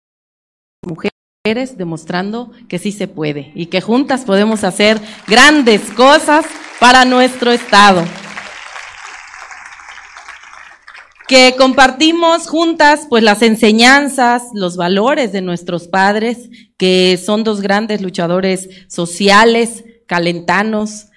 mujeres 1.47 1.77
demostrando 1.77 2.53
que 2.71 2.79
sí 2.79 2.91
se 2.91 3.07
puede 3.07 3.53
y 3.55 3.67
que 3.67 3.83
juntas 3.83 4.25
podemos 4.25 4.65
hacer 4.65 4.99
grandes 5.27 5.83
cosas 5.91 6.47
para 6.81 7.05
nuestro 7.05 7.51
Estado. 7.53 8.03
Que 11.29 11.55
compartimos 11.59 12.49
juntas 12.49 13.07
pues 13.11 13.23
las 13.23 13.43
enseñanzas, 13.43 14.45
los 14.55 14.79
valores 14.79 15.33
de 15.33 15.43
nuestros 15.43 15.87
padres, 15.87 16.49
que 16.79 17.21
son 17.23 17.45
dos 17.45 17.61
grandes 17.61 18.01
luchadores 18.01 18.71
sociales, 18.89 19.85
calentanos, 20.07 21.09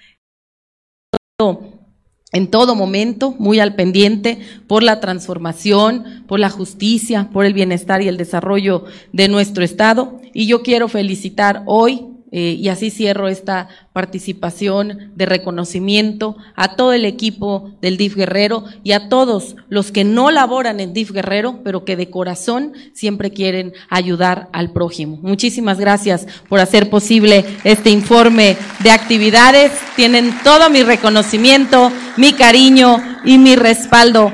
en 2.32 2.48
todo 2.48 2.74
momento, 2.74 3.34
muy 3.38 3.58
al 3.58 3.74
pendiente 3.74 4.38
por 4.66 4.82
la 4.82 5.00
transformación, 5.00 6.24
por 6.26 6.38
la 6.38 6.50
justicia, 6.50 7.30
por 7.32 7.46
el 7.46 7.54
bienestar 7.54 8.02
y 8.02 8.08
el 8.08 8.18
desarrollo 8.18 8.84
de 9.12 9.28
nuestro 9.28 9.64
Estado. 9.64 10.20
Y 10.34 10.46
yo 10.46 10.62
quiero 10.62 10.88
felicitar 10.88 11.62
hoy 11.64 12.17
eh, 12.30 12.56
y 12.58 12.68
así 12.68 12.90
cierro 12.90 13.28
esta 13.28 13.68
participación 13.92 15.12
de 15.16 15.26
reconocimiento 15.26 16.36
a 16.56 16.76
todo 16.76 16.92
el 16.92 17.04
equipo 17.04 17.72
del 17.80 17.96
DIF 17.96 18.16
Guerrero 18.16 18.64
y 18.82 18.92
a 18.92 19.08
todos 19.08 19.56
los 19.68 19.92
que 19.92 20.04
no 20.04 20.30
laboran 20.30 20.80
en 20.80 20.92
DIF 20.92 21.12
Guerrero, 21.12 21.60
pero 21.64 21.84
que 21.84 21.96
de 21.96 22.10
corazón 22.10 22.74
siempre 22.92 23.30
quieren 23.30 23.72
ayudar 23.88 24.48
al 24.52 24.72
prójimo. 24.72 25.18
Muchísimas 25.22 25.80
gracias 25.80 26.26
por 26.48 26.60
hacer 26.60 26.90
posible 26.90 27.44
este 27.64 27.90
informe 27.90 28.56
de 28.80 28.90
actividades. 28.90 29.72
Tienen 29.96 30.34
todo 30.42 30.68
mi 30.68 30.82
reconocimiento, 30.82 31.90
mi 32.16 32.34
cariño 32.34 33.02
y 33.24 33.38
mi 33.38 33.56
respaldo. 33.56 34.32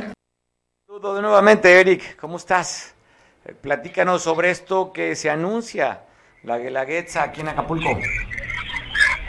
Saludo 0.87 1.21
nuevamente, 1.21 1.81
Eric. 1.81 2.17
¿Cómo 2.17 2.39
estás? 2.39 2.95
Eh, 3.45 3.55
platícanos 3.55 4.23
sobre 4.23 4.51
esto 4.51 4.93
que 4.93 5.15
se 5.15 5.31
anuncia 5.31 6.01
la 6.45 6.59
Guelaguetza 6.59 7.23
aquí 7.23 7.41
en 7.41 7.49
Acapulco. 7.49 7.89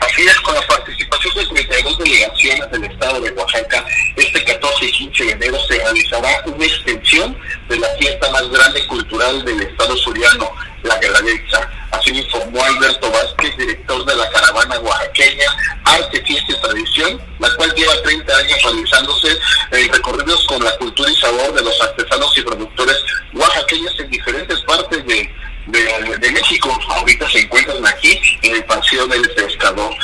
Así 0.00 0.22
es, 0.22 0.40
con 0.40 0.54
la 0.54 0.60
participación 0.62 1.34
de 1.34 1.64
32 1.64 1.98
delegaciones 1.98 2.70
del 2.70 2.84
estado 2.84 3.20
de 3.20 3.32
Oaxaca, 3.32 3.84
este 4.16 4.44
14 4.44 4.84
y 4.84 4.92
15 4.92 5.24
de 5.24 5.32
enero 5.32 5.58
se 5.66 5.78
realizará 5.78 6.42
una 6.46 6.64
extensión 6.64 7.36
de 7.68 7.78
la 7.78 7.88
fiesta 7.98 8.30
más 8.30 8.48
grande 8.50 8.86
cultural 8.86 9.44
del 9.44 9.62
estado 9.62 9.96
suriano, 9.96 10.50
la 10.82 10.98
Guelaguetza. 10.98 11.70
Así 11.90 12.12
lo 12.12 12.18
informó 12.18 12.62
Alberto 12.62 13.10
Vázquez, 13.10 13.56
director 13.56 14.04
de 14.04 14.14
la 14.14 14.30
caravana 14.30 14.78
oaxaqueña 14.80 15.46
Arte, 15.84 16.22
Fiesta 16.24 16.52
y 16.52 16.60
Tradición, 16.60 17.22
la 17.38 17.48
cual 17.56 17.74
lleva 17.74 18.02
30 18.02 18.36
años 18.36 18.62
realizándose 18.62 19.28
en 19.72 19.92
recorridos 19.92 20.46
con 20.46 20.62
la 20.62 20.76
cultura 20.76 21.10
y 21.10 21.16
sabor 21.16 21.52
de 21.54 21.62
los 21.62 21.80
artesanos 21.80 22.36
y 22.36 22.42
productores 22.42 22.96
oaxaqueños 23.34 23.98
en 24.00 24.10
diferentes 24.10 24.60
partes 24.62 25.06
de 25.06 25.30
de, 25.66 26.30
México. 26.30 26.78
Ahorita 26.88 27.28
se 27.30 27.40
encuentran 27.40 27.84
aquí 27.86 28.20
en 28.42 28.56
el 28.56 28.64
Paseo 28.64 29.06
del 29.06 29.28
Pescador. 29.30 29.94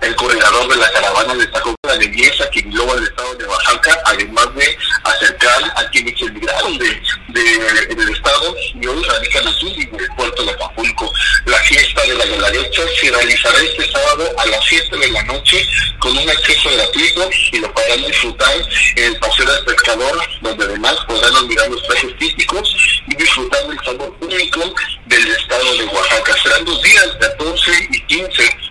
El 0.00 0.16
coordinador 0.16 0.66
de 0.68 0.76
la 0.76 0.90
caravana 0.92 1.34
destacó 1.34 1.74
la 1.86 1.94
belleza 1.96 2.48
que 2.50 2.60
engloba 2.60 2.94
el 2.94 3.04
estado 3.04 3.34
de 3.34 3.44
Oaxaca, 3.44 3.98
además 4.06 4.54
de 4.54 4.78
acercar 5.04 5.62
a 5.76 5.90
quienes 5.90 6.18
emigraron 6.22 6.78
de, 6.78 7.02
del 7.28 8.08
estado 8.08 8.56
y 8.80 8.86
hoy 8.86 9.02
radican 9.04 9.46
aquí 9.46 9.88
en 9.92 10.00
el 10.00 10.08
puerto 10.16 10.42
de 10.42 10.52
Acapulco. 10.52 11.12
La 11.44 11.58
fiesta 11.58 12.00
de 12.02 12.14
la 12.14 12.24
Guelaguetza 12.24 12.82
se 12.98 13.10
realizará 13.10 13.58
este 13.58 13.92
sábado 13.92 14.30
a 14.38 14.46
las 14.46 14.64
7 14.64 14.96
de 14.96 15.08
la 15.08 15.22
noche 15.24 15.66
con 15.98 16.16
un 16.16 16.30
acceso 16.30 16.70
gratuito 16.70 17.28
y 17.52 17.58
lo 17.58 17.72
podrán 17.74 18.02
disfrutar 18.06 18.54
en 18.96 19.04
el 19.04 19.18
Paseo 19.18 19.52
del 19.52 19.64
Pescador, 19.66 20.18
donde 20.40 20.64
además 20.64 20.96
podrán 21.06 21.36
admirar 21.36 21.68
los 21.68 21.82
trajes 21.86 22.16
típicos 22.18 22.74
y 23.06 23.16
disfrutar 23.16 23.66
del 23.66 23.78
sabor 23.84 24.16
único 24.20 24.74
de 25.64 25.84
Oaxaca. 25.86 26.34
Serán 26.42 26.64
dos 26.64 26.82
días, 26.82 27.08
14 27.20 27.88
y 27.90 28.00
15 28.02 28.70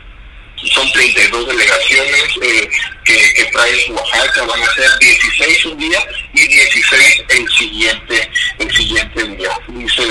son 0.73 0.91
32 0.91 1.47
delegaciones 1.47 2.23
eh, 2.41 2.69
que, 3.05 3.33
que, 3.33 3.45
trae 3.45 3.91
Oaxaca, 3.91 4.43
van 4.43 4.61
a 4.61 4.73
ser 4.73 4.99
16 4.99 5.65
un 5.65 5.77
día 5.77 5.99
y 6.33 6.47
16 6.47 7.23
el 7.29 7.49
siguiente, 7.49 8.31
el 8.59 8.71
siguiente 8.75 9.23
día. 9.23 9.59
Dice 9.69 10.03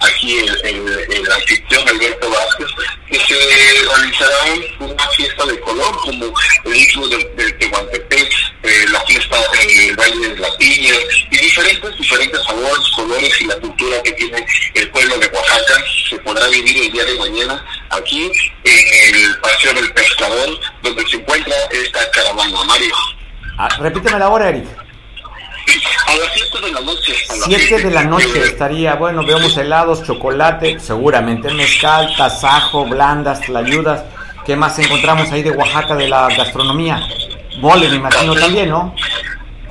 aquí 0.00 0.38
el, 0.38 1.10
el, 1.10 1.32
anfitrión 1.32 1.88
Alberto 1.88 2.30
Vázquez 2.30 2.68
que 3.10 3.18
se 3.18 3.34
realizará 3.34 4.36
una 4.78 5.08
fiesta 5.10 5.46
de 5.46 5.60
color 5.60 5.96
como 5.96 6.32
el 6.64 6.76
himno 6.76 7.08
de, 7.08 7.16
de 7.36 7.52
Tehuantepec, 7.52 8.32
eh, 8.68 8.86
la 8.90 9.00
fiesta 9.00 9.36
del 9.36 9.96
baile 9.96 10.28
de 10.28 10.36
la 10.36 10.56
piña 10.58 10.94
y 11.30 11.38
diferentes, 11.38 11.96
diferentes 11.96 12.42
sabores, 12.44 12.88
colores 12.94 13.40
y 13.40 13.46
la 13.46 13.56
cultura 13.56 14.02
que 14.02 14.12
tiene 14.12 14.46
el 14.74 14.90
pueblo 14.90 15.18
de 15.18 15.26
Oaxaca 15.28 15.84
se 16.08 16.18
podrá 16.18 16.46
vivir 16.48 16.76
el 16.76 16.92
día 16.92 17.04
de 17.04 17.18
mañana 17.18 17.64
aquí 17.90 18.30
en 18.64 19.14
el 19.14 19.38
Paseo 19.40 19.72
del 19.72 19.92
Pescador 19.92 20.60
donde 20.82 21.08
se 21.08 21.16
encuentra 21.16 21.54
esta 21.70 22.10
caravana, 22.10 22.64
Mario. 22.64 22.94
Ah, 23.58 23.68
repíteme 23.80 24.18
la 24.18 24.28
hora, 24.28 24.50
Eric. 24.50 24.66
A 26.06 26.16
las 26.16 26.28
7 26.34 26.66
de 26.66 26.72
la 26.72 26.80
noche. 26.80 27.14
7 27.44 27.78
de 27.84 27.90
la 27.90 28.04
noche 28.04 28.42
estaría, 28.42 28.94
bueno, 28.94 29.24
vemos 29.24 29.56
helados, 29.56 30.02
chocolate, 30.02 30.78
seguramente 30.78 31.52
mezcal, 31.52 32.14
tasajo, 32.16 32.84
blandas, 32.84 33.40
tlayudas. 33.40 34.04
¿Qué 34.46 34.56
más 34.56 34.78
encontramos 34.78 35.30
ahí 35.30 35.42
de 35.42 35.50
Oaxaca 35.50 35.94
de 35.94 36.08
la 36.08 36.28
gastronomía? 36.28 37.06
Mole, 37.60 37.88
me 37.88 37.96
imagino 37.96 38.34
también, 38.34 38.68
¿no? 38.68 38.94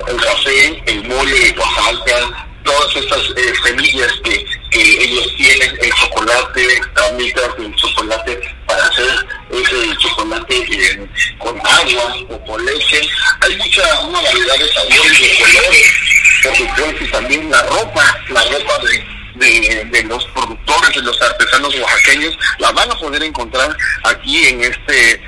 El 0.06 0.16
café, 0.16 0.82
el 0.86 1.08
mole 1.08 1.32
de 1.32 1.58
Oaxaca, 1.58 2.46
todas 2.62 2.96
estas 2.96 3.22
eh, 3.36 3.52
semillas 3.64 4.12
que, 4.24 4.46
ellos 4.70 5.34
tienen, 5.36 5.78
el 5.80 5.92
chocolate, 5.94 6.80
tramitas 6.94 7.50
el 7.58 7.74
chocolate 7.74 8.40
para 8.66 8.84
hacer 8.86 9.26
ese 9.50 9.96
chocolate 9.96 10.54
eh, 10.54 11.08
con 11.38 11.58
agua 11.58 12.14
o 12.28 12.44
con 12.44 12.64
leche. 12.64 13.00
Hay 13.40 13.56
mucha, 13.56 14.00
una 14.00 14.20
variedad 14.20 14.58
de 14.58 14.68
sabores, 14.68 15.20
de 15.20 15.38
colores, 15.38 15.92
por 16.42 16.56
supuesto, 16.56 17.04
y 17.04 17.08
también 17.08 17.50
la 17.50 17.62
ropa, 17.62 18.20
la 18.28 18.44
ropa 18.44 18.78
de, 18.84 19.84
de, 19.90 20.04
los 20.04 20.24
productores, 20.26 20.94
de 20.94 21.02
los 21.02 21.22
artesanos 21.22 21.74
oaxaqueños, 21.74 22.38
la 22.58 22.70
van 22.72 22.90
a 22.90 22.94
poder 22.96 23.22
encontrar 23.22 23.74
aquí 24.04 24.46
en 24.46 24.60
este 24.62 25.22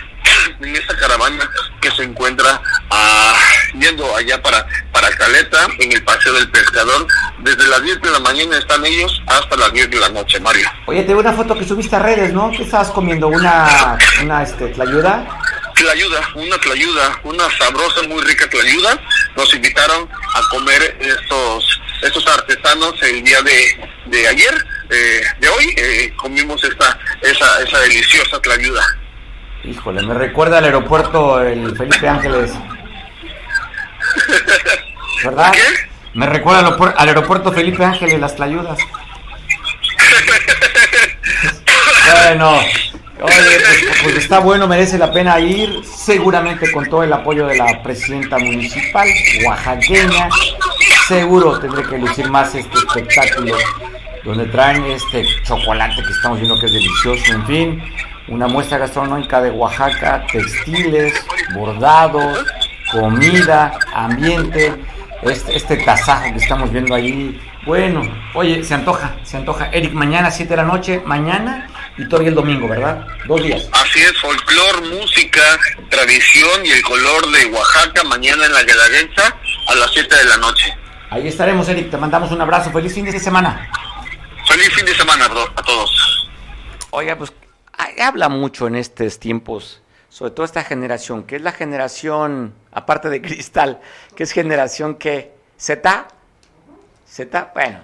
en 0.60 0.76
esta 0.76 0.96
caravana 0.96 1.48
que 1.80 1.90
se 1.92 2.02
encuentra 2.02 2.60
ah, 2.90 3.34
yendo 3.78 4.14
allá 4.16 4.40
para, 4.42 4.66
para 4.92 5.08
Caleta, 5.10 5.66
en 5.78 5.92
el 5.92 6.02
Paseo 6.04 6.32
del 6.34 6.50
Pescador. 6.50 7.06
Desde 7.38 7.66
las 7.68 7.82
10 7.82 8.02
de 8.02 8.10
la 8.10 8.20
mañana 8.20 8.58
están 8.58 8.84
ellos 8.84 9.22
hasta 9.26 9.56
las 9.56 9.72
10 9.72 9.90
de 9.90 10.00
la 10.00 10.08
noche, 10.10 10.40
Mario. 10.40 10.68
Oye, 10.86 11.02
te 11.02 11.08
veo 11.08 11.20
una 11.20 11.32
foto 11.32 11.56
que 11.56 11.64
subiste 11.64 11.96
a 11.96 12.00
redes, 12.00 12.32
¿no? 12.32 12.50
¿Qué 12.50 12.62
estabas 12.62 12.90
comiendo? 12.90 13.28
¿Una, 13.28 13.98
una 14.22 14.42
este, 14.42 14.68
tlayuda? 14.68 15.26
Tlayuda, 15.74 16.20
una 16.34 16.58
tlayuda, 16.58 17.20
una 17.24 17.44
sabrosa, 17.58 18.02
muy 18.02 18.22
rica 18.22 18.48
tlayuda. 18.50 19.00
Nos 19.36 19.54
invitaron 19.54 20.08
a 20.34 20.48
comer 20.50 20.98
estos, 21.00 21.80
estos 22.02 22.26
artesanos 22.26 23.02
el 23.02 23.22
día 23.24 23.40
de, 23.42 23.88
de 24.06 24.28
ayer, 24.28 24.66
eh, 24.90 25.22
de 25.40 25.48
hoy. 25.48 25.74
Eh, 25.76 26.12
comimos 26.16 26.62
esta, 26.64 26.98
esa, 27.22 27.62
esa 27.62 27.78
deliciosa 27.80 28.40
tlayuda. 28.42 28.84
Híjole, 29.64 30.02
me 30.02 30.14
recuerda 30.14 30.58
al 30.58 30.64
aeropuerto 30.64 31.40
el 31.42 31.76
Felipe 31.76 32.08
Ángeles. 32.08 32.52
¿Verdad? 35.24 35.52
¿Qué? 35.52 35.60
Me 36.14 36.26
recuerda 36.26 36.66
al, 36.66 36.94
al 36.96 37.08
aeropuerto 37.08 37.52
Felipe 37.52 37.84
Ángeles, 37.84 38.18
las 38.18 38.34
tlayudas. 38.34 38.78
bueno, 42.24 42.56
oye, 42.56 42.66
pues, 43.20 44.02
pues, 44.02 44.16
está 44.16 44.40
bueno, 44.40 44.66
merece 44.66 44.98
la 44.98 45.12
pena 45.12 45.38
ir, 45.38 45.84
seguramente 45.84 46.72
con 46.72 46.88
todo 46.88 47.02
el 47.02 47.12
apoyo 47.12 47.46
de 47.46 47.56
la 47.56 47.82
presidenta 47.82 48.38
municipal 48.38 49.06
oaxaqueña, 49.46 50.30
seguro 51.06 51.60
tendré 51.60 51.84
que 51.84 51.98
lucir 51.98 52.28
más 52.30 52.54
este 52.54 52.78
espectáculo 52.78 53.56
donde 54.24 54.46
traen 54.46 54.84
este 54.86 55.24
chocolate 55.44 56.02
que 56.02 56.12
estamos 56.12 56.38
viendo 56.38 56.58
que 56.58 56.66
es 56.66 56.72
delicioso, 56.72 57.32
en 57.32 57.46
fin, 57.46 57.82
una 58.28 58.46
muestra 58.46 58.78
gastronómica 58.78 59.40
de 59.40 59.50
Oaxaca, 59.50 60.24
textiles, 60.30 61.24
bordados, 61.54 62.44
comida, 62.92 63.78
ambiente, 63.94 64.74
este, 65.22 65.56
este 65.56 65.76
tasajo 65.78 66.32
que 66.32 66.38
estamos 66.38 66.70
viendo 66.70 66.94
ahí. 66.94 67.40
Bueno, 67.66 68.02
oye, 68.34 68.64
se 68.64 68.74
antoja, 68.74 69.16
se 69.22 69.36
antoja. 69.36 69.68
Eric, 69.70 69.92
mañana 69.92 70.30
7 70.30 70.48
de 70.48 70.56
la 70.56 70.64
noche, 70.64 71.02
mañana 71.04 71.68
y 71.98 72.08
todavía 72.08 72.30
el 72.30 72.34
domingo, 72.34 72.68
¿verdad? 72.68 73.06
Dos 73.26 73.42
días. 73.42 73.68
Así 73.72 74.00
es, 74.00 74.18
folclor, 74.18 74.88
música, 74.88 75.42
tradición 75.90 76.64
y 76.64 76.70
el 76.70 76.82
color 76.82 77.30
de 77.30 77.46
Oaxaca, 77.46 78.04
mañana 78.04 78.46
en 78.46 78.52
la 78.52 78.62
Guelaguetza 78.62 79.36
a 79.68 79.74
las 79.74 79.90
7 79.92 80.16
de 80.16 80.24
la 80.24 80.36
noche. 80.38 80.74
Ahí 81.10 81.28
estaremos, 81.28 81.68
Eric, 81.68 81.90
te 81.90 81.96
mandamos 81.96 82.30
un 82.30 82.40
abrazo, 82.40 82.70
feliz 82.70 82.94
fin 82.94 83.04
de 83.04 83.18
semana. 83.18 83.68
Feliz 84.46 84.72
fin 84.74 84.86
de 84.86 84.94
semana 84.94 85.26
a 85.26 85.62
todos. 85.62 86.28
Oiga, 86.92 87.16
pues 87.16 87.32
habla 88.00 88.28
mucho 88.28 88.66
en 88.66 88.76
estos 88.76 89.18
tiempos, 89.18 89.82
sobre 90.08 90.32
todo 90.32 90.44
esta 90.44 90.64
generación, 90.64 91.24
que 91.24 91.36
es 91.36 91.42
la 91.42 91.52
generación, 91.52 92.54
aparte 92.72 93.08
de 93.08 93.20
cristal, 93.22 93.80
que 94.14 94.24
es 94.24 94.32
generación 94.32 94.96
que 94.96 95.32
Z, 95.56 96.08
Z, 97.06 97.50
bueno, 97.54 97.80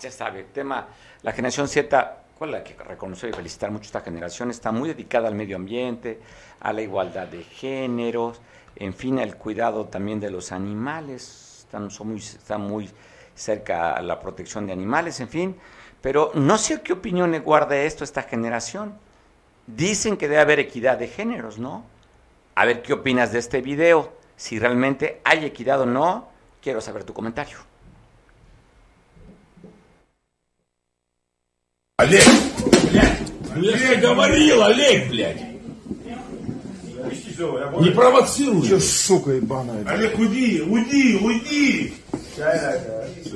ya 0.00 0.10
sabe, 0.10 0.40
el 0.40 0.46
tema, 0.46 0.88
la 1.22 1.32
generación 1.32 1.68
Z 1.68 2.22
híjole, 2.42 2.58
hay 2.58 2.64
que 2.64 2.82
reconocer 2.82 3.30
y 3.30 3.32
felicitar 3.32 3.70
mucho 3.70 3.84
esta 3.84 4.00
generación, 4.00 4.50
está 4.50 4.72
muy 4.72 4.88
dedicada 4.88 5.28
al 5.28 5.36
medio 5.36 5.54
ambiente, 5.54 6.18
a 6.58 6.72
la 6.72 6.82
igualdad 6.82 7.28
de 7.28 7.44
géneros, 7.44 8.40
en 8.74 8.94
fin, 8.94 9.20
al 9.20 9.36
cuidado 9.36 9.84
también 9.86 10.18
de 10.18 10.28
los 10.28 10.50
animales, 10.50 11.60
están, 11.60 11.88
muy, 12.04 12.18
están 12.18 12.62
muy 12.62 12.90
cerca 13.36 13.92
a 13.92 14.02
la 14.02 14.18
protección 14.18 14.66
de 14.66 14.72
animales, 14.72 15.20
en 15.20 15.28
fin, 15.28 15.56
pero 16.00 16.32
no 16.34 16.58
sé 16.58 16.82
qué 16.82 16.92
opinión 16.92 17.30
le 17.30 17.38
guarda 17.38 17.76
esto 17.76 18.02
esta 18.02 18.24
generación. 18.24 18.98
Dicen 19.67 20.15
que 20.15 20.27
debe 20.27 20.41
haber 20.41 20.59
equidad 20.59 20.97
de 20.97 21.07
géneros, 21.07 21.59
¿no? 21.59 21.83
A 22.55 22.65
ver 22.65 22.81
qué 22.81 22.93
opinas 22.93 23.31
de 23.31 23.39
este 23.39 23.61
video, 23.61 24.13
si 24.37 24.59
realmente 24.59 25.19
hay 25.23 25.45
equidad 25.45 25.81
o 25.81 25.85
no, 25.85 26.29
quiero 26.61 26.79
saber 26.79 27.03
tu 27.03 27.13
comentario. 27.13 27.57
Олег, 31.97 32.23
блядь, 33.55 33.81
я 33.81 33.95
говорил, 33.95 34.63
Олег, 34.63 35.09
блядь. 35.09 35.41
Не 37.79 37.91
провоцируй. 37.91 38.67
Че, 38.67 38.79
сука 38.79 39.31
ебаная? 39.31 39.83
Олег, 39.87 40.17
уйди, 40.17 40.61
уйди, 40.61 41.17
уйди. 41.17 41.93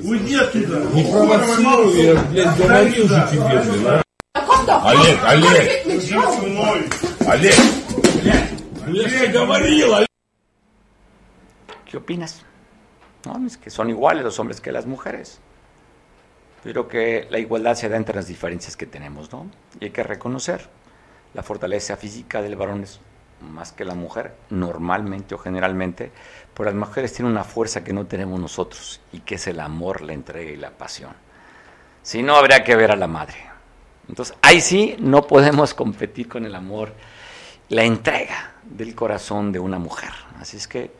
Уйди 0.02 0.34
оттуда. 0.36 0.84
Не 0.94 1.04
провоцируй, 1.04 2.02
я, 2.02 2.14
блядь, 2.22 2.56
говорил 2.56 3.08
же 3.08 3.28
тебе, 3.30 3.80
блядь. 3.80 4.02
а. 4.66 4.88
Олег, 4.90 5.24
Олег. 5.24 5.86
Олег, 7.26 7.54
блядь, 8.86 9.12
я 9.12 9.32
говорил, 9.32 9.94
Олег. 9.94 10.08
¿Qué 11.84 11.96
opinas? 11.96 12.42
No, 13.24 13.46
es 13.46 13.56
que 13.56 13.70
son 13.70 13.90
iguales 13.90 14.24
los 14.24 14.38
hombres 14.38 14.60
que 14.60 14.72
las 14.72 14.86
mujeres. 14.86 15.40
Pero 16.62 16.88
que 16.88 17.26
la 17.30 17.38
igualdad 17.38 17.74
se 17.74 17.88
da 17.88 17.96
entre 17.96 18.14
las 18.14 18.28
diferencias 18.28 18.76
que 18.76 18.86
tenemos, 18.86 19.32
¿no? 19.32 19.50
Y 19.80 19.86
hay 19.86 19.90
que 19.90 20.02
reconocer 20.02 20.68
la 21.34 21.42
fortaleza 21.42 21.96
física 21.96 22.42
del 22.42 22.56
varón 22.56 22.82
es 22.82 23.00
más 23.42 23.72
que 23.72 23.84
la 23.84 23.94
mujer, 23.94 24.34
normalmente 24.50 25.34
o 25.34 25.38
generalmente, 25.38 26.12
pero 26.54 26.66
las 26.70 26.74
mujeres 26.74 27.12
tienen 27.12 27.32
una 27.32 27.44
fuerza 27.44 27.82
que 27.82 27.92
no 27.92 28.06
tenemos 28.06 28.38
nosotros 28.38 29.00
y 29.12 29.20
que 29.20 29.34
es 29.34 29.46
el 29.46 29.60
amor, 29.60 30.02
la 30.02 30.12
entrega 30.12 30.50
y 30.50 30.56
la 30.56 30.70
pasión. 30.70 31.12
Si 32.02 32.22
no, 32.22 32.36
habría 32.36 32.64
que 32.64 32.76
ver 32.76 32.90
a 32.92 32.96
la 32.96 33.06
madre. 33.06 33.36
Entonces, 34.09 34.35
ahí 34.41 34.61
sí 34.61 34.95
no 34.99 35.27
podemos 35.27 35.73
competir 35.73 36.27
con 36.27 36.45
el 36.45 36.55
amor, 36.55 36.93
la 37.69 37.83
entrega 37.83 38.55
del 38.63 38.95
corazón 38.95 39.51
de 39.51 39.59
una 39.59 39.79
mujer. 39.79 40.11
Así 40.39 40.57
es 40.57 40.67
que 40.67 40.91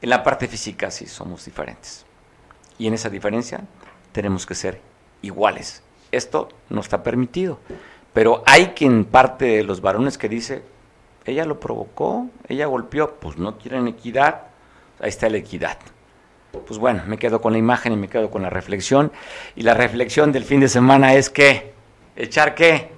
en 0.00 0.10
la 0.10 0.22
parte 0.22 0.48
física 0.48 0.90
sí 0.90 1.06
somos 1.06 1.44
diferentes. 1.44 2.06
Y 2.78 2.86
en 2.86 2.94
esa 2.94 3.10
diferencia 3.10 3.62
tenemos 4.12 4.46
que 4.46 4.54
ser 4.54 4.80
iguales. 5.22 5.82
Esto 6.12 6.48
no 6.70 6.80
está 6.80 7.02
permitido. 7.02 7.58
Pero 8.12 8.42
hay 8.46 8.68
quien 8.68 9.04
parte 9.04 9.44
de 9.44 9.64
los 9.64 9.80
varones 9.80 10.16
que 10.16 10.28
dice, 10.28 10.62
ella 11.24 11.44
lo 11.44 11.58
provocó, 11.58 12.28
ella 12.48 12.66
golpeó, 12.66 13.16
pues 13.16 13.36
no 13.36 13.58
quieren 13.58 13.88
equidad, 13.88 14.42
ahí 15.00 15.08
está 15.08 15.28
la 15.28 15.38
equidad. 15.38 15.78
Pues 16.66 16.78
bueno, 16.78 17.02
me 17.06 17.18
quedo 17.18 17.40
con 17.40 17.52
la 17.52 17.58
imagen 17.58 17.92
y 17.92 17.96
me 17.96 18.08
quedo 18.08 18.30
con 18.30 18.42
la 18.42 18.50
reflexión. 18.50 19.10
Y 19.56 19.62
la 19.62 19.74
reflexión 19.74 20.30
del 20.30 20.44
fin 20.44 20.60
de 20.60 20.68
semana 20.68 21.14
es 21.14 21.28
que, 21.28 21.73
¿echar 22.16 22.54
qué? 22.54 22.92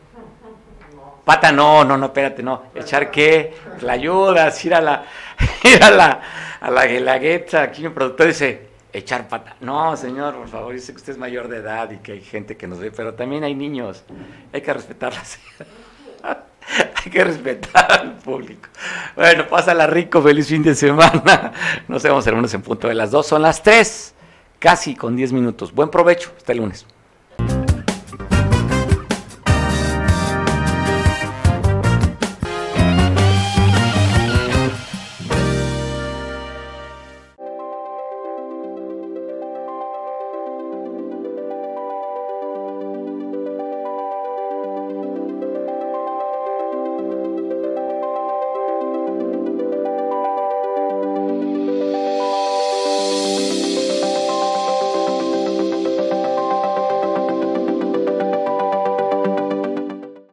Pata, 1.24 1.50
no, 1.50 1.84
no, 1.84 1.96
no, 1.96 2.06
espérate, 2.06 2.42
no. 2.42 2.64
¿Echar 2.72 3.10
qué? 3.10 3.52
La 3.80 3.94
ayudas, 3.94 4.64
ir 4.64 4.74
a 4.74 4.80
la, 4.80 5.04
ir 5.64 5.82
a 5.82 5.90
la, 5.90 6.20
a. 6.60 7.62
Aquí 7.62 7.82
mi 7.82 7.88
productor 7.88 8.28
dice, 8.28 8.68
echar 8.92 9.28
pata. 9.28 9.56
No, 9.60 9.96
señor, 9.96 10.36
por 10.36 10.48
favor, 10.48 10.78
sé 10.78 10.92
que 10.92 10.98
usted 10.98 11.14
es 11.14 11.18
mayor 11.18 11.48
de 11.48 11.56
edad 11.58 11.90
y 11.90 11.98
que 11.98 12.12
hay 12.12 12.20
gente 12.20 12.56
que 12.56 12.68
nos 12.68 12.78
ve, 12.78 12.92
pero 12.92 13.14
también 13.14 13.42
hay 13.42 13.56
niños. 13.56 14.04
Hay 14.52 14.60
que 14.60 14.72
respetarlas. 14.72 15.38
hay 17.04 17.10
que 17.10 17.24
respetar 17.24 17.90
al 17.90 18.12
público. 18.18 18.68
Bueno, 19.14 19.48
pásala 19.48 19.86
rico, 19.86 20.22
feliz 20.22 20.48
fin 20.48 20.62
de 20.62 20.74
semana. 20.76 21.52
Nos 21.88 22.02
vemos 22.04 22.26
hermanos 22.26 22.54
en 22.54 22.62
punto 22.62 22.88
de 22.88 22.94
las 22.94 23.10
dos. 23.10 23.26
Son 23.26 23.42
las 23.42 23.62
tres, 23.62 24.14
casi 24.60 24.94
con 24.94 25.16
diez 25.16 25.32
minutos. 25.32 25.72
Buen 25.74 25.90
provecho. 25.90 26.32
Hasta 26.36 26.52
el 26.52 26.58
lunes. 26.58 26.86